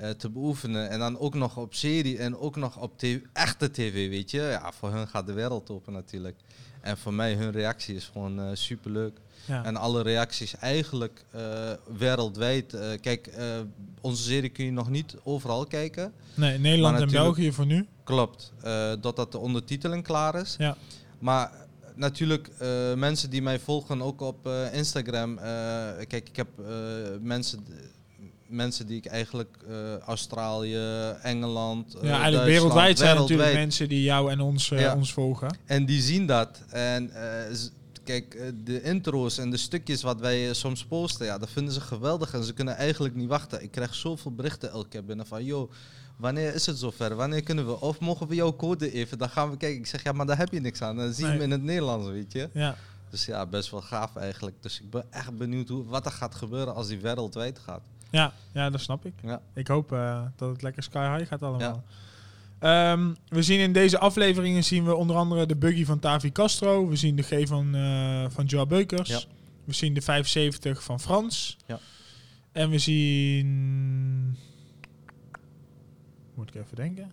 eh, 0.00 0.10
te 0.10 0.30
beoefenen. 0.30 0.90
En 0.90 0.98
dan 0.98 1.18
ook 1.18 1.34
nog 1.34 1.56
op 1.56 1.74
serie 1.74 2.18
en 2.18 2.36
ook 2.36 2.56
nog 2.56 2.76
op 2.76 2.98
tv, 2.98 3.18
echte 3.32 3.70
tv, 3.70 4.08
weet 4.08 4.30
je. 4.30 4.40
Ja, 4.40 4.72
voor 4.72 4.92
hun 4.92 5.08
gaat 5.08 5.26
de 5.26 5.32
wereld 5.32 5.70
open 5.70 5.92
natuurlijk. 5.92 6.36
En 6.80 6.98
voor 6.98 7.14
mij, 7.14 7.34
hun 7.34 7.50
reactie 7.50 7.94
is 7.94 8.10
gewoon 8.12 8.40
eh, 8.40 8.46
superleuk. 8.52 9.18
Ja. 9.46 9.64
En 9.64 9.76
alle 9.76 10.02
reacties 10.02 10.56
eigenlijk 10.56 11.24
eh, 11.30 11.40
wereldwijd. 11.98 12.76
kijk, 13.00 13.30
onze 14.00 14.22
serie 14.22 14.48
kun 14.48 14.64
je 14.64 14.72
nog 14.72 14.90
niet 14.90 15.16
overal 15.22 15.66
kijken. 15.66 16.12
nee, 16.34 16.58
Nederland 16.58 17.00
en 17.00 17.10
België 17.10 17.52
voor 17.52 17.66
nu. 17.66 17.86
Klopt. 18.04 18.52
eh 18.62 18.92
totdat 18.92 19.32
de 19.32 19.38
ondertiteling 19.38 20.04
klaar 20.04 20.34
is. 20.34 20.54
Ja. 20.58 20.76
Maar 21.18 21.52
natuurlijk, 21.94 22.50
mensen 22.96 23.30
die 23.30 23.42
mij 23.42 23.58
volgen 23.58 24.02
ook 24.02 24.20
op 24.20 24.48
Instagram. 24.72 25.36
kijk, 26.08 26.28
ik 26.28 26.36
heb 26.36 26.48
mensen, 27.20 27.66
mensen 28.50 28.86
die 28.86 28.96
ik 28.96 29.06
eigenlijk 29.06 29.56
eh, 29.68 29.98
Australië, 29.98 30.76
Engeland. 31.22 31.94
eh, 31.94 32.02
ja, 32.02 32.20
eigenlijk 32.20 32.44
wereldwijd 32.44 32.98
zijn 32.98 33.16
natuurlijk 33.16 33.52
mensen 33.54 33.88
die 33.88 34.02
jou 34.02 34.30
en 34.30 34.40
ons, 34.40 34.70
eh, 34.70 34.80
Ja. 34.80 34.94
ons 34.96 35.12
volgen. 35.12 35.56
En 35.66 35.86
die 35.86 36.00
zien 36.00 36.26
dat. 36.26 36.62
En 36.68 37.10
kijk, 38.04 38.52
de 38.64 38.82
intro's 38.82 39.38
en 39.38 39.50
de 39.50 39.56
stukjes 39.56 40.02
wat 40.02 40.20
wij 40.20 40.54
soms 40.54 40.84
posten, 40.84 41.26
ja, 41.26 41.38
dat 41.38 41.50
vinden 41.50 41.74
ze 41.74 41.80
geweldig. 41.80 42.34
En 42.34 42.44
ze 42.44 42.52
kunnen 42.52 42.76
eigenlijk 42.76 43.14
niet 43.14 43.28
wachten. 43.28 43.62
Ik 43.62 43.70
krijg 43.70 43.94
zoveel 43.94 44.32
berichten 44.34 44.70
elke 44.70 44.88
keer 44.88 45.04
binnen 45.04 45.26
van, 45.26 45.44
joh, 45.44 45.70
wanneer 46.16 46.54
is 46.54 46.66
het 46.66 46.78
zover? 46.78 47.14
Wanneer 47.14 47.42
kunnen 47.42 47.66
we? 47.66 47.80
Of 47.80 48.00
mogen 48.00 48.28
we 48.28 48.34
jouw 48.34 48.56
code 48.56 48.92
even? 48.92 49.18
Dan 49.18 49.28
gaan 49.30 49.50
we 49.50 49.56
kijken. 49.56 49.78
Ik 49.78 49.86
zeg, 49.86 50.02
ja, 50.02 50.12
maar 50.12 50.26
daar 50.26 50.38
heb 50.38 50.52
je 50.52 50.60
niks 50.60 50.82
aan. 50.82 50.96
Dan 50.96 51.12
zie 51.12 51.24
je 51.24 51.30
Nee. 51.30 51.40
hem 51.40 51.42
in 51.46 51.50
het 51.50 51.62
Nederlands, 51.62 52.08
weet 52.08 52.32
je. 52.32 52.48
Ja. 52.52 52.76
Dus 53.10 53.24
ja, 53.26 53.46
best 53.46 53.70
wel 53.70 53.80
gaaf 53.80 54.16
eigenlijk. 54.16 54.56
Dus 54.62 54.80
ik 54.80 54.90
ben 54.90 55.04
echt 55.10 55.36
benieuwd 55.36 55.68
hoe, 55.68 55.84
wat 55.84 56.06
er 56.06 56.12
gaat 56.12 56.34
gebeuren 56.34 56.74
als 56.74 56.88
die 56.88 56.98
wereldwijd 57.00 57.58
gaat. 57.58 57.80
Ja, 58.10 58.32
ja, 58.52 58.70
dat 58.70 58.80
snap 58.80 59.06
ik. 59.06 59.12
Ja. 59.22 59.40
Ik 59.54 59.66
hoop 59.66 59.92
eh, 59.92 60.22
dat 60.36 60.50
het 60.50 60.62
lekker 60.62 60.82
sky 60.82 61.16
high 61.16 61.28
gaat 61.28 61.42
allemaal. 61.42 61.84
Ehm, 62.58 63.14
we 63.28 63.42
zien 63.42 63.60
in 63.60 63.72
deze 63.72 63.98
afleveringen 63.98 64.64
zien 64.64 64.84
we 64.84 64.94
onder 64.94 65.16
andere 65.16 65.46
de 65.46 65.56
buggy 65.56 65.84
van 65.84 65.98
Tavi 65.98 66.32
Castro. 66.32 66.88
We 66.88 66.96
zien 66.96 67.16
de 67.16 67.22
G 67.22 67.48
van, 67.48 67.74
eh 67.74 68.24
van 68.28 68.44
Joa 68.44 68.66
Beukers. 68.66 69.08
Ja. 69.08 69.20
We 69.64 69.72
zien 69.72 69.94
de 69.94 70.00
75 70.00 70.82
van 70.82 71.00
Frans. 71.00 71.56
Ja. 71.66 71.78
En 72.52 72.70
we 72.70 72.78
zien... 72.78 74.38
Moet 76.34 76.48
ik 76.48 76.54
even 76.54 76.76
denken. 76.76 77.12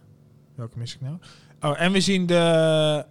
Welke 0.56 0.78
mis 0.78 0.94
ik 0.94 1.02
nou? 1.02 1.18
Oh, 1.62 1.82
en 1.82 1.92
we 1.92 2.02
zien 2.02 2.26
de 2.26 3.06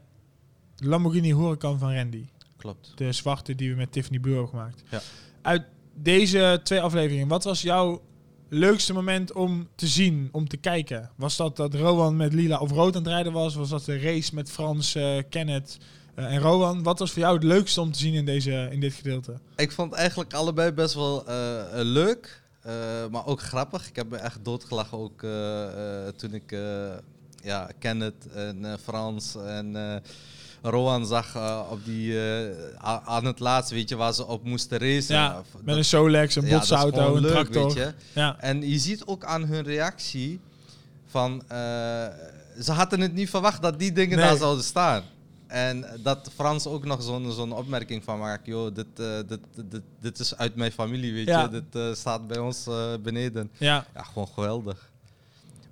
Lamborghini 0.76 1.34
Huracan 1.34 1.78
van 1.78 1.94
Randy. 1.94 2.26
Klopt. 2.56 2.92
De 2.94 3.12
zwarte 3.12 3.54
die 3.54 3.70
we 3.70 3.76
met 3.76 3.92
Tiffany 3.92 4.18
Blue 4.18 4.32
hebben 4.32 4.50
gemaakt. 4.50 4.82
Ja. 4.90 5.00
Uit 5.42 5.62
deze 6.02 6.60
twee 6.62 6.80
afleveringen, 6.80 7.28
wat 7.28 7.44
was 7.44 7.62
jouw 7.62 8.02
leukste 8.48 8.92
moment 8.92 9.32
om 9.32 9.68
te 9.74 9.86
zien, 9.86 10.28
om 10.32 10.48
te 10.48 10.56
kijken? 10.56 11.10
Was 11.16 11.36
dat 11.36 11.56
dat 11.56 11.74
Rowan 11.74 12.16
met 12.16 12.32
lila 12.32 12.58
of 12.58 12.70
rood 12.70 12.96
aan 12.96 13.02
het 13.02 13.10
rijden 13.10 13.32
was? 13.32 13.54
Was 13.54 13.68
dat 13.68 13.84
de 13.84 13.98
race 13.98 14.34
met 14.34 14.50
Frans, 14.50 14.94
eh, 14.94 15.18
Kenneth 15.28 15.78
eh, 16.14 16.34
en 16.34 16.40
Rowan? 16.40 16.82
Wat 16.82 16.98
was 16.98 17.10
voor 17.10 17.22
jou 17.22 17.34
het 17.34 17.44
leukste 17.44 17.80
om 17.80 17.92
te 17.92 17.98
zien 17.98 18.14
in, 18.14 18.24
deze, 18.24 18.68
in 18.70 18.80
dit 18.80 18.92
gedeelte? 18.92 19.38
Ik 19.56 19.72
vond 19.72 19.92
eigenlijk 19.92 20.34
allebei 20.34 20.72
best 20.72 20.94
wel 20.94 21.26
eh, 21.26 21.64
leuk, 21.72 22.44
maar 23.10 23.26
ook 23.26 23.40
grappig. 23.40 23.88
Ik 23.88 23.96
heb 23.96 24.10
me 24.10 24.16
echt 24.16 24.44
doodgelachen 24.44 24.98
ook 24.98 25.20
toen 26.16 26.34
ik 26.34 26.56
ja, 27.42 27.68
Kenneth 27.78 28.26
en 28.34 28.78
Frans 28.82 29.36
en 29.36 30.02
Rowan 30.62 31.06
zag 31.06 31.34
eh, 31.34 31.60
op 31.70 31.84
die, 31.84 32.20
eh, 32.20 32.96
aan 33.04 33.24
het 33.24 33.40
laatst, 33.40 33.70
weet 33.70 33.88
je, 33.88 33.96
waar 33.96 34.12
ze 34.14 34.26
op 34.26 34.44
moesten 34.44 34.78
racen. 34.78 35.14
Ja, 35.14 35.42
met 35.62 35.76
een 35.76 35.84
Solex, 35.84 36.34
een 36.36 36.48
botsauto, 36.48 37.14
een 37.14 37.20
leuk, 37.22 37.30
tractor. 37.30 37.64
weet 37.64 37.72
je. 37.74 37.92
Ja, 38.12 38.36
En 38.40 38.68
je 38.70 38.78
ziet 38.78 39.04
ook 39.06 39.24
aan 39.24 39.44
hun 39.44 39.62
reactie 39.64 40.40
van, 41.06 41.42
eh, 41.48 41.56
ze 42.60 42.72
hadden 42.72 43.00
het 43.00 43.12
niet 43.14 43.30
verwacht 43.30 43.62
dat 43.62 43.78
die 43.78 43.92
dingen 43.92 44.16
Nee. 44.18 44.26
daar 44.26 44.36
zouden 44.36 44.64
staan. 44.64 45.02
En 45.46 45.86
dat 46.02 46.30
Frans 46.34 46.66
ook 46.66 46.84
nog 46.84 47.02
zo'n 47.02 47.32
zo'n 47.32 47.52
opmerking 47.52 48.04
van 48.04 48.18
maakt. 48.18 48.46
Joh, 48.46 48.74
dit, 48.74 48.86
dit, 49.28 49.38
dit, 49.70 49.82
dit 50.00 50.18
is 50.18 50.36
uit 50.36 50.56
mijn 50.56 50.72
familie, 50.72 51.12
weet 51.12 51.26
Ja. 51.26 51.48
je. 51.52 51.62
Dit 51.70 51.96
staat 51.98 52.26
bij 52.26 52.38
ons 52.38 52.66
beneden. 53.02 53.50
Ja, 53.58 53.86
Ja, 53.94 54.02
gewoon 54.02 54.28
geweldig. 54.34 54.90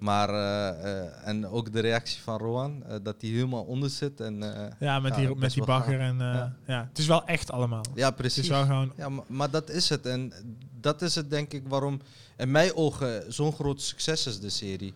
Maar, 0.05 0.28
eh, 0.28 0.68
eh, 1.02 1.11
en 1.24 1.46
ook 1.46 1.72
de 1.72 1.80
reactie 1.80 2.20
van 2.22 2.38
Rowan, 2.38 2.82
eh, 2.86 2.96
dat 3.02 3.14
hij 3.20 3.30
helemaal 3.30 3.62
onder 3.62 3.90
zit. 3.90 4.20
En, 4.20 4.42
ja 4.80 5.00
met 5.00 5.14
die, 5.14 5.34
met 5.34 5.52
die 5.52 5.64
bagger. 5.64 6.00
En, 6.00 6.18
Ja. 6.18 6.57
ja. 6.66 6.86
Het 6.88 6.98
is 6.98 7.07
wel 7.07 7.24
echt 7.26 7.50
allemaal. 7.50 7.84
ja, 7.94 8.07
Het 8.07 8.16
precies. 8.16 8.42
is 8.42 8.48
wel 8.48 8.62
gewoon... 8.64 8.92
Ja, 8.96 9.09
maar, 9.09 9.24
maar 9.28 9.50
dat 9.50 9.70
is 9.70 9.88
het. 9.88 10.07
En 10.07 10.32
dat 10.80 11.02
is 11.02 11.14
het 11.14 11.30
denk 11.30 11.52
ik 11.52 11.62
waarom 11.68 12.00
in 12.36 12.50
mijn 12.50 12.74
ogen 12.74 13.32
zo'n 13.32 13.52
groot 13.52 13.80
succes 13.82 14.26
is, 14.26 14.40
de 14.40 14.48
serie. 14.50 14.94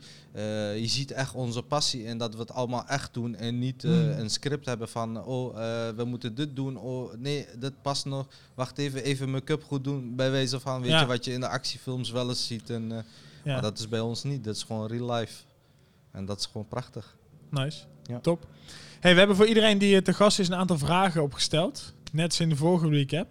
Je 0.75 0.87
ziet 0.87 1.11
echt 1.11 1.35
onze 1.35 1.63
passie 1.63 2.07
en 2.07 2.19
dat 2.19 2.35
we 2.35 2.41
het 2.41 2.53
allemaal 2.53 2.87
echt 2.87 3.15
doen 3.15 3.37
en 3.37 3.59
niet 3.59 3.85
eh, 3.85 3.91
Mm. 3.91 3.97
een 4.11 4.31
script 4.31 4.67
hebben 4.67 4.89
van, 4.89 5.25
oh, 5.25 5.55
we 5.97 6.05
moeten 6.05 6.35
dit 6.35 6.57
doen, 6.57 6.77
oh, 6.77 7.13
nee, 7.15 7.47
dit 7.59 7.73
past 7.83 8.05
nog. 8.05 8.27
Wacht 8.55 8.79
even, 8.79 9.03
even 9.03 9.31
make-up 9.31 9.65
goed 9.65 9.85
doen, 9.85 10.17
bij 10.17 10.31
wijze 10.31 10.61
van, 10.61 10.81
weet 10.81 10.91
Ja. 10.91 11.01
je, 11.01 11.07
wat 11.07 11.25
je 11.25 11.33
in 11.33 11.41
de 11.41 11.49
actiefilms 11.49 12.11
wel 12.11 12.29
eens 12.29 12.47
ziet. 12.47 12.71
En, 12.71 13.05
Ja, 13.49 13.55
Maar 13.55 13.63
dat 13.63 13.79
is 13.79 13.89
bij 13.89 14.01
ons 14.01 14.23
niet, 14.23 14.45
dat 14.45 14.57
is 14.57 14.63
gewoon 14.63 14.87
real 14.87 15.13
life. 15.13 15.43
En 16.11 16.25
dat 16.25 16.39
is 16.39 16.47
gewoon 16.47 16.69
prachtig. 16.69 17.17
nice. 17.51 17.85
Ja. 18.03 18.21
Top. 18.21 18.47
Hey, 19.01 19.13
we 19.13 19.19
hebben 19.19 19.37
voor 19.37 19.47
iedereen 19.47 19.79
die 19.79 19.97
eh, 19.97 20.03
te 20.03 20.15
gast 20.15 20.39
is 20.39 20.49
een 20.49 20.55
aantal 20.55 20.79
vragen 20.79 21.23
opgesteld. 21.23 21.95
Net 22.13 22.25
als 22.25 22.41
in 22.41 22.49
de 22.49 22.57
vorige 22.57 22.89
recap. 22.89 23.29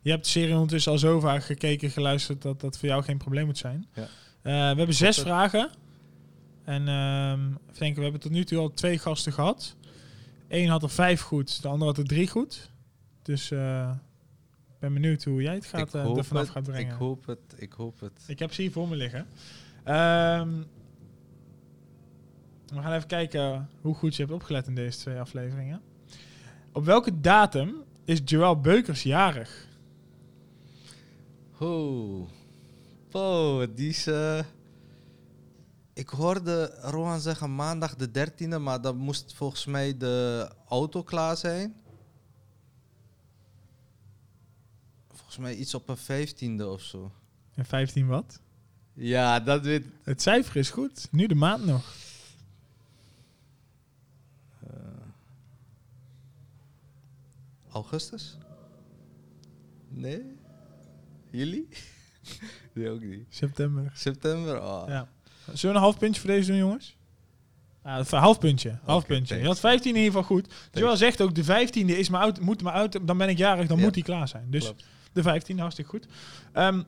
Je 0.00 0.10
hebt 0.10 0.24
de 0.24 0.30
serie 0.30 0.54
ondertussen 0.54 0.92
al 0.92 0.98
zo 0.98 1.20
vaak 1.20 1.44
gekeken, 1.44 1.90
geluisterd, 1.90 2.42
dat 2.42 2.60
dat 2.60 2.78
voor 2.78 2.88
jou 2.88 3.02
geen 3.02 3.18
probleem 3.18 3.46
moet 3.46 3.58
zijn. 3.58 3.86
Ja. 3.94 4.02
Eh, 4.02 4.08
we 4.42 4.76
hebben 4.76 4.94
zes 4.94 5.18
vragen. 5.18 5.70
En 6.64 6.88
ehm 6.88 7.40
even 7.40 7.78
denken, 7.78 7.96
we 7.96 8.02
hebben 8.02 8.20
tot 8.20 8.30
nu 8.30 8.44
toe 8.44 8.58
al 8.58 8.72
twee 8.74 8.98
gasten 8.98 9.32
gehad. 9.32 9.76
Eén 10.48 10.68
had 10.68 10.82
er 10.82 10.90
vijf 10.90 11.20
goed, 11.20 11.62
de 11.62 11.68
andere 11.68 11.90
had 11.90 11.98
er 11.98 12.06
drie 12.06 12.28
goed. 12.28 12.70
Dus 13.22 13.50
eh, 13.50 13.90
ik 13.90 14.07
ben 14.78 14.92
benieuwd 14.92 15.24
hoe 15.24 15.42
jij 15.42 15.54
het 15.54 15.66
gaat, 15.66 15.94
eh, 15.94 16.16
er 16.16 16.24
vanaf 16.24 16.42
het, 16.42 16.50
gaat 16.50 16.62
brengen. 16.62 16.92
ik 16.92 16.98
hoop 16.98 17.26
het, 17.26 17.38
ik 17.56 17.72
hoop 17.72 18.00
het. 18.00 18.24
Ik 18.26 18.38
heb 18.38 18.52
ze 18.52 18.62
hier 18.62 18.72
voor 18.72 18.88
me 18.88 18.96
liggen. 18.96 19.26
Ehm, 19.84 20.48
we 22.66 22.82
gaan 22.82 22.92
even 22.92 23.08
kijken 23.08 23.68
hoe 23.80 23.94
goed 23.94 24.16
je 24.16 24.22
hebt 24.22 24.34
opgelet 24.34 24.66
in 24.66 24.74
deze 24.74 24.98
twee 24.98 25.18
afleveringen. 25.20 25.80
Op 26.72 26.84
welke 26.84 27.20
datum 27.20 27.74
is 28.04 28.20
Joël 28.24 28.60
Beukers 28.60 29.02
jarig? 29.02 29.66
Oh, 31.58 32.28
oh 33.12 33.62
die 33.74 33.88
is... 33.88 34.06
eh, 34.06 34.38
Ik 35.94 36.08
hoorde 36.08 36.74
Rohan 36.80 37.20
zeggen 37.20 37.54
maandag 37.54 37.94
de 37.96 38.08
13e, 38.08 38.58
maar 38.60 38.80
dan 38.80 38.96
moest 38.96 39.34
volgens 39.34 39.64
mij 39.66 39.96
de 39.96 40.48
auto 40.68 41.02
klaar 41.02 41.36
zijn. 41.36 41.76
Volgens 45.28 45.46
mij 45.48 45.56
iets 45.56 45.74
op 45.74 45.88
een 45.88 46.26
15e 46.58 46.62
of 46.64 46.82
zo. 46.82 47.12
En 47.54 47.64
15 47.64 48.06
wat? 48.06 48.40
Ja, 48.94 49.40
dat 49.40 49.62
weet 49.64 49.84
Het 50.02 50.22
cijfer 50.22 50.56
is 50.56 50.70
goed. 50.70 51.08
Nu 51.10 51.26
de 51.26 51.34
maand 51.34 51.64
nog. 51.64 51.94
Augustus? 57.72 58.36
Nee? 59.88 60.22
Juli? 61.30 61.68
nee, 62.72 62.90
ook 62.90 63.02
niet. 63.02 63.26
September. 63.28 63.90
September? 63.94 64.62
Oh. 64.62 64.84
Ja. 64.86 65.08
Zullen 65.44 65.58
we 65.60 65.68
een 65.68 65.84
half 65.84 65.98
puntje 65.98 66.20
voor 66.20 66.30
deze 66.30 66.48
doen, 66.50 66.58
jongens? 66.58 66.96
Een 67.82 68.04
half 68.10 68.38
puntje. 68.38 68.78
Half 68.82 69.06
puntje. 69.06 69.36
Je 69.36 69.46
had 69.46 69.60
15 69.60 69.90
in 69.90 69.96
ieder 69.96 70.12
geval 70.12 70.26
goed. 70.36 70.54
Joël 70.72 70.96
zegt 70.96 71.20
ook, 71.20 71.34
de 71.34 71.44
15e 71.44 71.86
is 71.98 72.08
mijn 72.08 72.22
auto, 72.22 72.42
moet 72.42 72.62
mijn 72.62 72.74
auto, 72.76 73.04
dan 73.04 73.18
ben 73.18 73.28
ik 73.28 73.38
jarig, 73.38 73.66
dan 73.66 73.76
Ja. 73.78 73.84
moet 73.84 73.94
die 73.94 74.02
klaar 74.02 74.28
zijn. 74.28 74.50
Dus 74.50 74.64
Klopt. 74.64 74.84
De 75.18 75.24
15, 75.24 75.58
hartstikke 75.58 75.90
goed. 75.90 76.06
Ehm, 76.52 76.82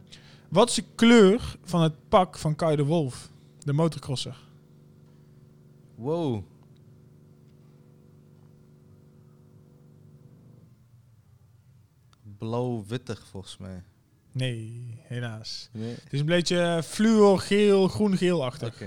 wat 0.49 0.69
is 0.69 0.75
de 0.75 0.85
kleur 0.95 1.57
van 1.65 1.83
het 1.83 2.09
pak 2.09 2.39
van 2.39 2.57
Kai 2.57 2.77
de 2.77 2.85
Wolf, 2.85 3.31
de 3.59 3.73
motocrosser? 3.73 4.37
Wow. 5.95 6.43
Blauw-wittig 12.39 13.27
volgens 13.31 13.57
mij. 13.57 13.83
Nee, 14.33 14.99
helaas. 15.03 15.69
Nee? 15.73 15.95
Het 15.95 16.13
is 16.13 16.21
een 16.21 16.27
beetje 16.27 16.83
fluor-geel, 16.85 17.89
groen-geel-achtig. 17.89 18.83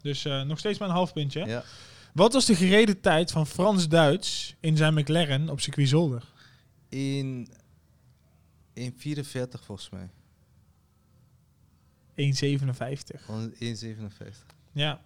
Dus 0.00 0.24
eh, 0.24 0.42
nog 0.42 0.58
steeds 0.58 0.78
maar 0.78 0.88
een 0.88 0.94
half 0.94 1.12
puntje. 1.12 1.46
Ja. 1.46 1.64
Wat 2.14 2.32
was 2.32 2.44
de 2.44 2.54
gereden 2.54 3.00
tijd 3.00 3.30
van 3.30 3.46
Frans 3.46 3.88
Duits 3.88 4.54
in 4.60 4.76
zijn 4.76 4.94
McLaren 4.94 5.48
op 5.48 5.60
circuit 5.60 5.88
Zolder? 5.88 6.24
In, 6.88 7.48
in 8.72 8.94
44 8.96 9.64
volgens 9.64 9.90
mij. 9.90 10.10
1,57. 12.14 13.24
Gewoon 13.24 13.54
1,57. 13.54 14.46
Ja. 14.72 15.00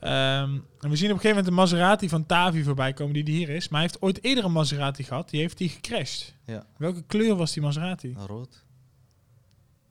Ehm, 0.00 0.58
en 0.80 0.90
we 0.90 0.96
zien 0.96 1.10
op 1.10 1.14
een 1.16 1.20
gegeven 1.20 1.28
moment 1.28 1.46
een 1.46 1.54
Maserati 1.54 2.08
van 2.08 2.26
Tavi 2.26 2.62
voorbij 2.62 2.92
komen 2.92 3.14
die, 3.14 3.24
die 3.24 3.36
hier 3.36 3.48
is. 3.48 3.68
Maar 3.68 3.80
hij 3.80 3.88
heeft 3.90 4.02
ooit 4.02 4.24
eerder 4.24 4.44
een 4.44 4.52
Maserati 4.52 5.02
gehad. 5.02 5.30
Die 5.30 5.40
heeft 5.40 5.58
die 5.58 5.68
gecrashed. 5.68 6.34
Ja. 6.44 6.66
Welke 6.76 7.02
kleur 7.06 7.36
was 7.36 7.52
die 7.52 7.62
Maserati? 7.62 8.14
Rood. 8.26 8.64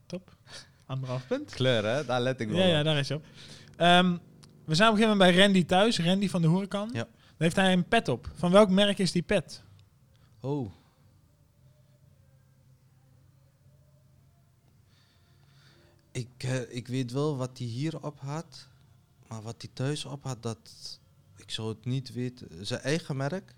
Top. 0.05 0.35
Anderhalf 0.85 1.27
punt. 1.27 1.53
Kleur, 1.53 1.85
hè? 1.85 2.05
Daar 2.05 2.21
let 2.21 2.39
ik 2.39 2.53
Ja, 2.53 2.65
ja, 2.65 2.83
daar 2.83 2.97
is 2.97 3.09
hij 3.09 3.17
op. 3.17 3.25
Ehm, 3.75 4.17
we 4.65 4.75
zijn 4.75 4.89
op 4.89 4.95
een 4.95 5.01
gegeven 5.01 5.17
moment 5.17 5.35
bij 5.35 5.43
Randy 5.43 5.65
thuis. 5.65 5.99
Randy 5.99 6.29
van 6.29 6.41
de 6.41 6.47
Horekan. 6.47 6.89
Ja. 6.93 7.03
Daar 7.03 7.07
heeft 7.37 7.55
hij 7.55 7.73
een 7.73 7.87
pet 7.87 8.07
op. 8.07 8.31
Van 8.35 8.51
welk 8.51 8.69
merk 8.69 8.97
is 8.97 9.11
die 9.11 9.21
pet? 9.21 9.63
Oh. 10.39 10.71
Ik, 16.19 16.43
eh, 16.43 16.75
ik 16.75 16.87
weet 16.87 17.11
wel 17.11 17.37
wat 17.37 17.57
hij 17.57 17.67
hier 17.67 18.03
op 18.03 18.19
had. 18.19 18.67
Maar 19.27 19.41
wat 19.41 19.55
hij 19.61 19.69
thuis 19.73 20.05
op 20.05 20.23
had, 20.23 20.43
dat... 20.43 20.59
Ik 21.37 21.51
zou 21.51 21.69
het 21.69 21.85
niet 21.85 22.13
weten. 22.13 22.65
Zijn 22.65 22.79
eigen 22.79 23.17
merk? 23.17 23.55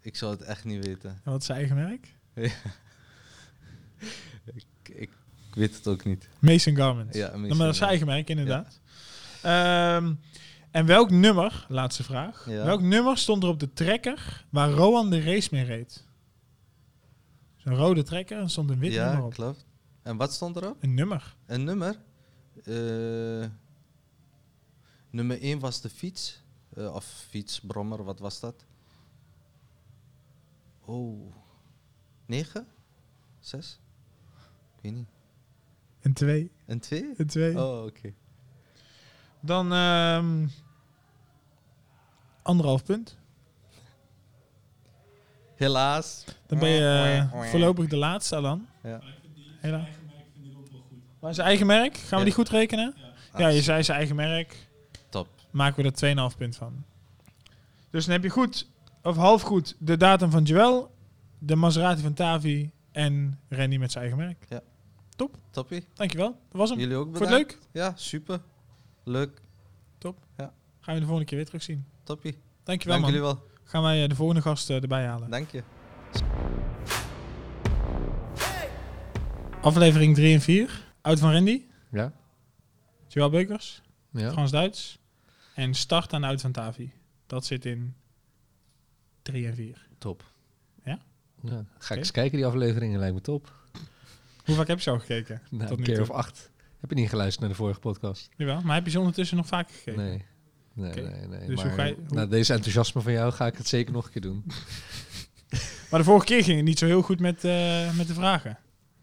Ik 0.00 0.16
zou 0.16 0.32
het 0.32 0.42
echt 0.42 0.64
niet 0.64 0.84
weten. 0.84 1.10
En 1.10 1.30
wat 1.30 1.40
is 1.40 1.46
zijn 1.46 1.58
eigen 1.58 1.76
merk? 1.76 2.14
Ik, 4.54 4.64
ik 4.84 5.10
weet 5.54 5.76
het 5.76 5.86
ook 5.86 6.04
niet. 6.04 6.28
Mason 6.38 6.76
Garment. 6.76 7.14
Ja, 7.14 7.26
Mason 7.36 7.48
maar 7.48 7.58
dat 7.58 7.68
is 7.68 7.76
zijn 7.76 7.88
eigen 7.88 8.06
merk, 8.06 8.28
inderdaad. 8.28 8.80
Ehm, 9.42 10.14
en 10.70 10.86
welk 10.86 11.10
nummer, 11.10 11.66
laatste 11.68 12.02
vraag. 12.02 12.46
Ja. 12.48 12.64
Welk 12.64 12.82
nummer 12.82 13.18
stond 13.18 13.42
er 13.42 13.48
op 13.48 13.60
de 13.60 13.72
trekker 13.72 14.44
waar 14.50 14.70
Rowan 14.70 15.10
de 15.10 15.22
race 15.22 15.48
mee 15.52 15.64
reed? 15.64 16.04
Zo'n 17.56 17.74
rode 17.74 18.02
trekker 18.02 18.38
en 18.38 18.50
stond 18.50 18.70
een 18.70 18.78
wit 18.78 18.92
ja, 18.92 19.06
nummer 19.06 19.24
op. 19.24 19.34
klopt. 19.34 19.66
En 20.08 20.16
wat 20.16 20.32
stond 20.32 20.56
erop? 20.56 20.82
Een 20.82 20.94
nummer. 20.94 21.36
Een 21.46 21.64
nummer. 21.64 21.98
Eh, 22.64 23.48
nummer 25.10 25.42
1 25.42 25.58
was 25.58 25.80
de 25.80 25.90
fiets. 25.90 26.42
Eh, 26.76 26.94
of 26.94 27.04
fiets, 27.04 27.60
brommer, 27.60 28.04
wat 28.04 28.18
was 28.18 28.40
dat? 28.40 28.64
Oh. 30.84 31.34
9? 32.26 32.66
6? 33.40 33.80
Ik 34.76 34.82
weet 34.82 34.92
niet. 34.92 35.08
Een 36.00 36.12
twee. 36.12 36.50
Een 36.66 36.80
2? 36.80 37.14
Een 37.16 37.26
twee. 37.26 37.58
Oh, 37.58 37.84
oké. 37.84 38.14
Dan 39.40 39.72
ehm, 39.72 40.46
anderhalf 42.42 42.84
punt. 42.84 43.18
Helaas. 45.54 46.24
Dan 46.46 46.58
ben 46.58 46.68
je 46.68 47.28
eh, 47.32 47.50
voorlopig 47.50 47.88
de 47.88 47.96
laatste 47.96 48.40
dan. 48.40 48.66
Ja. 48.82 49.00
Helaas. 49.60 49.97
Maar 51.20 51.34
zijn 51.34 51.46
eigen 51.46 51.66
merk? 51.66 51.96
Gaan 51.96 52.08
we 52.10 52.16
Ja. 52.16 52.24
die 52.24 52.32
goed 52.32 52.48
rekenen? 52.48 52.94
Ja, 53.36 53.48
je 53.48 53.62
zei 53.62 53.82
zijn 53.82 53.96
eigen 53.98 54.16
merk. 54.16 54.68
Top. 55.08 55.28
Maken 55.50 55.82
we 55.82 55.88
er 55.90 55.94
2,5 56.32 56.36
punt 56.36 56.56
van. 56.56 56.84
Dus 57.90 58.04
dan 58.04 58.14
heb 58.14 58.22
je 58.22 58.28
goed, 58.30 58.68
of 59.02 59.16
half 59.16 59.42
goed, 59.42 59.76
de 59.78 59.96
datum 59.96 60.30
van 60.30 60.42
Joel, 60.42 60.90
de 61.38 61.56
Maserati 61.56 62.02
van 62.02 62.12
Tavi 62.14 62.70
en 62.92 63.38
Randy 63.48 63.76
met 63.76 63.92
zijn 63.92 64.04
eigen 64.04 64.22
merk. 64.24 64.62
Toppie. 65.50 65.84
Dankjewel. 65.94 66.28
Dat 66.28 66.36
was 66.60 66.70
hem. 66.70 66.78
Jullie 66.78 66.96
ook 66.96 67.04
Vond 67.06 67.18
je 67.18 67.24
bedankt. 67.24 67.50
het 67.52 67.60
leuk? 67.72 67.82
Ja, 67.84 67.92
super. 67.96 68.40
Leuk. 69.04 69.40
Gaan 70.80 70.94
we 70.96 71.00
de 71.02 71.06
volgende 71.06 71.24
keer 71.24 71.36
weer 71.38 71.46
terugzien. 71.46 71.84
Toppie. 72.04 72.38
Dankjewel 72.64 72.98
Dank 73.00 73.12
man. 73.12 73.20
jullie 73.22 73.34
wel. 73.34 73.46
Gaan 73.64 73.82
wij 73.82 74.02
eh, 74.02 74.08
de 74.08 74.14
volgende 74.14 74.42
gast 74.42 74.70
eh, 74.70 74.82
erbij 74.82 75.04
halen. 75.06 75.30
Dank 75.30 75.50
je. 75.50 75.62
Aflevering 79.60 80.14
3 80.14 80.34
en 80.34 80.40
4. 80.40 80.87
Oud 81.00 81.18
van 81.18 81.32
Randy. 81.32 81.62
Ja? 81.90 82.12
Joel 83.08 83.30
Beukers. 83.30 83.82
Ja. 84.10 84.30
Frans-Duits. 84.32 84.98
En 85.54 85.74
start 85.74 86.12
aan 86.12 86.24
Oud 86.24 86.40
van 86.40 86.52
Tavi. 86.52 86.92
Dat 87.26 87.46
zit 87.46 87.64
in 87.64 87.94
3 89.22 89.46
en 89.46 89.54
4. 89.54 89.86
Top. 89.98 90.24
ja. 90.84 90.98
Ga 91.78 91.94
ik 91.94 92.00
eens 92.00 92.10
kijken, 92.10 92.36
die 92.36 92.46
afleveringen 92.46 92.98
lijkt 92.98 93.14
me 93.14 93.20
top. 93.20 93.52
Hoe 94.44 94.54
vaak 94.56 94.66
heb 94.66 94.76
je 94.76 94.82
zo 94.82 94.98
gekeken? 94.98 95.42
Nou, 95.50 95.68
Tot 95.68 95.78
een 95.78 95.84
keer 95.84 95.94
toe. 95.94 96.02
of 96.04 96.10
acht. 96.10 96.50
Heb 96.80 96.90
je 96.90 96.96
niet 96.96 97.08
geluisterd 97.08 97.40
naar 97.40 97.50
de 97.50 97.56
vorige 97.56 97.80
podcast? 97.80 98.28
Jawel, 98.36 98.60
maar 98.60 98.74
heb 98.74 98.84
je 98.84 98.90
ze 98.90 98.98
ondertussen 98.98 99.36
nog 99.36 99.46
vaker 99.46 99.74
gekeken? 99.74 100.02
Nee. 100.04 100.24
Nee, 100.72 100.92
nee, 100.94 101.26
nee. 101.26 101.46
Dus 101.46 101.54
hoe 101.62 101.64
maar 101.64 101.74
ga 101.74 101.84
je- 101.84 101.94
hoe- 101.94 102.16
na 102.16 102.26
deze 102.26 102.52
enthousiasme 102.52 103.00
van 103.00 103.12
jou 103.12 103.32
ga 103.32 103.46
ik 103.46 103.56
het 103.56 103.68
zeker 103.68 103.92
nog 103.92 104.04
een 104.06 104.10
keer 104.12 104.22
doen. 104.22 104.44
Maar 105.90 105.98
de 106.00 106.06
vorige 106.06 106.26
keer 106.26 106.44
ging 106.44 106.56
het 106.56 106.64
niet 106.66 106.78
zo 106.78 106.86
heel 106.86 107.02
goed 107.02 107.20
met, 107.20 107.44
eh, 107.44 107.96
met 107.96 108.06
de 108.06 108.14
vragen. 108.14 108.58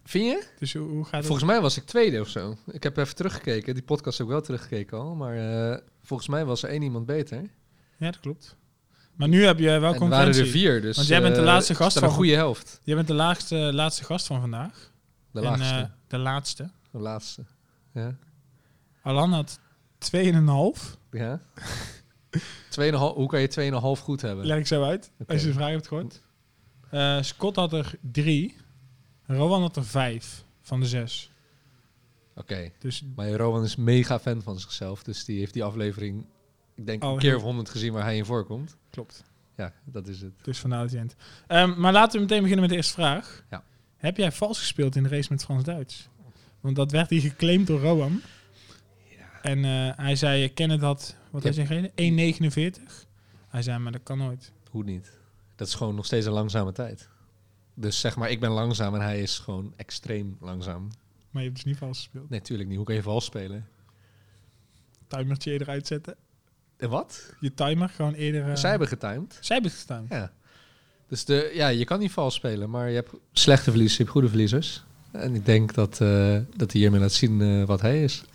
Vind 0.05 0.25
je? 0.25 0.47
Dus 0.59 0.73
hoe, 0.73 0.87
hoe 0.89 1.03
gaat 1.03 1.13
het? 1.13 1.25
Volgens 1.25 1.47
mij 1.47 1.61
was 1.61 1.77
ik 1.77 1.83
tweede 1.83 2.19
of 2.21 2.27
zo. 2.27 2.57
Ik 2.71 2.83
heb 2.83 2.97
even 2.97 3.15
teruggekeken. 3.15 3.73
Die 3.73 3.83
podcast 3.83 4.17
heb 4.17 4.27
ik 4.27 4.33
wel 4.33 4.41
teruggekeken 4.41 4.97
al. 4.97 5.15
Maar 5.15 5.37
eh, 5.71 5.77
volgens 6.03 6.29
mij 6.29 6.45
was 6.45 6.63
er 6.63 6.69
één 6.69 6.81
iemand 6.81 7.05
beter. 7.05 7.41
Ja, 7.97 8.05
dat 8.11 8.19
klopt. 8.19 8.55
Maar 9.15 9.27
nu 9.27 9.45
heb 9.45 9.59
je 9.59 9.79
wel 9.79 9.93
en 9.93 10.09
waren 10.09 10.33
er 10.35 10.45
vier. 10.47 10.81
Dus, 10.81 10.95
Want 10.95 11.07
jij 11.07 11.21
bent 11.21 11.35
de 11.35 11.41
eh, 11.41 11.47
laatste 11.47 11.75
gast 11.75 11.93
dat 11.93 12.03
een 12.03 12.09
van- 12.09 12.17
goede 12.17 12.33
helft. 12.35 12.79
Jij 12.83 12.95
bent 12.95 13.07
de 13.07 13.13
laagste, 13.13 13.55
laatste 13.55 14.03
gast 14.03 14.27
van 14.27 14.39
vandaag. 14.41 14.91
De 15.31 15.39
En, 15.39 15.45
laagste. 15.45 15.75
eh, 15.75 15.83
de 16.07 16.17
laatste. 16.17 16.69
de 16.91 16.99
laatste. 16.99 17.45
Ja. 17.93 18.15
Alan 19.01 19.31
had 19.33 19.59
2,5. 19.97 20.97
ja. 21.11 21.39
Tweeënhalf- 22.69 23.15
hoe 23.15 23.27
kan 23.27 23.41
je 23.41 23.47
2,5 23.97 24.01
goed 24.03 24.21
hebben? 24.21 24.45
Leg 24.45 24.57
ik 24.57 24.67
zo 24.67 24.83
uit, 24.83 25.11
als 25.27 25.41
je 25.41 25.47
de 25.47 25.53
vraag 25.53 25.69
hebt 25.69 25.87
gehoord. 25.87 26.21
Eh, 26.89 27.21
Scott 27.21 27.55
had 27.55 27.73
er 27.73 27.91
3. 28.01 28.55
Rowan 29.27 29.61
had 29.61 29.75
er 29.75 29.85
5 29.85 30.43
van 30.61 30.79
de 30.79 30.85
6. 30.85 31.31
Oké. 32.35 32.71
Dus 32.79 33.03
Maar 33.15 33.29
Rowan 33.31 33.63
is 33.63 33.75
mega 33.75 34.19
fan 34.19 34.41
van 34.41 34.59
zichzelf. 34.59 35.03
Dus 35.03 35.25
die 35.25 35.39
heeft 35.39 35.53
die 35.53 35.63
aflevering, 35.63 36.25
ik 36.75 36.85
denk, 36.85 37.03
Oh, 37.03 37.11
een 37.11 37.17
keer 37.17 37.35
of 37.35 37.41
honderd 37.41 37.69
gezien 37.69 37.93
waar 37.93 38.03
hij 38.03 38.17
in 38.17 38.25
voorkomt. 38.25 38.75
klopt. 38.89 39.23
Ja, 39.57 39.73
dat 39.83 40.07
is 40.07 40.21
het. 40.21 40.31
Dus 40.41 40.61
dat 40.61 40.91
hij 40.91 40.99
het. 41.01 41.15
Ehm, 41.47 41.79
maar 41.79 41.93
laten 41.93 42.13
we 42.15 42.19
meteen 42.19 42.37
beginnen 42.41 42.59
met 42.61 42.69
de 42.69 42.75
eerste 42.75 42.93
vraag. 42.93 43.43
Ja. 43.49 43.63
Heb 43.97 44.17
jij 44.17 44.31
vals 44.31 44.59
gespeeld 44.59 44.95
in 44.95 45.03
de 45.03 45.09
race 45.09 45.27
met 45.31 45.43
Frans-Duits? 45.43 46.09
Want 46.59 46.75
dat 46.75 46.91
werd 46.91 47.09
hier 47.09 47.21
geclaimd 47.21 47.67
door 47.67 47.79
Rowan. 47.81 48.21
En 49.41 49.65
eh, 49.65 49.89
hij 49.95 50.15
zei, 50.15 50.53
Kenneth 50.53 50.81
had, 50.81 51.15
wat 51.29 51.41
Ja. 51.43 51.47
had 51.49 51.57
je 51.57 51.65
gegeven? 51.65 51.91
1,49. 51.95 53.05
Hij 53.47 53.61
zei, 53.61 53.79
maar 53.79 53.91
dat 53.91 54.03
kan 54.03 54.17
nooit. 54.17 54.51
Hoe 54.69 54.83
niet? 54.83 55.11
Dat 55.55 55.67
is 55.67 55.73
gewoon 55.73 55.95
nog 55.95 56.05
steeds 56.05 56.25
een 56.25 56.31
langzame 56.31 56.71
tijd. 56.71 57.09
Dus 57.75 57.99
zeg 57.99 58.15
maar, 58.15 58.29
ik 58.29 58.39
ben 58.39 58.49
langzaam 58.49 58.95
en 58.95 59.01
hij 59.01 59.21
is 59.21 59.39
gewoon 59.39 59.73
extreem 59.75 60.37
langzaam. 60.39 60.87
Maar 61.29 61.41
je 61.41 61.49
hebt 61.49 61.55
dus 61.63 61.71
niet 61.71 61.77
vals 61.77 61.97
gespeeld. 61.97 62.29
Nee, 62.29 62.41
tuurlijk 62.41 62.67
niet. 62.69 62.77
Hoe 62.77 62.85
kan 62.85 62.95
je 62.95 63.01
vals 63.01 63.25
spelen? 63.25 63.67
Timertje 65.07 65.51
eerder 65.51 65.69
uitzetten. 65.69 66.15
En 66.77 66.89
wat? 66.89 67.33
Je 67.39 67.53
timer 67.53 67.89
gewoon 67.89 68.13
eerder... 68.13 68.49
eh, 68.49 68.55
Zij 68.55 68.69
hebben 68.69 68.87
getimed. 68.87 69.37
Zij 69.41 69.55
hebben 69.55 69.73
gestaan. 69.73 70.05
Ja. 70.09 70.31
Dus 71.07 71.25
de, 71.25 71.51
ja, 71.53 71.67
je 71.67 71.85
kan 71.85 71.99
niet 71.99 72.11
vals 72.11 72.35
spelen, 72.35 72.69
maar 72.69 72.89
je 72.89 72.95
hebt 72.95 73.11
slechte 73.31 73.63
verliezers, 73.69 73.97
je 73.97 74.01
hebt 74.03 74.11
goede 74.15 74.29
verliezers. 74.29 74.83
En 75.11 75.35
ik 75.35 75.45
denk 75.45 75.73
dat, 75.73 76.01
eh, 76.01 76.39
dat 76.55 76.71
hij 76.71 76.81
hiermee 76.81 76.99
laat 76.99 77.11
zien 77.11 77.41
eh, 77.41 77.63
wat 77.63 77.81
hij 77.81 78.03
is. 78.03 78.23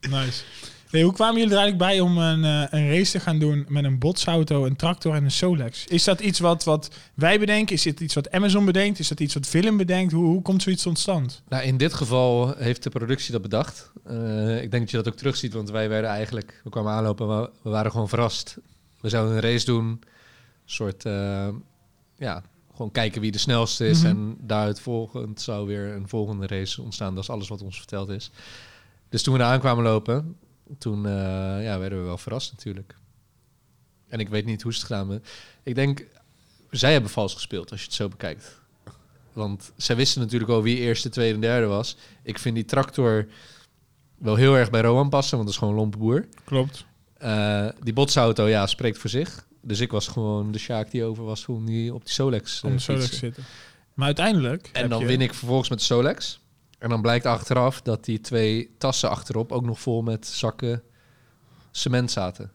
Nice. 0.00 0.44
Nee, 0.90 1.04
hoe 1.04 1.12
kwamen 1.12 1.40
jullie 1.40 1.54
er 1.54 1.60
eigenlijk 1.60 1.90
bij 1.90 2.00
om 2.00 2.18
een, 2.18 2.44
eh, 2.44 2.78
een 2.80 2.88
race 2.88 3.10
te 3.10 3.20
gaan 3.20 3.38
doen 3.38 3.64
met 3.68 3.84
een 3.84 3.98
botsauto, 3.98 4.64
een 4.64 4.76
tractor 4.76 5.14
en 5.14 5.24
een 5.24 5.30
Solex? 5.30 5.86
Is 5.86 6.04
dat 6.04 6.20
iets 6.20 6.38
wat, 6.38 6.64
wat 6.64 6.90
wij 7.14 7.38
bedenken? 7.38 7.74
Is 7.74 7.82
dit 7.82 8.00
iets 8.00 8.14
wat 8.14 8.30
Amazon 8.30 8.64
bedenkt? 8.64 8.98
Is 8.98 9.08
dat 9.08 9.20
iets 9.20 9.34
wat 9.34 9.46
film 9.46 9.76
bedenkt? 9.76 10.12
Hoe, 10.12 10.24
hoe 10.24 10.42
komt 10.42 10.62
zoiets 10.62 10.82
tot 10.82 10.98
stand? 10.98 11.42
Nou, 11.48 11.62
in 11.62 11.76
dit 11.76 11.94
geval 11.94 12.54
heeft 12.56 12.82
de 12.82 12.90
productie 12.90 13.32
dat 13.32 13.42
bedacht. 13.42 13.92
Eh, 14.04 14.62
ik 14.62 14.70
denk 14.70 14.82
dat 14.82 14.90
je 14.90 14.96
dat 14.96 15.08
ook 15.08 15.16
terugziet, 15.16 15.52
want 15.52 15.70
wij 15.70 15.88
werden 15.88 16.10
eigenlijk... 16.10 16.60
We 16.64 16.70
kwamen 16.70 16.92
aanlopen 16.92 17.28
en 17.28 17.40
we, 17.40 17.50
we 17.62 17.70
waren 17.70 17.90
gewoon 17.90 18.08
verrast. 18.08 18.56
We 19.00 19.08
zouden 19.08 19.34
een 19.34 19.40
race 19.40 19.64
doen. 19.64 19.86
Een 19.86 20.00
soort, 20.64 21.04
eh, 21.04 21.48
ja, 22.16 22.42
gewoon 22.72 22.90
kijken 22.90 23.20
wie 23.20 23.32
de 23.32 23.38
snelste 23.38 23.88
is. 23.88 23.98
Mhm. 23.98 24.06
En 24.06 24.36
daaruit 24.40 24.80
volgend 24.80 25.40
zou 25.40 25.66
weer 25.66 25.94
een 25.94 26.08
volgende 26.08 26.46
race 26.46 26.82
ontstaan. 26.82 27.14
Dat 27.14 27.22
is 27.22 27.30
alles 27.30 27.48
wat 27.48 27.62
ons 27.62 27.76
verteld 27.76 28.08
is. 28.08 28.30
Dus 29.08 29.22
toen 29.22 29.32
we 29.32 29.40
daar 29.40 29.52
aankwamen 29.52 29.84
lopen, 29.84 30.36
toen 30.78 31.06
eh, 31.06 31.12
ja, 31.64 31.78
werden 31.78 31.98
we 31.98 32.04
wel 32.04 32.18
verrast 32.18 32.52
natuurlijk. 32.52 32.94
En 34.08 34.20
ik 34.20 34.28
weet 34.28 34.44
niet 34.44 34.62
hoe 34.62 34.72
ze 34.72 34.78
het 34.78 34.86
gedaan 34.86 35.10
hebben. 35.10 35.28
Ik 35.62 35.74
denk, 35.74 36.06
zij 36.70 36.92
hebben 36.92 37.10
vals 37.10 37.34
gespeeld 37.34 37.70
als 37.70 37.80
je 37.80 37.86
het 37.86 37.94
zo 37.94 38.08
bekijkt. 38.08 38.60
Want 39.32 39.72
zij 39.76 39.96
wisten 39.96 40.20
natuurlijk 40.20 40.50
al 40.50 40.62
wie 40.62 40.76
eerste, 40.78 41.08
tweede 41.08 41.34
en 41.34 41.40
derde 41.40 41.66
was. 41.66 41.96
Ik 42.22 42.38
vind 42.38 42.54
die 42.54 42.64
tractor 42.64 43.26
wel 44.18 44.34
heel 44.34 44.56
erg 44.56 44.70
bij 44.70 44.80
Rowan 44.80 45.08
passen, 45.08 45.34
want 45.36 45.44
dat 45.44 45.52
is 45.54 45.58
gewoon 45.60 45.74
een 45.74 45.80
lompe 45.80 45.98
boer. 45.98 46.26
Klopt. 46.44 46.84
Eh, 47.18 47.68
die 47.82 47.92
botsauto, 47.92 48.46
ja, 48.48 48.66
spreekt 48.66 48.98
voor 48.98 49.10
zich. 49.10 49.46
Dus 49.62 49.80
ik 49.80 49.90
was 49.90 50.08
gewoon 50.08 50.52
de 50.52 50.58
Sjaak 50.58 50.90
die 50.90 51.04
over 51.04 51.24
was 51.24 51.46
om 51.46 51.66
die 51.66 51.94
op 51.94 52.04
die 52.04 52.12
Solex 52.12 52.62
Om 52.62 52.70
eh, 52.70 52.76
de 52.76 52.82
Solex 52.82 53.18
zitten. 53.18 53.44
Maar 53.94 54.06
uiteindelijk. 54.06 54.70
En 54.72 54.88
dan 54.88 55.00
je- 55.00 55.06
win 55.06 55.20
ik 55.20 55.34
vervolgens 55.34 55.68
met 55.68 55.78
de 55.78 55.84
Solex. 55.84 56.39
En 56.80 56.88
dan 56.88 57.02
blijkt 57.02 57.26
achteraf 57.26 57.82
dat 57.82 58.04
die 58.04 58.20
twee 58.20 58.74
tassen 58.78 59.10
achterop 59.10 59.52
ook 59.52 59.64
nog 59.64 59.80
vol 59.80 60.02
met 60.02 60.26
zakken 60.26 60.82
cement 61.70 62.10
zaten. 62.10 62.50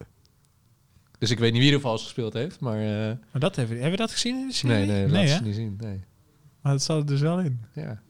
Dus 1.18 1.30
ik 1.30 1.38
weet 1.38 1.52
niet 1.52 1.62
wie 1.62 1.72
er 1.72 1.80
vals 1.80 2.02
gespeeld 2.02 2.32
heeft, 2.32 2.60
maar... 2.60 2.78
eh, 2.80 3.16
Maar 3.32 3.40
dat 3.40 3.56
hebben, 3.56 3.74
hebben 3.74 3.90
we 3.90 3.96
dat 4.04 4.10
gezien 4.10 4.36
in 4.40 4.46
de 4.48 4.54
serie? 4.54 4.76
nee, 4.76 4.86
nee, 4.86 5.02
dat 5.02 5.10
nee 5.10 5.26
ze 5.26 5.42
niet 5.42 5.54
zien. 5.54 5.76
Nee. 5.80 6.04
Maar 6.60 6.72
dat 6.72 6.82
zat 6.82 6.98
er 6.98 7.06
dus 7.06 7.20
wel 7.20 7.38
in. 7.40 7.60
Ja. 7.72 8.00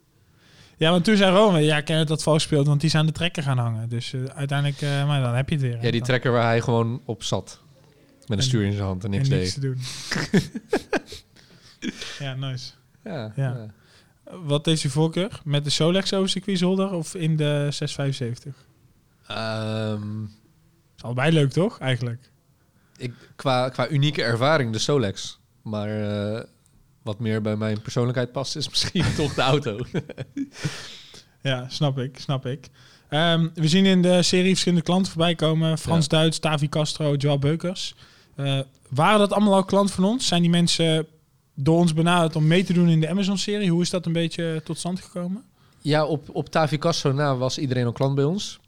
Ja, 0.77 0.91
want 0.91 1.05
toen 1.05 1.17
zei 1.17 1.37
Rowan, 1.37 1.63
ja, 1.65 1.77
ik 1.77 1.89
heb 1.89 2.07
dat 2.07 2.23
vals 2.23 2.43
gespeeld, 2.43 2.67
want 2.67 2.81
die 2.81 2.89
is 2.89 2.95
aan 2.97 3.07
de 3.07 3.13
trekker 3.13 3.43
gaan 3.43 3.59
hangen. 3.59 3.89
Dus 3.89 4.13
eh, 4.13 4.25
uiteindelijk, 4.25 4.81
eh, 4.81 5.07
maar 5.07 5.21
dan 5.23 5.35
heb 5.35 5.49
je 5.49 5.55
het 5.55 5.65
weer. 5.65 5.83
ja, 5.85 5.91
die 5.91 6.01
trekker 6.03 6.33
waar 6.33 6.43
hij 6.45 6.61
gewoon 6.61 7.03
op 7.05 7.23
zat. 7.23 7.61
Met 8.21 8.29
een 8.31 8.37
En- 8.39 8.43
stuur 8.43 8.65
in 8.65 8.73
zijn 8.73 8.85
hand 8.85 9.05
en 9.05 9.11
niks 9.11 9.29
en 9.29 9.39
niks 9.39 9.55
deed. 9.55 9.55
te 9.55 9.61
doen. 9.61 9.79
ja, 12.27 12.35
nice. 12.35 12.73
Ja, 13.05 13.13
Ja. 13.13 13.33
ja. 13.37 13.67
Wat 14.31 14.67
is 14.67 14.83
uw 14.83 14.91
voorkeur? 14.91 15.41
Met 15.45 15.65
de 15.65 15.71
Solex 15.71 16.13
over 16.13 16.29
circuitzolder 16.29 16.93
of 16.93 17.15
in 17.15 17.37
de 17.37 17.69
675? 17.71 18.55
Ehm, 19.27 20.23
Is 20.97 21.03
allebei 21.03 21.33
leuk, 21.33 21.53
toch? 21.53 21.79
Eigenlijk. 21.79 22.31
ik, 22.97 23.13
qua, 23.37 23.69
qua 23.69 23.89
unieke 23.89 24.23
ervaring 24.23 24.73
de 24.73 24.79
Solex. 24.79 25.39
Maar 25.63 25.89
eh, 25.89 26.43
wat 27.03 27.19
meer 27.19 27.43
bij 27.43 27.57
mijn 27.57 27.83
persoonlijkheid 27.83 28.33
past 28.33 28.57
is 28.57 28.69
misschien 28.71 29.15
toch 29.17 29.35
de 29.35 29.43
auto. 29.43 29.79
Ja, 31.43 31.69
snap 31.69 31.99
ik, 31.99 32.19
snap 32.19 32.47
ik. 32.47 32.69
Ehm, 33.09 33.49
we 33.55 33.69
zien 33.69 33.87
in 33.87 34.03
de 34.03 34.23
serie 34.23 34.49
verschillende 34.49 34.85
klanten 34.85 35.13
voorbij 35.13 35.35
komen. 35.35 35.79
Frans 35.79 36.09
Duits, 36.09 36.39
Tavi 36.39 36.69
Castro, 36.69 37.15
Joao 37.15 37.39
Beukers. 37.39 37.95
Eh, 38.35 38.61
waren 38.89 39.19
dat 39.19 39.33
allemaal 39.33 39.55
al 39.55 39.65
klanten 39.65 39.95
van 39.95 40.05
ons? 40.05 40.27
Zijn 40.27 40.43
die 40.43 40.51
mensen 40.51 41.07
door 41.59 41.79
ons 41.79 41.93
benaderd 41.95 42.37
om 42.37 42.47
mee 42.47 42.65
te 42.65 42.73
doen 42.73 42.89
in 42.89 43.01
de 43.01 43.09
Amazon-serie? 43.09 43.71
Hoe 43.71 43.83
is 43.83 43.91
dat 43.91 44.07
een 44.07 44.13
beetje 44.13 44.61
tot 44.65 44.79
stand 44.79 45.01
gekomen? 45.01 45.45
Ja, 45.81 46.05
op, 46.07 46.29
op 46.33 46.49
Tavi 46.49 46.79
Castro 46.79 47.13
na 47.13 47.37
was 47.37 47.59
iedereen 47.59 47.87
al 47.87 47.93
klant 47.93 48.15
bij 48.15 48.25
ons. 48.25 48.59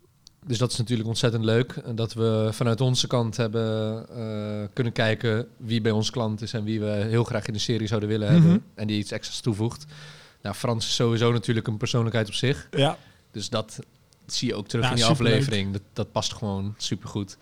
Dus 0.47 0.59
dat 0.59 0.71
is 0.73 0.77
natuurlijk 0.79 1.09
ontzettend 1.09 1.45
leuk. 1.45 1.73
En 1.85 1.95
dat 1.95 2.13
we 2.15 2.49
vanuit 2.53 2.81
onze 2.81 3.07
kant 3.07 3.37
hebben 3.37 4.07
eh, 4.17 4.69
kunnen 4.73 4.93
kijken 4.93 5.47
wie 5.57 5.81
bij 5.81 5.93
ons 5.93 6.11
klant 6.11 6.43
is 6.43 6.53
en 6.53 6.65
wie 6.65 6.81
we 6.81 6.87
heel 6.87 7.25
graag 7.25 7.47
in 7.47 7.53
de 7.53 7.59
serie 7.59 7.87
zouden 7.87 8.09
willen 8.09 8.33
Mhm. 8.33 8.41
hebben. 8.43 8.65
En 8.75 8.87
die 8.87 8.99
iets 8.99 9.11
extra's 9.11 9.41
toevoegt. 9.41 9.87
Nou, 10.43 10.55
Frans 10.55 10.87
is 10.87 10.95
sowieso 10.95 11.33
natuurlijk 11.33 11.67
een 11.67 11.77
persoonlijkheid 11.77 12.27
op 12.29 12.35
zich. 12.35 12.69
Ja. 12.71 12.99
Dus 13.31 13.49
dat 13.49 13.79
zie 14.27 14.49
je 14.49 14.55
ook 14.55 14.69
terug 14.69 14.85
Ja, 14.85 14.91
in 14.91 14.97
die 14.97 15.05
aflevering. 15.05 15.73
Dat, 15.73 15.83
dat 15.93 16.13
past 16.13 16.33
gewoon 16.35 16.75
supergoed. 16.77 17.37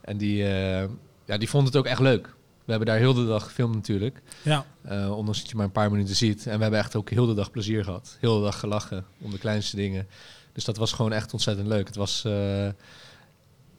En 0.00 0.16
die, 0.16 0.44
eh, 0.44 0.88
ja, 1.24 1.38
die 1.38 1.48
vond 1.48 1.66
het 1.66 1.76
ook 1.76 1.86
echt 1.86 2.00
leuk. 2.00 2.34
We 2.64 2.70
hebben 2.70 2.86
daar 2.88 2.98
heel 2.98 3.14
de 3.14 3.26
dag 3.26 3.44
gefilmd 3.44 3.74
natuurlijk. 3.74 4.22
Ja, 4.42 4.66
Eh, 4.82 5.16
ondanks 5.16 5.40
dat 5.40 5.50
je 5.50 5.56
maar 5.56 5.64
een 5.64 5.72
paar 5.72 5.90
minuten 5.90 6.16
ziet. 6.16 6.46
En 6.46 6.56
we 6.56 6.62
hebben 6.62 6.80
echt 6.80 6.96
ook 6.96 7.10
heel 7.10 7.26
de 7.26 7.34
dag 7.34 7.50
plezier 7.50 7.84
gehad. 7.84 8.16
Heel 8.20 8.36
de 8.38 8.44
dag 8.44 8.58
gelachen 8.60 9.04
om 9.20 9.30
de 9.30 9.38
kleinste 9.38 9.76
dingen. 9.76 10.06
Dus 10.52 10.64
dat 10.64 10.76
was 10.76 10.92
gewoon 10.92 11.12
echt 11.12 11.32
ontzettend 11.32 11.66
leuk. 11.68 11.86
Het 11.86 11.96
was, 11.96 12.24
eh, 12.24 12.68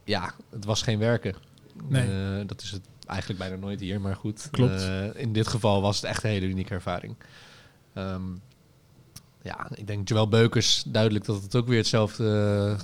ja, 0.03 0.33
het 0.51 0.65
was 0.65 0.81
geen 0.81 0.99
werken. 0.99 1.35
Nee. 1.83 2.03
Eh, 2.39 2.47
dat 2.47 2.61
is 2.61 2.71
het 2.71 2.81
eigenlijk 3.07 3.39
bijna 3.39 3.55
nooit 3.55 3.79
hier, 3.79 4.01
maar 4.01 4.15
goed. 4.15 4.47
Klopt. 4.51 4.87
In 5.15 5.33
dit 5.33 5.47
geval 5.47 5.81
was 5.81 5.95
het 5.95 6.05
echt 6.05 6.23
een 6.23 6.29
hele 6.29 6.45
unieke 6.45 6.73
ervaring. 6.73 7.15
Ehm, 7.93 8.21
ja, 9.41 9.67
ik 9.73 9.87
denk 9.87 10.07
Joël 10.07 10.27
Beukers, 10.27 10.83
duidelijk 10.87 11.25
dat 11.25 11.41
het 11.41 11.55
ook 11.55 11.67
weer 11.67 11.77
hetzelfde, 11.77 12.23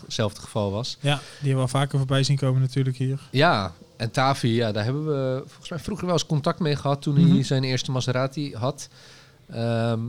hetzelfde 0.05 0.41
geval 0.41 0.71
was. 0.71 0.97
ja, 0.99 1.15
die 1.15 1.23
hebben 1.37 1.55
we 1.55 1.61
al 1.61 1.67
vaker 1.67 1.97
voorbij 1.97 2.23
zien 2.23 2.37
komen 2.37 2.61
natuurlijk 2.61 2.97
hier. 2.97 3.19
Ja, 3.31 3.73
en 4.01 4.11
Tavi, 4.11 4.47
ja, 4.55 4.71
daar 4.71 4.83
hebben 4.83 5.05
we 5.05 5.41
volgens 5.45 5.69
mij 5.69 5.79
vroeger 5.79 6.05
wel 6.05 6.13
eens 6.15 6.25
contact 6.25 6.59
mee 6.59 6.75
gehad 6.75 7.01
toen 7.01 7.19
Mhm. 7.21 7.31
hij 7.33 7.43
zijn 7.43 7.63
eerste 7.63 7.91
Maserati 7.91 8.55
had. 8.55 8.89
Ehm, 9.49 9.99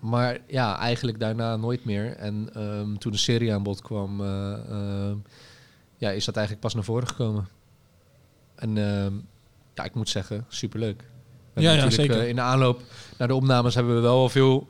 maar 0.00 0.38
ja, 0.46 0.78
eigenlijk 0.78 1.20
daarna 1.20 1.56
nooit 1.56 1.84
meer. 1.84 2.16
En 2.16 2.50
ehm, 2.54 2.94
toen 2.96 3.12
de 3.12 3.18
serie 3.18 3.54
aan 3.54 3.62
bod 3.62 3.82
kwam, 3.82 4.20
eh, 4.20 4.52
ehm, 4.70 5.16
ja, 5.96 6.10
is 6.10 6.24
dat 6.24 6.34
eigenlijk 6.36 6.64
pas 6.66 6.74
naar 6.74 6.84
voren 6.84 7.08
gekomen. 7.08 7.48
En 8.54 8.74
ja, 9.74 9.84
ik 9.84 9.94
moet 9.94 10.08
zeggen, 10.08 10.44
superleuk. 10.48 11.04
Ja, 11.54 11.72
ja, 11.72 11.90
zeker. 11.90 12.20
eh, 12.20 12.28
in 12.28 12.34
de 12.36 12.40
aanloop 12.42 12.80
naar 13.18 13.28
de 13.28 13.34
opnames 13.34 13.74
hebben 13.74 13.94
we 13.94 14.00
wel 14.00 14.28
veel 14.28 14.68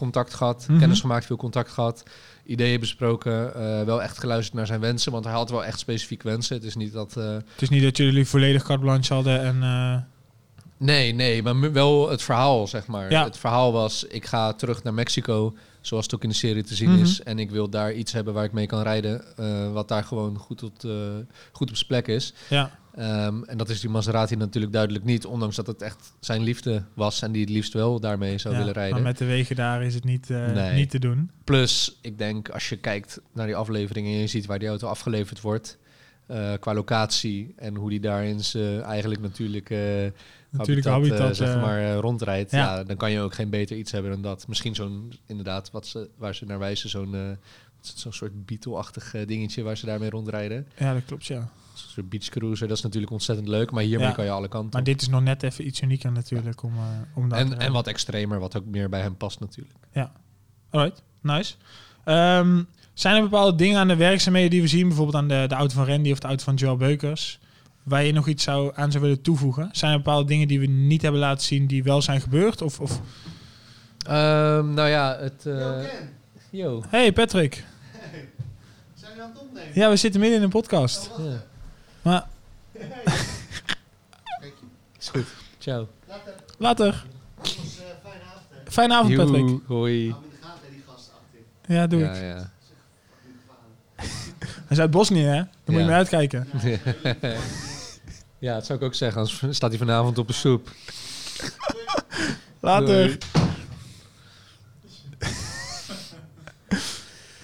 contact 0.00 0.34
gehad, 0.34 0.64
Mhm. 0.68 0.78
kennis 0.78 1.00
gemaakt, 1.00 1.26
veel 1.26 1.36
contact 1.36 1.70
gehad, 1.70 2.02
ideeën 2.44 2.80
besproken, 2.80 3.54
eh, 3.54 3.82
wel 3.84 4.02
echt 4.02 4.18
geluisterd 4.18 4.56
naar 4.56 4.66
zijn 4.66 4.80
wensen, 4.80 5.12
want 5.12 5.24
hij 5.24 5.32
had 5.34 5.50
wel 5.50 5.64
echt 5.64 5.78
specifiek 5.78 6.22
wensen. 6.22 6.56
Het 6.56 6.64
is 6.64 6.76
niet 6.76 6.92
dat... 6.92 7.16
eh, 7.16 7.24
Het 7.32 7.62
is 7.62 7.68
niet 7.68 7.82
dat 7.82 7.96
jullie 7.96 8.26
volledig 8.26 8.62
carte 8.62 8.82
blanche 8.82 9.14
hadden 9.14 9.40
en... 9.40 9.62
eh, 9.62 9.96
Nee, 10.76 11.12
nee, 11.14 11.42
maar 11.42 11.72
wel 11.72 12.10
het 12.10 12.22
verhaal, 12.22 12.66
zeg 12.66 12.86
maar. 12.86 13.10
Ja. 13.10 13.24
Het 13.24 13.36
verhaal 13.38 13.72
was, 13.72 14.04
ik 14.04 14.24
ga 14.26 14.52
terug 14.52 14.82
naar 14.82 14.94
Mexico, 14.94 15.54
zoals 15.80 16.04
het 16.04 16.14
ook 16.14 16.22
in 16.22 16.28
de 16.28 16.34
serie 16.34 16.62
te 16.62 16.74
zien 16.74 16.90
Mhm. 16.90 17.00
is. 17.02 17.22
En 17.22 17.38
ik 17.38 17.50
wil 17.50 17.68
daar 17.68 17.92
iets 17.92 18.12
hebben 18.12 18.34
waar 18.34 18.44
ik 18.44 18.52
mee 18.52 18.66
kan 18.66 18.82
rijden, 18.82 19.24
wat 19.72 19.88
daar 19.88 20.04
gewoon 20.04 20.36
goed 20.38 20.62
op, 20.62 20.80
de- 20.80 21.26
goed 21.52 21.68
op 21.70 21.76
zijn 21.76 21.88
plek 21.88 22.08
is. 22.08 22.32
Ja, 22.48 22.70
Ehm, 22.94 23.42
en 23.42 23.56
dat 23.58 23.68
is 23.68 23.80
die 23.80 23.90
Maserati 23.90 24.36
natuurlijk 24.36 24.72
duidelijk 24.72 25.04
niet, 25.04 25.26
ondanks 25.26 25.56
dat 25.56 25.66
het 25.66 25.82
echt 25.82 26.12
zijn 26.20 26.42
liefde 26.42 26.82
was 26.94 27.22
en 27.22 27.32
die 27.32 27.40
het 27.40 27.50
liefst 27.50 27.72
wel 27.72 28.00
daarmee 28.00 28.38
zou 28.38 28.54
ja, 28.54 28.60
willen 28.60 28.74
rijden. 28.74 28.94
maar 28.94 29.02
met 29.02 29.18
de 29.18 29.24
wegen 29.24 29.56
daar 29.56 29.82
is 29.82 29.94
het 29.94 30.04
niet, 30.04 30.30
eh, 30.30 30.52
Nee. 30.52 30.74
niet 30.74 30.90
te 30.90 30.98
doen. 30.98 31.30
Plus, 31.44 31.98
ik 32.02 32.18
denk 32.18 32.48
als 32.48 32.68
je 32.68 32.76
kijkt 32.76 33.20
naar 33.32 33.46
die 33.46 33.56
afleveringen 33.56 34.12
en 34.12 34.18
je 34.18 34.26
ziet 34.26 34.46
waar 34.46 34.58
die 34.58 34.68
auto 34.68 34.88
afgeleverd 34.88 35.40
wordt, 35.40 35.78
eh, 36.26 36.52
qua 36.60 36.74
locatie 36.74 37.52
en 37.56 37.74
hoe 37.74 37.90
die 37.90 38.00
daar 38.00 38.24
in 38.24 38.44
zijn 38.44 38.82
eigenlijk 38.82 39.20
natuurlijk, 39.20 39.70
eh 39.70 39.78
Natuurlijk 40.50 40.86
habitat, 40.86 41.18
habitat, 41.18 41.36
zeg 41.36 41.54
maar, 41.60 41.94
rondrijdt. 41.94 42.50
ja. 42.50 42.58
Ja. 42.58 42.84
dan 42.84 42.96
kan 42.96 43.10
je 43.10 43.20
ook 43.20 43.34
geen 43.34 43.50
beter 43.50 43.76
iets 43.76 43.92
hebben 43.92 44.10
dan 44.10 44.22
dat. 44.22 44.48
Misschien 44.48 44.74
zo'n, 44.74 45.12
inderdaad, 45.26 45.70
wat 45.70 45.86
ze, 45.86 46.08
waar 46.16 46.34
ze 46.34 46.44
naar 46.44 46.58
wijzen, 46.58 46.88
zo'n 46.90 47.38
zo'n 47.80 48.12
soort 48.12 48.46
Beetle-achtig 48.46 49.14
eh, 49.14 49.26
dingetje 49.26 49.62
waar 49.62 49.76
ze 49.76 49.86
daarmee 49.86 50.10
rondrijden. 50.10 50.66
Ja, 50.78 50.94
dat 50.94 51.04
klopt, 51.04 51.26
ja. 51.26 51.48
Zo'n 51.80 51.90
soort 51.90 52.08
beach 52.08 52.28
cruiser, 52.28 52.68
dat 52.68 52.76
is 52.76 52.82
natuurlijk 52.82 53.12
ontzettend 53.12 53.48
leuk, 53.48 53.70
maar 53.70 53.82
hiermee 53.82 54.06
Ja. 54.08 54.12
kan 54.12 54.24
je 54.24 54.30
alle 54.30 54.48
kanten 54.48 54.70
Maar 54.70 54.80
op. 54.80 54.86
dit 54.86 55.00
is 55.02 55.08
nog 55.08 55.22
net 55.22 55.42
even 55.42 55.66
iets 55.66 55.80
unieker 55.80 56.12
natuurlijk 56.12 56.62
om, 56.62 56.72
eh, 56.76 56.82
om 57.14 57.28
dat 57.28 57.38
te 57.38 57.44
En, 57.44 57.48
rijden. 57.48 57.66
en 57.66 57.72
wat 57.72 57.86
extremer, 57.86 58.38
wat 58.38 58.56
ook 58.56 58.64
meer 58.64 58.88
bij 58.88 59.00
hem 59.00 59.16
past 59.16 59.40
natuurlijk. 59.40 59.74
Alright, 60.72 61.02
nice. 61.20 61.54
Ehm, 62.04 62.62
zijn 62.94 63.16
er 63.16 63.22
bepaalde 63.22 63.56
dingen 63.56 63.78
aan 63.78 63.88
de 63.88 63.96
werkzaamheden 63.96 64.50
die 64.50 64.60
we 64.60 64.66
zien, 64.68 64.86
bijvoorbeeld 64.88 65.16
aan 65.16 65.28
de, 65.28 65.44
de 65.48 65.54
auto 65.54 65.74
van 65.74 65.86
Randy 65.86 66.10
of 66.12 66.18
de 66.18 66.26
auto 66.26 66.44
van 66.44 66.54
Joel 66.54 66.76
Beukers, 66.76 67.38
waar 67.82 68.04
je 68.04 68.12
nog 68.12 68.28
iets 68.28 68.42
zou, 68.44 68.72
aan 68.74 68.90
zou 68.90 69.02
willen 69.02 69.22
toevoegen? 69.22 69.68
Zijn 69.72 69.90
er 69.92 69.96
bepaalde 69.96 70.26
dingen 70.28 70.48
die 70.48 70.60
we 70.60 70.66
niet 70.66 71.02
hebben 71.02 71.20
laten 71.20 71.44
zien 71.46 71.66
die 71.66 71.82
wel 71.82 72.02
zijn 72.02 72.20
gebeurd? 72.20 72.62
Of, 72.62 72.80
of... 72.80 73.00
Ehm, 74.06 74.74
nou 74.74 74.88
ja, 74.88 75.16
het... 75.20 75.46
eh, 75.46 75.82
yo. 76.50 76.82
Hey 76.88 77.12
Patrick. 77.12 77.64
Zijn 78.94 79.16
we 79.16 79.22
aan 79.22 79.30
het 79.30 79.40
opnemen? 79.40 79.70
Ja, 79.74 79.88
we 79.90 79.96
zitten 79.96 80.20
midden 80.20 80.38
in 80.38 80.44
een 80.44 80.50
podcast. 80.50 81.10
Ja, 81.18 81.42
Maar 82.02 82.26
is 84.98 85.08
goed. 85.08 85.26
Ciao. 85.58 85.88
Later. 86.08 86.34
later. 86.58 86.86
Eh 86.88 87.50
fijne 88.02 88.24
avond. 88.24 88.44
hè. 88.64 88.70
Fijne 88.70 88.94
avond 88.94 89.16
Patrick. 89.16 89.48
Joe, 89.48 89.60
Hoi. 89.66 90.10
Hou 90.10 90.22
me 90.22 90.26
in 90.26 90.30
de 90.40 90.46
gaten, 90.46 90.60
hè, 90.64 90.70
die 90.70 90.82
gasten 90.86 91.12
achter. 91.14 91.74
Ja, 91.74 91.86
doe 91.86 92.00
Ja, 92.00 92.12
ik. 92.12 92.22
ja. 92.22 92.50
Hij 94.40 94.78
is 94.78 94.78
uit 94.78 94.90
Bosnië, 94.90 95.22
hè? 95.22 95.34
Dan 95.36 95.48
moet 95.64 95.78
je 95.80 95.84
mee 95.84 95.94
uitkijken. 95.96 96.48
ja, 98.38 98.54
dat 98.54 98.66
zou 98.66 98.78
ik 98.78 98.84
ook 98.84 98.94
zeggen. 98.94 99.20
Anders 99.20 99.56
staat 99.56 99.70
hij 99.70 99.78
vanavond 99.78 100.18
op 100.18 100.26
de 100.26 100.32
soep. 100.32 100.70
Later. 102.60 103.06
Doei. 103.06 103.18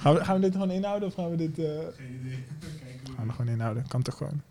Gaan 0.00 0.14
we, 0.14 0.24
gaan 0.24 0.34
we 0.34 0.40
dit 0.40 0.52
gewoon 0.52 0.70
inhouden 0.70 1.08
of 1.08 1.14
gaan 1.14 1.30
we 1.30 1.36
dit... 1.36 1.58
eh 1.58 1.64
Gaan 3.16 3.28
er 3.28 3.34
gewoon 3.34 3.52
inhouden. 3.52 3.84
Kan 3.88 4.02
toch 4.02 4.16
gewoon. 4.16 4.42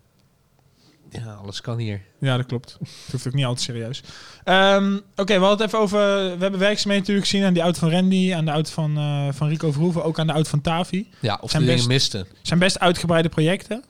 Ja, 1.10 1.32
alles 1.32 1.60
kan 1.60 1.78
hier. 1.78 2.00
Ja, 2.18 2.36
dat 2.36 2.46
klopt. 2.46 2.76
Het 2.80 3.12
hoeft 3.12 3.26
ook 3.26 3.32
niet 3.34 3.44
altijd 3.44 3.64
serieus. 3.64 4.02
Ehm, 4.44 4.94
Oké, 5.16 5.34
we 5.38 5.44
hadden 5.44 5.50
het 5.58 5.60
even 5.66 5.78
over... 5.78 5.98
We 6.16 6.42
hebben 6.42 6.60
werkzaamheden 6.60 6.98
natuurlijk 6.98 7.26
gezien 7.26 7.44
aan 7.44 7.52
die 7.52 7.62
auto 7.62 7.78
van 7.78 7.90
Randy, 7.90 8.34
aan 8.34 8.44
de 8.44 8.50
auto 8.50 8.70
van, 8.72 8.96
eh, 8.96 9.28
van 9.32 9.48
Rico 9.48 9.72
Verhoeven, 9.72 10.04
ook 10.04 10.18
aan 10.18 10.26
de 10.26 10.32
auto 10.32 10.48
van 10.50 10.60
Tavi. 10.60 11.08
Ja, 11.20 11.38
of 11.40 11.50
Zijn 11.50 11.64
de 11.64 11.72
best- 11.72 11.88
misten. 11.88 12.26
zijn 12.42 12.58
best 12.58 12.78
uitgebreide 12.80 13.28
projecten. 13.28 13.84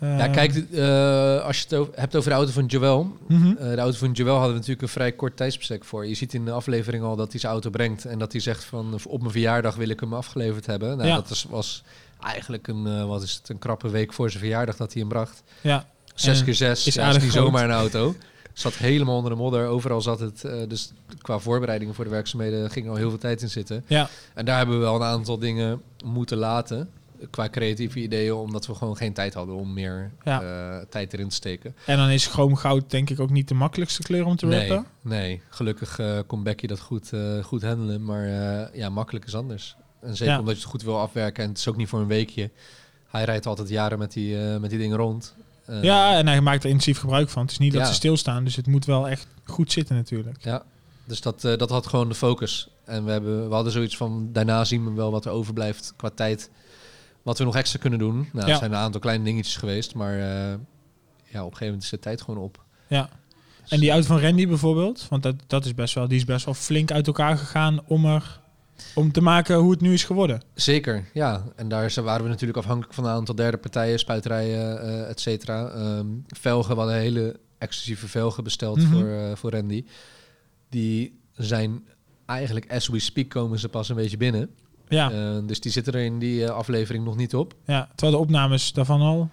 ja, 0.00 0.18
Ehm, 0.18 0.32
kijk, 0.32 0.54
eh, 0.54 1.44
als 1.44 1.56
je 1.58 1.62
het 1.62 1.74
over- 1.74 1.92
hebt 1.96 2.16
over 2.16 2.30
de 2.30 2.36
auto 2.36 2.52
van 2.52 2.66
Joel. 2.66 3.16
mhm. 3.28 3.46
eh, 3.56 3.56
de 3.70 3.76
auto 3.80 3.98
van 3.98 4.12
Joel 4.12 4.32
hadden 4.32 4.48
we 4.50 4.54
natuurlijk 4.58 4.82
een 4.82 4.88
vrij 4.88 5.12
kort 5.12 5.36
tijdsbestek 5.36 5.84
voor. 5.84 6.06
Je 6.06 6.14
ziet 6.14 6.34
in 6.34 6.44
de 6.44 6.50
aflevering 6.52 7.04
al 7.04 7.16
dat 7.16 7.30
hij 7.30 7.40
zijn 7.40 7.52
auto 7.52 7.70
brengt. 7.70 8.04
En 8.04 8.18
dat 8.18 8.32
hij 8.32 8.40
zegt 8.40 8.64
van 8.64 8.98
op 9.08 9.20
mijn 9.20 9.32
verjaardag 9.32 9.74
wil 9.76 9.88
ik 9.88 10.00
hem 10.00 10.14
afgeleverd 10.14 10.66
hebben. 10.66 10.96
Nou, 10.96 11.08
Ja. 11.08 11.14
dat 11.14 11.30
is, 11.30 11.46
was 11.48 11.82
eigenlijk 12.22 12.68
een, 12.68 12.86
eh, 12.86 13.06
wat 13.06 13.22
is 13.22 13.34
het, 13.34 13.48
een 13.48 13.58
krappe 13.58 13.88
week 13.90 14.12
voor 14.12 14.28
zijn 14.30 14.42
verjaardag 14.42 14.76
dat 14.76 14.92
hij 14.92 15.00
hem 15.00 15.10
bracht. 15.10 15.42
Ja, 15.60 15.86
Zes 16.14 16.44
keer 16.44 16.54
zes 16.54 16.86
is 16.86 16.94
ja, 16.94 17.08
is 17.08 17.22
niet 17.22 17.32
zomaar 17.32 17.64
een 17.64 17.70
auto. 17.70 18.14
Zat 18.52 18.74
helemaal 18.74 19.16
onder 19.16 19.30
de 19.30 19.36
modder. 19.36 19.66
Overal 19.66 20.00
zat 20.00 20.20
het. 20.20 20.44
eh, 20.44 20.52
dus 20.68 20.92
qua 21.22 21.38
voorbereidingen 21.38 21.94
voor 21.94 22.04
de 22.04 22.10
werkzaamheden 22.10 22.70
ging 22.70 22.88
al 22.88 22.94
heel 22.96 23.08
veel 23.08 23.18
tijd 23.18 23.42
in 23.42 23.50
zitten. 23.50 23.84
ja, 23.86 24.08
En 24.34 24.44
daar 24.44 24.56
hebben 24.56 24.74
we 24.78 24.80
wel 24.84 24.94
een 24.94 25.02
aantal 25.02 25.38
dingen 25.38 25.82
moeten 26.04 26.36
laten. 26.38 26.90
Qua 27.30 27.48
creatieve 27.48 27.98
ideeën, 28.00 28.32
omdat 28.34 28.66
we 28.66 28.74
gewoon 28.74 28.96
geen 28.96 29.12
tijd 29.12 29.34
hadden 29.34 29.54
om 29.54 29.72
meer 29.72 30.10
Ja. 30.24 30.42
eh, 30.42 30.84
tijd 30.88 31.12
erin 31.12 31.28
te 31.28 31.34
steken. 31.34 31.74
en 31.86 31.96
dan 31.96 32.08
is 32.08 32.26
chroomgoud 32.26 32.90
denk 32.90 33.10
ik 33.10 33.20
ook 33.20 33.30
niet 33.30 33.48
de 33.48 33.54
makkelijkste 33.54 34.02
kleur 34.02 34.24
om 34.24 34.36
te 34.36 34.46
Nee, 34.46 34.68
rappen. 34.68 34.86
nee, 35.00 35.40
gelukkig 35.48 35.98
eh, 35.98 36.18
kon 36.26 36.42
Becky 36.42 36.66
dat 36.66 36.80
goed, 36.80 37.10
goed 37.42 37.62
handelen. 37.62 38.04
Maar 38.04 38.26
ja, 38.76 38.88
makkelijk 38.88 39.24
is 39.26 39.34
anders. 39.34 39.76
En 40.00 40.16
zeker 40.16 40.32
Ja. 40.34 40.38
omdat 40.40 40.54
je 40.54 40.60
het 40.60 40.70
goed 40.70 40.82
wil 40.82 40.98
afwerken. 40.98 41.42
En 41.42 41.48
het 41.48 41.58
is 41.58 41.68
ook 41.68 41.76
niet 41.76 41.88
voor 41.88 42.00
een 42.00 42.06
weekje. 42.06 42.50
Hij 43.08 43.24
rijdt 43.24 43.46
altijd 43.46 43.68
jaren 43.68 43.98
met 43.98 44.12
die, 44.12 44.42
eh, 44.46 44.56
met 44.60 44.70
die 44.70 44.78
dingen 44.78 44.96
rond. 44.96 45.34
Eh, 45.66 45.82
Ja, 45.82 46.16
en 46.18 46.26
hij 46.26 46.40
maakt 46.40 46.62
er 46.64 46.68
intensief 46.68 46.98
gebruik 46.98 47.28
van. 47.28 47.42
Het 47.42 47.50
is 47.50 47.58
niet 47.58 47.72
dat 47.72 47.86
ze 47.86 47.94
stilstaan, 47.94 48.44
dus 48.44 48.56
het 48.56 48.66
moet 48.66 48.84
wel 48.84 49.08
echt 49.08 49.26
goed 49.44 49.72
zitten 49.72 49.96
natuurlijk. 49.96 50.36
Ja, 50.44 50.62
dus 51.04 51.20
dat, 51.20 51.44
eh, 51.44 51.56
dat 51.56 51.70
had 51.70 51.86
gewoon 51.86 52.08
de 52.08 52.14
focus. 52.14 52.68
En 52.84 53.04
we, 53.04 53.10
hebben, 53.10 53.48
we 53.48 53.54
hadden 53.54 53.72
zoiets 53.72 53.96
van, 53.96 54.28
daarna 54.32 54.64
zien 54.64 54.84
we 54.84 54.92
wel 54.92 55.10
wat 55.10 55.24
er 55.24 55.30
overblijft 55.30 55.92
qua 55.96 56.10
tijd. 56.14 56.50
Wat 57.22 57.38
we 57.38 57.44
nog 57.44 57.56
extra 57.56 57.78
kunnen 57.78 57.98
doen. 57.98 58.28
Nou, 58.32 58.46
Ja. 58.46 58.52
er 58.52 58.58
zijn 58.58 58.72
een 58.72 58.78
aantal 58.78 59.00
kleine 59.00 59.24
dingetjes 59.24 59.56
geweest, 59.56 59.94
maar 59.94 60.16
ja, 60.18 60.54
op 60.54 60.58
een 61.32 61.40
gegeven 61.42 61.64
moment 61.66 61.82
is 61.82 61.90
de 61.90 61.98
tijd 61.98 62.22
gewoon 62.22 62.42
op. 62.44 62.64
Ja. 62.88 63.08
En 63.68 63.80
die 63.80 63.90
auto 63.90 64.06
van 64.06 64.20
Randy 64.20 64.46
bijvoorbeeld, 64.46 65.06
want 65.08 65.22
dat, 65.22 65.34
dat 65.46 65.64
is 65.64 65.74
best 65.74 65.94
wel, 65.94 66.08
die 66.08 66.16
is 66.18 66.24
best 66.24 66.44
wel 66.44 66.54
flink 66.54 66.90
uit 66.92 67.06
elkaar 67.06 67.38
gegaan 67.38 67.80
om 67.86 68.04
er 68.06 68.40
om 68.94 69.12
te 69.12 69.20
maken 69.20 69.56
hoe 69.56 69.70
het 69.70 69.80
nu 69.80 69.92
is 69.92 70.04
geworden. 70.04 70.42
Zeker, 70.54 71.04
ja. 71.14 71.44
En 71.56 71.68
daar 71.68 71.92
waren 72.02 72.22
we 72.22 72.28
natuurlijk 72.28 72.58
afhankelijk 72.58 72.94
van 72.94 73.04
een 73.04 73.10
aantal 73.10 73.34
derde 73.34 73.56
partijen, 73.56 73.98
spuiterijen, 73.98 74.82
eh 74.82 75.08
et 75.10 75.20
cetera. 75.20 75.68
Ehm, 75.68 76.06
velgen, 76.28 76.74
we 76.74 76.80
hadden 76.80 76.98
hele 76.98 77.38
exclusieve 77.58 78.08
velgen 78.08 78.44
besteld 78.44 78.76
Mhm. 78.78 78.92
voor, 78.92 79.08
eh, 79.08 79.34
voor 79.34 79.50
Randy. 79.50 79.84
Die 80.68 81.18
zijn 81.34 81.84
eigenlijk, 82.26 82.72
as 82.72 82.88
we 82.88 82.98
speak, 82.98 83.28
komen 83.28 83.58
ze 83.58 83.68
pas 83.68 83.88
een 83.88 83.96
beetje 83.96 84.16
binnen. 84.16 84.50
Ja, 84.88 85.10
Eh, 85.10 85.38
dus 85.46 85.60
die 85.60 85.72
zitten 85.72 85.92
er 85.92 86.00
in 86.04 86.18
die 86.18 86.44
eh, 86.44 86.50
aflevering 86.50 87.04
nog 87.04 87.16
niet 87.16 87.34
op. 87.34 87.54
ja, 87.66 87.88
terwijl 87.94 88.12
de 88.18 88.22
opnames 88.24 88.72
daarvan 88.72 89.00
al 89.00 89.30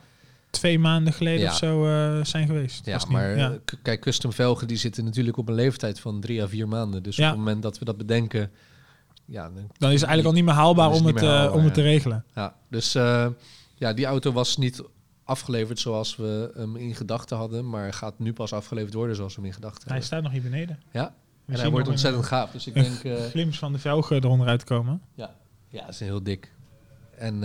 twee 0.50 0.80
maanden 0.80 1.14
geleden 1.14 1.42
Ja. 1.42 1.50
of 1.50 1.56
zo 1.58 1.84
zijn 2.24 2.48
geweest. 2.48 2.86
Ja, 2.86 3.00
maar 3.10 3.38
ja. 3.38 3.58
kijk, 3.82 4.02
custom 4.02 4.34
velgen 4.34 4.68
die 4.68 4.78
zitten 4.78 5.04
natuurlijk 5.04 5.38
op 5.38 5.48
een 5.48 5.56
leeftijd 5.56 6.00
van 6.00 6.20
drie 6.20 6.42
à 6.44 6.48
vier 6.48 6.68
maanden. 6.68 7.04
Dus 7.04 7.16
Ja. 7.16 7.24
op 7.26 7.30
het 7.30 7.40
moment 7.40 7.62
dat 7.64 7.80
we 7.80 7.86
dat 7.86 7.98
bedenken, 7.98 8.52
ja, 9.28 9.50
dan, 9.50 9.70
dan 9.78 9.92
is 9.92 10.02
het 10.02 10.10
eigenlijk 10.10 10.26
al 10.26 10.34
niet 10.34 10.44
meer 10.44 10.54
haalbaar 10.54 10.92
om 10.92 11.06
het 11.06 11.16
meer 11.16 11.24
eh, 11.24 11.30
haalbaar, 11.30 11.58
om 11.58 11.64
het 11.64 11.74
te 11.74 11.82
ja. 11.82 11.88
regelen. 11.88 12.26
ja. 12.36 12.56
Dus 12.70 12.96
eh, 12.96 13.28
ja, 13.76 13.94
die 13.94 14.06
auto 14.06 14.32
was 14.32 14.58
niet 14.58 14.84
afgeleverd 15.24 15.80
zoals 15.80 16.16
we 16.16 16.52
hem 16.56 16.76
in 16.76 16.96
gedachten 16.96 17.38
hadden, 17.38 17.70
maar 17.70 17.94
gaat 17.94 18.20
nu 18.20 18.34
pas 18.34 18.54
afgeleverd 18.54 18.94
worden 18.94 19.16
zoals 19.16 19.36
we 19.36 19.42
hem 19.42 19.50
in 19.50 19.56
gedachten 19.56 19.82
Hij 19.82 19.92
hebben. 19.92 20.06
staat 20.06 20.24
nog 20.24 20.32
hier 20.32 20.42
beneden. 20.42 20.80
Ja, 20.92 21.14
We 21.46 21.54
en 21.54 21.60
hij 21.60 21.70
wordt 21.70 21.88
ontzettend 21.88 22.24
een, 22.24 22.30
gaaf. 22.30 22.52
Dus 22.52 22.68
ik 22.68 22.74
denk, 22.74 23.04
eh, 23.04 23.26
glimps 23.26 23.58
van 23.58 23.72
de 23.72 23.80
velgen 23.80 24.16
eronder 24.16 24.48
uitkomen. 24.48 25.02
ja, 25.16 25.32
het 25.70 25.90
is 25.90 26.00
heel 26.00 26.24
dik. 26.24 26.54
En 27.18 27.42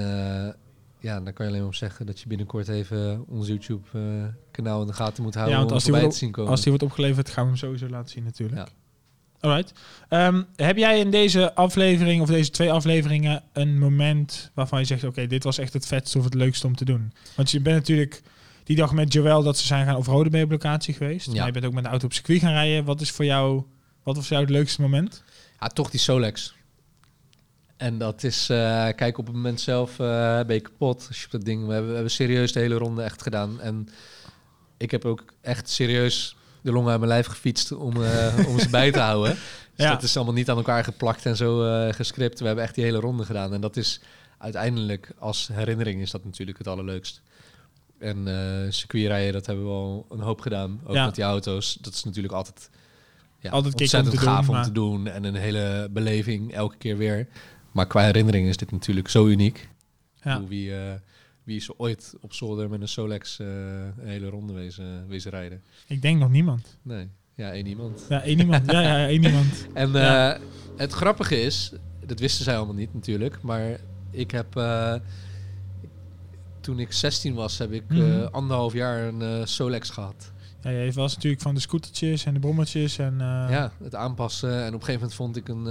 ja, 0.98 1.20
dan 1.20 1.32
kan 1.32 1.44
je 1.44 1.50
alleen 1.50 1.58
maar 1.58 1.68
op 1.68 1.74
zeggen 1.74 2.06
dat 2.06 2.20
je 2.20 2.28
binnenkort 2.28 2.68
even 2.68 3.24
ons 3.28 3.46
YouTube-kanaal 3.46 4.80
in 4.80 4.86
de 4.86 4.92
gaten 4.92 5.22
moet 5.22 5.34
houden 5.34 5.54
Ja, 5.54 5.58
want 5.58 5.70
om 5.70 5.74
als 5.74 5.84
die 5.84 5.92
wordt 5.92 6.10
te 6.10 6.16
zien 6.16 6.30
komen. 6.30 6.50
Als 6.50 6.60
die 6.60 6.68
wordt 6.68 6.84
opgeleverd, 6.84 7.30
gaan 7.30 7.44
we 7.44 7.50
hem 7.50 7.58
sowieso 7.58 7.88
laten 7.88 8.10
zien 8.10 8.24
natuurlijk. 8.24 8.68
Ja. 8.68 8.81
Alright. 9.42 9.72
Ehm, 10.08 10.42
heb 10.56 10.76
jij 10.76 10.98
in 10.98 11.10
deze 11.10 11.54
aflevering 11.54 12.22
of 12.22 12.28
deze 12.28 12.50
twee 12.50 12.72
afleveringen 12.72 13.42
een 13.52 13.78
moment 13.78 14.50
waarvan 14.54 14.78
je 14.78 14.84
zegt: 14.84 15.04
Oké, 15.04 15.26
dit 15.26 15.44
was 15.44 15.58
echt 15.58 15.72
het 15.72 15.86
vetste 15.86 16.18
of 16.18 16.24
het 16.24 16.34
leukste 16.34 16.66
om 16.66 16.76
te 16.76 16.84
doen? 16.84 17.12
Want 17.36 17.50
je 17.50 17.60
bent 17.60 17.76
natuurlijk 17.76 18.22
die 18.64 18.76
dag 18.76 18.92
met 18.92 19.12
Joël 19.12 19.42
dat 19.42 19.58
ze 19.58 19.66
zijn 19.66 19.86
gaan 19.86 19.96
over 19.96 20.12
op 20.12 20.50
locatie 20.50 20.94
geweest. 20.94 21.26
Ja. 21.26 21.32
Maar 21.32 21.46
je 21.46 21.52
bent 21.52 21.64
ook 21.64 21.72
met 21.72 21.84
de 21.84 21.90
auto 21.90 22.06
op 22.06 22.12
circuit 22.12 22.40
gaan 22.40 22.52
rijden. 22.52 22.84
Wat 22.84 23.00
is 23.00 23.10
voor 23.10 23.24
jou, 23.24 23.62
wat 24.02 24.16
was 24.16 24.26
voor 24.26 24.36
jou 24.36 24.48
het 24.48 24.56
leukste 24.56 24.80
moment? 24.80 25.22
Ja, 25.60 25.66
toch 25.66 25.90
die 25.90 26.00
Solex. 26.00 26.54
En 27.76 27.98
dat 27.98 28.22
is, 28.22 28.48
eh, 28.48 28.88
kijk, 28.96 29.18
op 29.18 29.26
het 29.26 29.34
moment 29.34 29.60
zelf 29.60 29.90
eh, 29.90 30.40
ben 30.46 30.54
je 30.54 30.60
kapot 30.60 31.04
als 31.08 31.18
je 31.18 31.24
op 31.24 31.30
dat 31.30 31.44
ding... 31.44 31.66
We 31.66 31.72
hebben, 31.72 31.88
we 31.88 31.94
hebben 31.94 32.12
serieus 32.12 32.52
de 32.52 32.60
hele 32.60 32.74
ronde 32.74 33.02
echt 33.02 33.22
gedaan. 33.22 33.60
En 33.60 33.88
ik 34.76 34.90
heb 34.90 35.04
ook 35.04 35.24
echt 35.40 35.68
serieus 35.68 36.36
de 36.62 36.72
longen 36.72 36.90
uit 36.90 36.98
mijn 36.98 37.12
lijf 37.12 37.26
gefietst 37.26 37.72
om, 37.72 38.02
eh, 38.02 38.46
om 38.48 38.58
ze 38.58 38.68
bij 38.70 38.92
te 38.92 38.98
houden. 39.00 39.36
Dus 39.76 39.84
Ja. 39.86 39.92
dat 39.92 40.02
is 40.02 40.16
allemaal 40.16 40.34
niet 40.34 40.50
aan 40.50 40.56
elkaar 40.56 40.84
geplakt 40.84 41.26
en 41.26 41.36
zo 41.36 41.64
eh 41.64 41.92
gescript. 41.94 42.40
We 42.40 42.46
hebben 42.46 42.64
echt 42.64 42.74
die 42.74 42.84
hele 42.84 42.98
ronde 42.98 43.24
gedaan. 43.24 43.52
En 43.54 43.60
dat 43.60 43.76
is 43.76 44.00
uiteindelijk, 44.38 45.12
als 45.18 45.48
herinnering, 45.52 46.00
is 46.00 46.10
dat 46.10 46.24
natuurlijk 46.24 46.58
het 46.58 46.66
allerleukst. 46.66 47.22
En 47.98 48.28
eh 48.28 48.70
circuitrijden, 48.72 49.32
dat 49.32 49.46
hebben 49.46 49.64
we 49.64 49.70
al 49.70 50.06
een 50.10 50.20
hoop 50.20 50.40
gedaan. 50.40 50.80
Ook 50.84 50.94
Ja. 50.94 51.04
met 51.04 51.14
die 51.14 51.24
auto's. 51.24 51.78
Dat 51.80 51.92
is 51.94 52.04
natuurlijk 52.04 52.34
altijd, 52.34 52.70
ja, 53.38 53.50
Altijd 53.50 53.74
kick 53.74 53.92
om 53.92 53.98
ontzettend 53.98 54.14
te 54.14 54.24
doen, 54.24 54.34
gaaf 54.34 54.48
om 54.48 54.62
te 54.62 54.72
doen. 54.72 55.06
En 55.06 55.24
een 55.24 55.34
hele 55.34 55.88
beleving 55.90 56.52
elke 56.54 56.76
keer 56.76 56.96
weer. 56.96 57.26
Maar 57.72 57.86
qua 57.86 58.02
herinnering 58.02 58.48
is 58.48 58.56
dit 58.56 58.70
natuurlijk 58.70 59.08
zo 59.08 59.26
uniek. 59.26 59.68
Ja. 60.22 60.38
Hoe 60.38 60.48
Wie, 60.48 60.74
eh, 60.76 60.92
wie 61.52 61.60
is 61.60 61.78
ooit 61.78 62.14
op 62.20 62.32
zolder 62.32 62.68
met 62.70 62.80
een 62.80 62.88
Solex 62.88 63.38
een 63.38 63.92
hele 64.00 64.28
ronde 64.28 64.52
wezen, 64.52 65.06
wezen 65.08 65.30
rijden? 65.30 65.62
Ik 65.86 66.02
denk 66.02 66.18
nog 66.18 66.30
niemand. 66.30 66.78
Nee. 66.82 67.08
Ja, 67.34 67.52
één 67.52 67.66
iemand. 67.66 68.06
Ja, 68.08 68.22
één 68.22 68.38
iemand. 68.38 68.70
ja, 68.70 68.80
ja, 68.80 69.06
één 69.06 69.24
iemand. 69.24 69.66
En 69.72 69.92
Ja. 69.92 70.34
eh, 70.34 70.40
het 70.76 70.92
grappige 70.92 71.40
is, 71.42 71.72
dat 72.06 72.18
wisten 72.18 72.44
zij 72.44 72.56
allemaal 72.56 72.74
niet 72.74 72.94
natuurlijk, 72.94 73.42
maar 73.42 73.78
ik 74.10 74.30
heb 74.30 74.56
eh, 74.56 74.94
toen 76.60 76.78
ik 76.78 76.92
16 76.92 77.34
was, 77.34 77.58
heb 77.58 77.72
ik 77.72 77.88
Mhm. 77.88 78.24
anderhalf 78.30 78.72
jaar 78.72 79.02
een 79.08 79.48
Solex 79.48 79.90
gehad. 79.90 80.32
Ja, 80.62 80.70
je 80.70 80.92
was 80.92 81.14
natuurlijk 81.14 81.42
van 81.42 81.54
de 81.54 81.60
scootertjes 81.60 82.24
en 82.24 82.34
de 82.34 82.40
brommertjes 82.40 82.98
en... 82.98 83.14
ja, 83.18 83.72
het 83.82 83.94
aanpassen. 83.94 84.50
En 84.64 84.74
op 84.74 84.80
een 84.80 84.86
gegeven 84.86 84.92
moment 85.00 85.14
vond 85.14 85.36
ik 85.36 85.48
een 85.48 85.66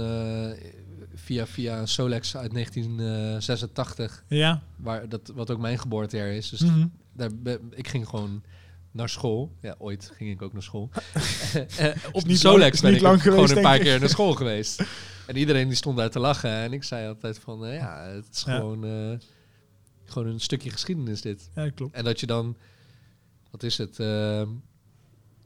via 1.14 1.46
via 1.46 1.78
een 1.78 1.88
Solex 1.88 2.36
uit 2.36 2.52
1986, 2.52 4.24
Ja. 4.28 4.62
waar 4.76 5.08
dat 5.08 5.32
wat 5.34 5.50
ook 5.50 5.58
mijn 5.60 5.78
geboortejaar 5.78 6.28
is. 6.32 6.48
Dus 6.48 6.60
Mhm. 6.60 6.86
daar 7.12 7.30
ben- 7.36 7.72
ik 7.74 7.88
ging 7.88 8.08
gewoon 8.08 8.42
naar 8.90 9.08
school. 9.08 9.52
Ja, 9.60 9.74
ooit 9.78 10.12
ging 10.16 10.30
ik 10.30 10.42
ook 10.42 10.52
naar 10.52 10.62
school. 10.62 10.90
Eh, 11.78 11.88
op 12.12 12.22
de 12.22 12.28
niet 12.28 12.38
Solex 12.38 12.72
lang- 12.72 12.80
ben 12.80 12.94
ik 12.94 13.00
lang 13.00 13.14
ook 13.14 13.20
gewoon 13.22 13.34
geweest, 13.38 13.56
een 13.56 13.62
paar 13.62 13.78
keer 13.78 14.00
naar 14.00 14.08
school 14.08 14.32
geweest. 14.42 14.82
En 15.26 15.36
iedereen 15.36 15.66
die 15.68 15.76
stond 15.76 15.96
daar 15.96 16.10
te 16.10 16.18
lachen. 16.18 16.50
En 16.50 16.72
ik 16.72 16.84
zei 16.84 17.08
altijd 17.08 17.38
van, 17.38 17.66
eh, 17.66 17.74
ja, 17.76 18.04
het 18.06 18.28
is 18.32 18.42
Ja. 18.46 18.56
gewoon, 18.56 18.84
eh, 18.84 19.18
gewoon 20.04 20.28
een 20.28 20.40
stukje 20.40 20.70
geschiedenis 20.70 21.20
dit. 21.20 21.50
Ja, 21.54 21.70
klopt. 21.70 21.94
En 21.94 22.04
dat 22.04 22.20
je 22.20 22.26
dan, 22.26 22.56
wat 23.50 23.62
is 23.62 23.78
het, 23.78 23.98
eh 24.00 24.42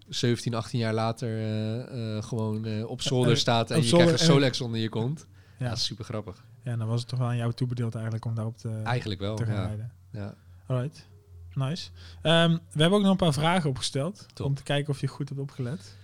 17, 0.09 0.55
18 0.55 0.79
jaar 0.79 0.95
later 0.95 1.29
gewoon 2.23 2.85
op 2.85 3.03
zolder 3.03 3.37
staat 3.37 3.71
en 3.71 3.77
je 3.77 3.83
zolder 3.83 4.07
krijgt 4.07 4.23
een 4.23 4.29
en- 4.29 4.35
Solex 4.35 4.61
onder 4.61 4.81
je 4.81 4.89
kont. 4.89 5.27
Ja, 5.59 5.69
dat 5.69 5.77
is 5.77 5.85
super 5.85 6.05
grappig. 6.05 6.45
ja, 6.63 6.77
dan 6.77 6.87
was 6.87 7.01
het 7.01 7.09
toch 7.09 7.19
wel 7.19 7.29
aan 7.29 7.37
jou 7.37 7.53
toebedeeld 7.53 7.95
eigenlijk 7.95 8.25
om 8.25 8.35
daarop 8.35 8.59
te, 8.59 8.81
Eigenlijk 8.85 9.21
wel, 9.21 9.37
te 9.37 9.45
gaan 9.45 9.55
ja. 9.55 9.67
rijden. 9.67 9.93
ja. 10.11 10.35
Alright. 10.67 11.07
Nice. 11.55 11.91
Ehm, 12.23 12.51
we 12.51 12.81
hebben 12.81 12.93
ook 12.99 13.03
nog 13.03 13.11
een 13.11 13.17
paar 13.17 13.33
vragen 13.33 13.71
opgesteld. 13.71 14.27
Top. 14.35 14.47
Om 14.47 14.55
te 14.55 14.63
kijken 14.63 14.93
of 14.93 15.01
je 15.01 15.07
goed 15.07 15.29
hebt 15.29 15.41
opgelet. 15.41 15.97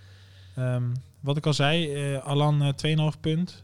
Ehm, 0.55 0.83
wat 1.19 1.37
ik 1.37 1.45
al 1.45 1.53
zei, 1.53 1.93
eh, 1.93 2.23
Alan 2.23 2.61
eh, 2.61 2.73
2,5 3.13 3.19
punt. 3.19 3.63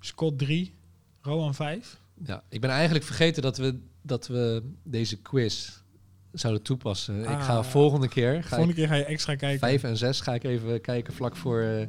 Scott 0.00 0.38
3. 0.38 0.74
Rowan 1.22 1.54
5. 1.54 2.00
Ja, 2.24 2.42
ik 2.48 2.60
ben 2.60 2.70
eigenlijk 2.70 3.04
vergeten 3.04 3.42
dat 3.42 3.56
we, 3.56 3.78
dat 4.02 4.26
we 4.26 4.62
deze 4.82 5.16
quiz 5.16 5.70
zouden 6.32 6.62
toepassen. 6.62 7.20
ik 7.20 7.26
Ah, 7.26 7.44
ga 7.44 7.52
ja. 7.52 7.62
volgende 7.62 8.08
keer, 8.08 8.42
ga 8.42 8.48
Volgende 8.48 8.74
keer 8.74 8.88
ga 8.88 8.94
je 8.94 9.04
extra 9.04 9.34
kijken. 9.34 9.58
vijf 9.58 9.82
en 9.82 9.96
zes 9.96 10.20
ga 10.20 10.34
ik 10.34 10.44
even 10.44 10.80
kijken 10.80 11.14
vlak 11.14 11.36
voor 11.36 11.60
eh, 11.60 11.86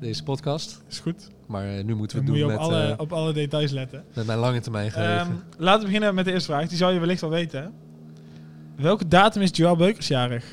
deze 0.00 0.22
podcast. 0.22 0.82
Is 0.88 0.98
goed. 0.98 1.28
Maar 1.46 1.68
eh, 1.76 1.84
nu 1.84 1.94
moeten 1.94 2.18
we 2.18 2.24
Dan 2.24 2.34
het 2.34 2.42
moet 2.44 2.52
je 2.52 2.56
doen 2.58 2.66
op 2.66 2.70
met, 2.72 2.78
alle, 2.82 2.92
eh, 2.92 2.98
op 3.00 3.12
alle 3.12 3.32
details 3.32 3.70
letten. 3.70 4.04
met 4.14 4.26
mijn 4.26 4.38
lange 4.38 4.60
termijn 4.60 4.90
geheugen. 4.90 5.26
Ehm, 5.26 5.62
laten 5.62 5.80
we 5.80 5.86
beginnen 5.86 6.14
met 6.14 6.24
de 6.24 6.32
eerste 6.32 6.52
vraag. 6.52 6.68
Die 6.68 6.76
zou 6.76 6.92
je 6.92 6.98
wellicht 7.00 7.20
wel 7.20 7.30
weten. 7.30 7.62
hè? 7.62 7.68
Welke 8.82 9.08
datum 9.08 9.42
is 9.42 9.50
Joël 9.52 9.76
Beukers 9.76 10.08
jarig? 10.08 10.44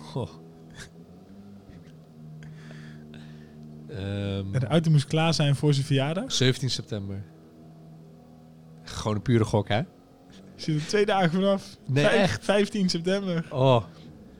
Goh. 0.00 0.28
Ehm, 3.88 4.52
De 4.52 4.66
auto 4.66 4.90
moest 4.90 5.06
klaar 5.06 5.34
zijn 5.34 5.56
voor 5.56 5.74
zijn 5.74 5.86
verjaardag. 5.86 6.32
17 6.32 6.70
september. 6.70 7.22
Gewoon 8.82 9.16
een 9.16 9.22
pure 9.22 9.44
gok, 9.44 9.68
hè? 9.68 9.80
Zit 10.56 10.80
er 10.80 10.86
twee 10.86 11.06
dagen 11.06 11.30
vanaf. 11.30 11.76
Nee, 11.86 12.04
Vijf- 12.04 12.20
echt? 12.22 12.44
15 12.44 12.88
september. 12.88 13.46
Oh, 13.50 13.84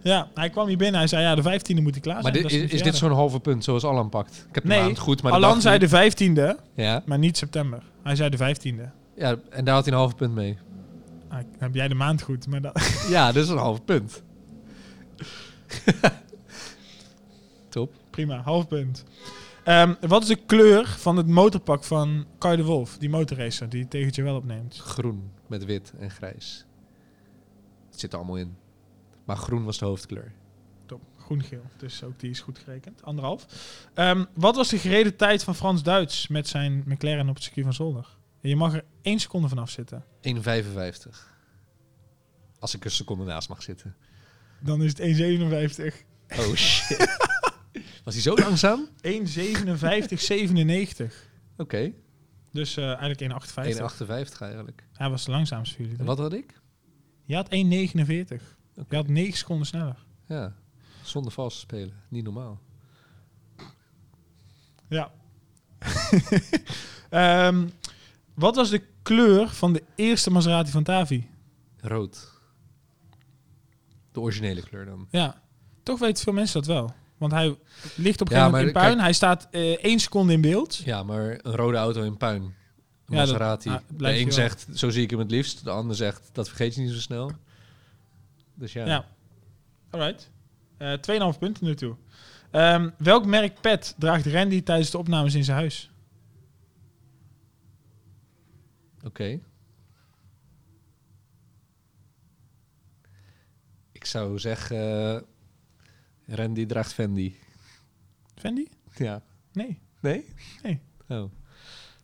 Ja, 0.02 0.28
hij 0.34 0.50
kwam 0.50 0.66
hier 0.66 0.76
binnen. 0.76 0.98
Hij 0.98 1.08
zei, 1.08 1.22
ja, 1.22 1.34
de 1.34 1.42
15e 1.42 1.82
moet 1.82 1.92
hij 1.92 2.00
klaar 2.00 2.22
maar 2.22 2.32
zijn. 2.32 2.34
dit, 2.48 2.60
Dat 2.60 2.70
is, 2.72 2.82
dit 2.82 2.96
zo'n 2.96 3.12
halve 3.12 3.40
punt 3.40 3.64
zoals 3.64 3.84
Alan 3.84 4.08
pakt? 4.08 4.44
Ik 4.48 4.54
heb 4.54 4.62
de 4.62 4.68
Nee, 4.68 4.80
maand 4.82 4.98
goed, 4.98 5.22
maar 5.22 5.32
Alan 5.32 5.60
zei 5.60 5.78
de 5.78 5.88
15e, 5.88 6.60
Ja, 6.74 7.02
maar 7.06 7.18
niet 7.18 7.36
september. 7.36 7.82
Hij 8.02 8.16
zei 8.16 8.30
de 8.30 8.36
15e. 8.38 8.90
ja, 9.16 9.36
en 9.50 9.64
daar 9.64 9.74
had 9.74 9.84
hij 9.84 9.92
een 9.92 9.98
halve 9.98 10.14
punt 10.14 10.34
mee. 10.34 10.58
Ah, 11.28 11.38
heb 11.58 11.74
jij 11.74 11.88
de 11.88 11.94
maand 11.94 12.22
goed, 12.22 12.46
maar 12.46 12.60
dat... 12.60 12.80
Ja, 13.08 13.32
dat 13.32 13.42
is 13.44 13.48
een 13.48 13.56
halve 13.58 13.80
punt. 13.80 14.22
Top. 17.68 17.94
Prima, 18.10 18.40
half 18.40 18.68
punt. 18.68 19.04
Ehm, 19.64 19.94
wat 20.00 20.22
is 20.22 20.28
de 20.28 20.36
kleur 20.46 20.86
van 20.98 21.16
het 21.16 21.26
motorpak 21.26 21.84
van 21.84 22.24
Kai 22.38 22.56
de 22.56 22.64
Wolf, 22.64 22.98
die 22.98 23.08
motorracer, 23.10 23.68
die 23.68 23.88
tegen 23.88 24.10
je 24.14 24.22
wel 24.22 24.36
opneemt? 24.36 24.76
Groen 24.78 25.30
met 25.46 25.64
wit 25.64 25.92
en 25.98 26.10
grijs. 26.10 26.64
Het 27.90 28.00
zit 28.00 28.12
er 28.12 28.18
allemaal 28.18 28.36
in. 28.36 28.56
Maar 29.26 29.36
groen 29.36 29.64
was 29.64 29.78
de 29.78 29.84
hoofdkleur. 29.84 30.32
Top, 30.86 31.02
groen-geel. 31.16 31.62
Dus 31.76 32.02
ook 32.02 32.20
die 32.20 32.30
is 32.30 32.40
goed 32.40 32.58
gerekend. 32.58 33.02
Anderhalf. 33.02 33.46
Ehm, 33.94 34.24
wat 34.34 34.56
was 34.56 34.68
de 34.68 34.78
gereden 34.78 35.16
tijd 35.16 35.44
van 35.44 35.54
Frans 35.54 35.82
Duits 35.82 36.28
met 36.28 36.48
zijn 36.48 36.82
McLaren 36.86 37.28
op 37.28 37.34
het 37.34 37.44
circuit 37.44 37.64
van 37.64 37.74
Zolder? 37.74 38.16
Je 38.40 38.56
mag 38.56 38.74
er 38.74 38.84
één 39.02 39.18
seconde 39.18 39.48
vanaf 39.48 39.70
zitten. 39.70 40.04
1,55. 40.20 41.34
Als 42.58 42.74
ik 42.74 42.84
een 42.84 42.90
seconde 42.90 43.24
naast 43.24 43.48
mag 43.48 43.62
zitten. 43.62 43.96
Dan 44.60 44.82
is 44.82 44.92
het 44.96 45.00
1,57. 45.00 45.06
Oh 46.38 46.54
shit. 46.54 47.16
Was 48.04 48.14
hij 48.14 48.22
zo 48.22 48.34
langzaam? 48.34 48.86
1,57,97. 48.86 48.90
Oké. 51.56 51.92
Dus 52.52 52.76
eh, 52.76 53.00
eigenlijk 53.00 53.20
1,58. 53.20 53.26
1,58 53.96 54.02
eigenlijk. 54.40 54.84
Hij 54.92 55.10
was 55.10 55.24
de 55.24 55.30
langzaamste 55.30 55.74
voor 55.74 55.84
jullie. 55.84 55.98
En 55.98 56.04
wat 56.04 56.18
had 56.18 56.32
ik? 56.32 56.60
Je 57.24 57.34
had 57.34 57.48
1,49. 58.40 58.44
Je 58.88 58.96
had 58.96 59.08
9 59.08 59.38
seconden 59.38 59.66
sneller. 59.66 60.04
Ja. 60.26 60.54
Zonder 61.02 61.32
vals 61.32 61.54
te 61.54 61.60
spelen. 61.60 61.94
Niet 62.08 62.24
normaal. 62.24 62.60
Ja. 64.88 65.10
Ehm, 67.10 67.68
wat 68.34 68.56
was 68.56 68.70
de 68.70 68.82
kleur 69.02 69.48
van 69.48 69.72
de 69.72 69.82
eerste 69.94 70.30
Maserati 70.30 70.70
van 70.70 70.82
Tavi? 70.82 71.28
Rood. 71.80 72.32
De 74.12 74.20
originele 74.20 74.62
kleur 74.62 74.84
dan. 74.84 75.06
Ja, 75.10 75.42
toch 75.82 75.98
weten 75.98 76.24
veel 76.24 76.32
mensen 76.32 76.54
dat 76.62 76.66
wel. 76.68 76.94
Want 77.18 77.32
hij 77.32 77.58
ligt 77.96 78.20
op 78.20 78.30
een 78.30 78.36
Ja, 78.36 78.44
in 78.46 78.52
puin. 78.52 78.72
kijk- 78.72 78.98
hij 78.98 79.12
staat 79.12 79.48
eh 79.50 79.70
één 79.84 79.98
seconde 80.00 80.32
in 80.32 80.40
beeld. 80.40 80.76
Ja, 80.76 81.02
maar 81.02 81.38
een 81.42 81.54
rode 81.56 81.76
auto 81.76 82.02
in 82.02 82.16
puin. 82.16 82.42
Een 82.42 82.52
Ja, 83.06 83.16
dat- 83.16 83.26
Maserati. 83.26 83.68
ah, 83.68 83.78
de 83.96 84.18
een 84.20 84.32
zegt, 84.32 84.66
zo 84.74 84.90
zie 84.90 85.02
ik 85.02 85.10
hem 85.10 85.18
het 85.18 85.30
liefst. 85.30 85.64
De 85.64 85.70
ander 85.70 85.96
zegt, 85.96 86.30
dat 86.32 86.48
vergeet 86.48 86.74
je 86.74 86.80
niet 86.80 86.90
zo 86.92 87.00
snel. 87.00 87.30
Dus 88.56 88.72
ja. 88.72 88.86
Ja. 88.86 89.06
Alright. 89.90 90.30
Eh 90.76 91.32
2,5 91.32 91.38
punten 91.38 91.64
nu 91.64 91.74
toe. 91.74 91.96
Ehm, 92.50 92.90
welk 92.98 93.26
merk 93.26 93.60
pet 93.60 93.94
draagt 93.98 94.26
Randy 94.26 94.62
tijdens 94.62 94.90
de 94.90 94.98
opnames 94.98 95.34
in 95.34 95.44
zijn 95.44 95.56
huis? 95.56 95.90
Oké. 99.04 99.40
Ik 103.92 104.04
zou 104.04 104.38
zeggen... 104.38 104.76
eh, 106.26 106.36
Randy 106.36 106.66
draagt 106.66 106.92
Fendi. 106.92 107.36
Fendi? 108.34 108.68
Ja. 108.94 109.22
Nee, 109.52 109.80
Nee? 110.00 110.24
Nee. 110.62 110.80
Oh. 111.08 111.30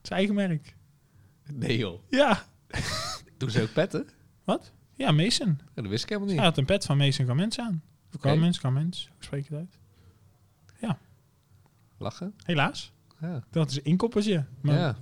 zijn 0.02 0.18
eigen 0.18 0.34
merk. 0.34 0.76
Nee 1.52 1.78
joh. 1.78 2.00
Ja. 2.08 2.46
Doen 3.36 3.50
ze 3.50 3.62
ook 3.62 3.72
petten? 3.72 4.08
Wat? 4.44 4.72
Ja, 4.94 5.12
Mason. 5.12 5.58
Ja, 5.74 5.82
dat 5.82 5.86
wist 5.90 6.02
ik 6.02 6.08
helemaal 6.08 6.28
niet. 6.28 6.38
Hij 6.38 6.48
had 6.48 6.58
een 6.58 6.64
pet 6.64 6.84
van 6.84 6.96
Mason 6.96 7.26
Garments 7.26 7.58
aan. 7.58 7.82
Of 8.08 8.14
Oké. 8.14 8.28
Garments, 8.28 8.58
Garments. 8.58 9.08
Hoe 9.14 9.24
spreek 9.24 9.48
je 9.48 9.54
het 9.54 9.58
uit? 9.58 9.80
Lachen? 12.02 12.34
Helaas. 12.44 12.92
Ja. 13.20 13.42
Dat 13.50 13.70
is 13.70 13.76
een 13.76 13.84
inkoppertje. 13.84 14.44
Maar 14.60 14.74
ja. 14.74 14.96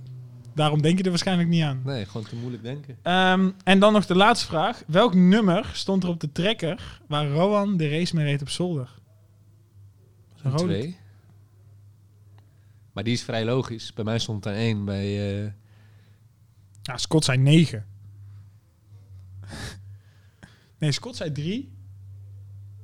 daarom 0.55 0.81
denk 0.81 0.97
je 0.97 1.03
er 1.03 1.09
waarschijnlijk 1.09 1.49
niet 1.49 1.63
aan. 1.63 1.81
Nee, 1.85 2.05
gewoon 2.05 2.27
te 2.27 2.35
moeilijk 2.35 2.63
denken. 2.63 2.97
Ehm, 3.01 3.51
en 3.63 3.79
dan 3.79 3.93
nog 3.93 4.05
de 4.05 4.15
laatste 4.15 4.47
vraag. 4.47 4.83
Welk 4.87 5.13
nummer 5.13 5.69
stond 5.73 6.03
er 6.03 6.09
op 6.09 6.19
de 6.19 6.31
trekker 6.31 7.01
waar 7.07 7.27
Rowan 7.27 7.77
de 7.77 7.89
race 7.89 8.15
mee 8.15 8.25
reed 8.25 8.41
op 8.41 8.49
zolder? 8.49 8.99
Een 10.43 10.55
twee. 10.55 10.97
Maar 12.91 13.03
die 13.03 13.13
is 13.13 13.23
vrij 13.23 13.45
logisch. 13.45 13.93
Bij 13.93 14.03
mij 14.03 14.19
stond 14.19 14.45
er 14.45 14.53
één. 14.53 14.85
Bij, 14.85 15.13
Ja, 16.81 16.97
Scott 16.97 17.25
zei 17.25 17.37
9. 17.37 17.85
Nee, 20.81 20.91
Scott 20.91 21.15
zei 21.15 21.31
3. 21.31 21.71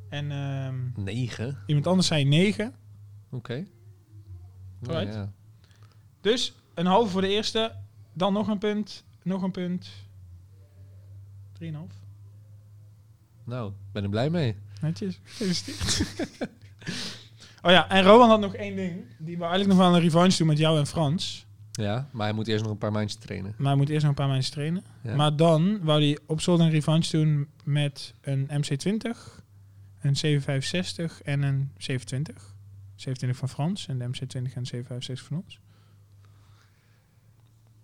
En 0.09 0.31
ehm, 0.31 1.03
negen. 1.03 1.57
iemand 1.65 1.87
anders 1.87 2.07
zei 2.07 2.23
9. 2.23 2.75
Oké. 3.29 3.65
Nou, 4.79 4.95
Alright. 4.95 5.13
ja. 5.15 5.33
Dus 6.21 6.53
een 6.73 6.85
halve 6.85 7.11
voor 7.11 7.21
de 7.21 7.27
eerste. 7.27 7.75
Dan 8.13 8.33
nog 8.33 8.47
een 8.47 8.57
punt. 8.57 9.03
Nog 9.23 9.41
een 9.41 9.51
punt. 9.51 9.89
3,5. 11.63 11.67
Nou, 13.43 13.71
ben 13.91 14.03
er 14.03 14.09
blij 14.09 14.29
mee. 14.29 14.55
Netjes. 14.81 15.19
Gefeliciteerd. 15.23 16.01
oh 17.65 17.71
ja, 17.71 17.89
en 17.89 18.03
Rowan 18.03 18.29
had 18.29 18.39
nog 18.39 18.55
één 18.55 18.75
ding. 18.75 19.05
Die 19.17 19.35
we 19.37 19.41
eigenlijk 19.41 19.69
nog 19.69 19.87
wel 19.87 19.95
een 19.95 20.01
revanche 20.01 20.37
doen 20.37 20.47
met 20.47 20.57
jou 20.57 20.79
en 20.79 20.87
Frans. 20.87 21.46
Ja, 21.77 22.09
maar 22.11 22.25
hij 22.25 22.35
moet 22.35 22.47
eerst 22.47 22.63
nog 22.63 22.71
een 22.71 22.77
paar 22.77 22.91
maandjes 22.91 23.19
trainen. 23.19 23.53
Maar 23.57 23.67
hij 23.67 23.75
moet 23.75 23.89
eerst 23.89 24.01
nog 24.01 24.09
een 24.09 24.17
paar 24.17 24.27
maanden 24.27 24.51
trainen. 24.51 24.83
Ja. 25.01 25.15
Maar 25.15 25.35
dan 25.35 25.83
wou 25.83 26.01
hij 26.01 26.19
op 26.25 26.41
zolder 26.41 26.65
een 26.65 26.71
revanche 26.71 27.17
doen 27.17 27.47
met 27.63 28.13
een 28.21 28.47
MC20, 28.47 29.17
een 29.99 30.15
765 30.15 31.21
en 31.21 31.41
een 31.41 31.71
720. 31.77 32.55
27 32.95 33.39
van 33.39 33.49
Frans 33.49 33.87
en 33.87 33.97
de 33.97 34.05
MC20 34.05 34.29
en 34.31 34.43
de 34.43 34.49
765 34.49 35.27
van 35.27 35.37
ons. 35.37 35.59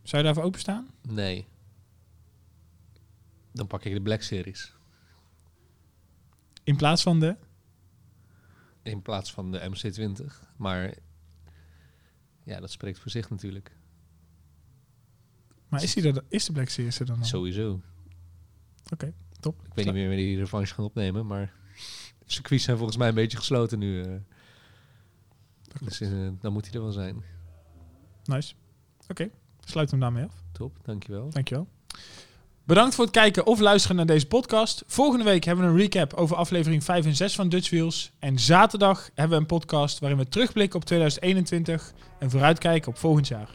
Zou 0.04 0.22
je 0.22 0.28
daarvoor 0.28 0.44
openstaan? 0.44 0.88
Nee. 1.02 1.48
Dan 3.52 3.68
pak 3.68 3.84
ik 3.84 3.94
de 3.94 4.02
Black 4.02 4.22
Series. 4.22 4.74
In 6.64 6.76
plaats 6.76 7.04
van 7.04 7.20
de... 7.20 7.36
in 8.82 9.02
plaats 9.02 9.34
van 9.34 9.52
de 9.52 9.72
MC20. 9.72 10.48
Maar 10.58 10.94
ja, 12.44 12.60
dat 12.60 12.72
spreekt 12.72 13.00
voor 13.00 13.12
zich 13.12 13.30
natuurlijk. 13.30 13.72
Maar 15.74 15.84
is, 15.84 15.94
die 15.94 16.08
er, 16.14 16.24
is 16.30 16.46
de 16.46 16.52
Black 16.52 16.70
Series 16.70 17.00
er 17.00 17.06
dan 17.06 17.18
al? 17.20 17.26
Sowieso. 17.26 17.82
Oké, 18.94 19.14
top. 19.40 19.62
Ik 19.66 19.74
weet 19.74 19.86
niet 19.86 19.94
meer 19.94 20.08
wanneer 20.08 20.26
die 20.26 20.38
revanche 20.38 20.74
gaan 20.74 20.86
opnemen, 20.86 21.26
maar 21.26 21.54
circuits 22.26 22.64
zijn 22.64 22.78
volgens 22.78 22.98
mij 22.98 23.08
een 23.08 23.16
beetje 23.16 23.38
gesloten 23.38 23.80
nu. 23.80 24.02
eh. 24.02 24.10
dus 25.82 26.02
eh, 26.02 26.10
dan 26.40 26.54
moet 26.54 26.66
hij 26.66 26.74
er 26.74 26.82
wel 26.82 26.92
zijn. 26.92 27.24
Nice. 28.24 28.54
Oké, 29.08 29.30
sluit 29.66 29.92
hem 29.92 30.00
daarmee 30.00 30.24
af. 30.24 30.34
Top, 30.52 30.78
dankjewel. 30.84 31.30
Dankjewel. 31.30 31.68
Bedankt 32.66 32.96
voor 32.96 33.04
het 33.04 33.14
kijken 33.14 33.46
of 33.46 33.60
luisteren 33.60 33.96
naar 33.98 34.06
deze 34.06 34.28
podcast. 34.28 34.84
Volgende 34.88 35.24
week 35.26 35.44
hebben 35.44 35.66
we 35.66 35.72
een 35.72 35.78
recap 35.78 36.14
over 36.14 36.36
aflevering 36.36 36.84
5 36.84 37.06
en 37.06 37.16
6 37.16 37.36
van 37.36 37.50
Dutch 37.50 37.70
Wheels. 37.70 38.12
En 38.20 38.40
zaterdag 38.40 39.10
hebben 39.14 39.38
we 39.38 39.42
een 39.42 39.58
podcast 39.58 40.00
waarin 40.00 40.18
we 40.18 40.28
terugblikken 40.28 40.80
op 40.80 40.86
2021 40.86 41.94
en 42.20 42.30
vooruitkijken 42.30 42.92
op 42.92 42.98
volgend 42.98 43.28
jaar. 43.28 43.50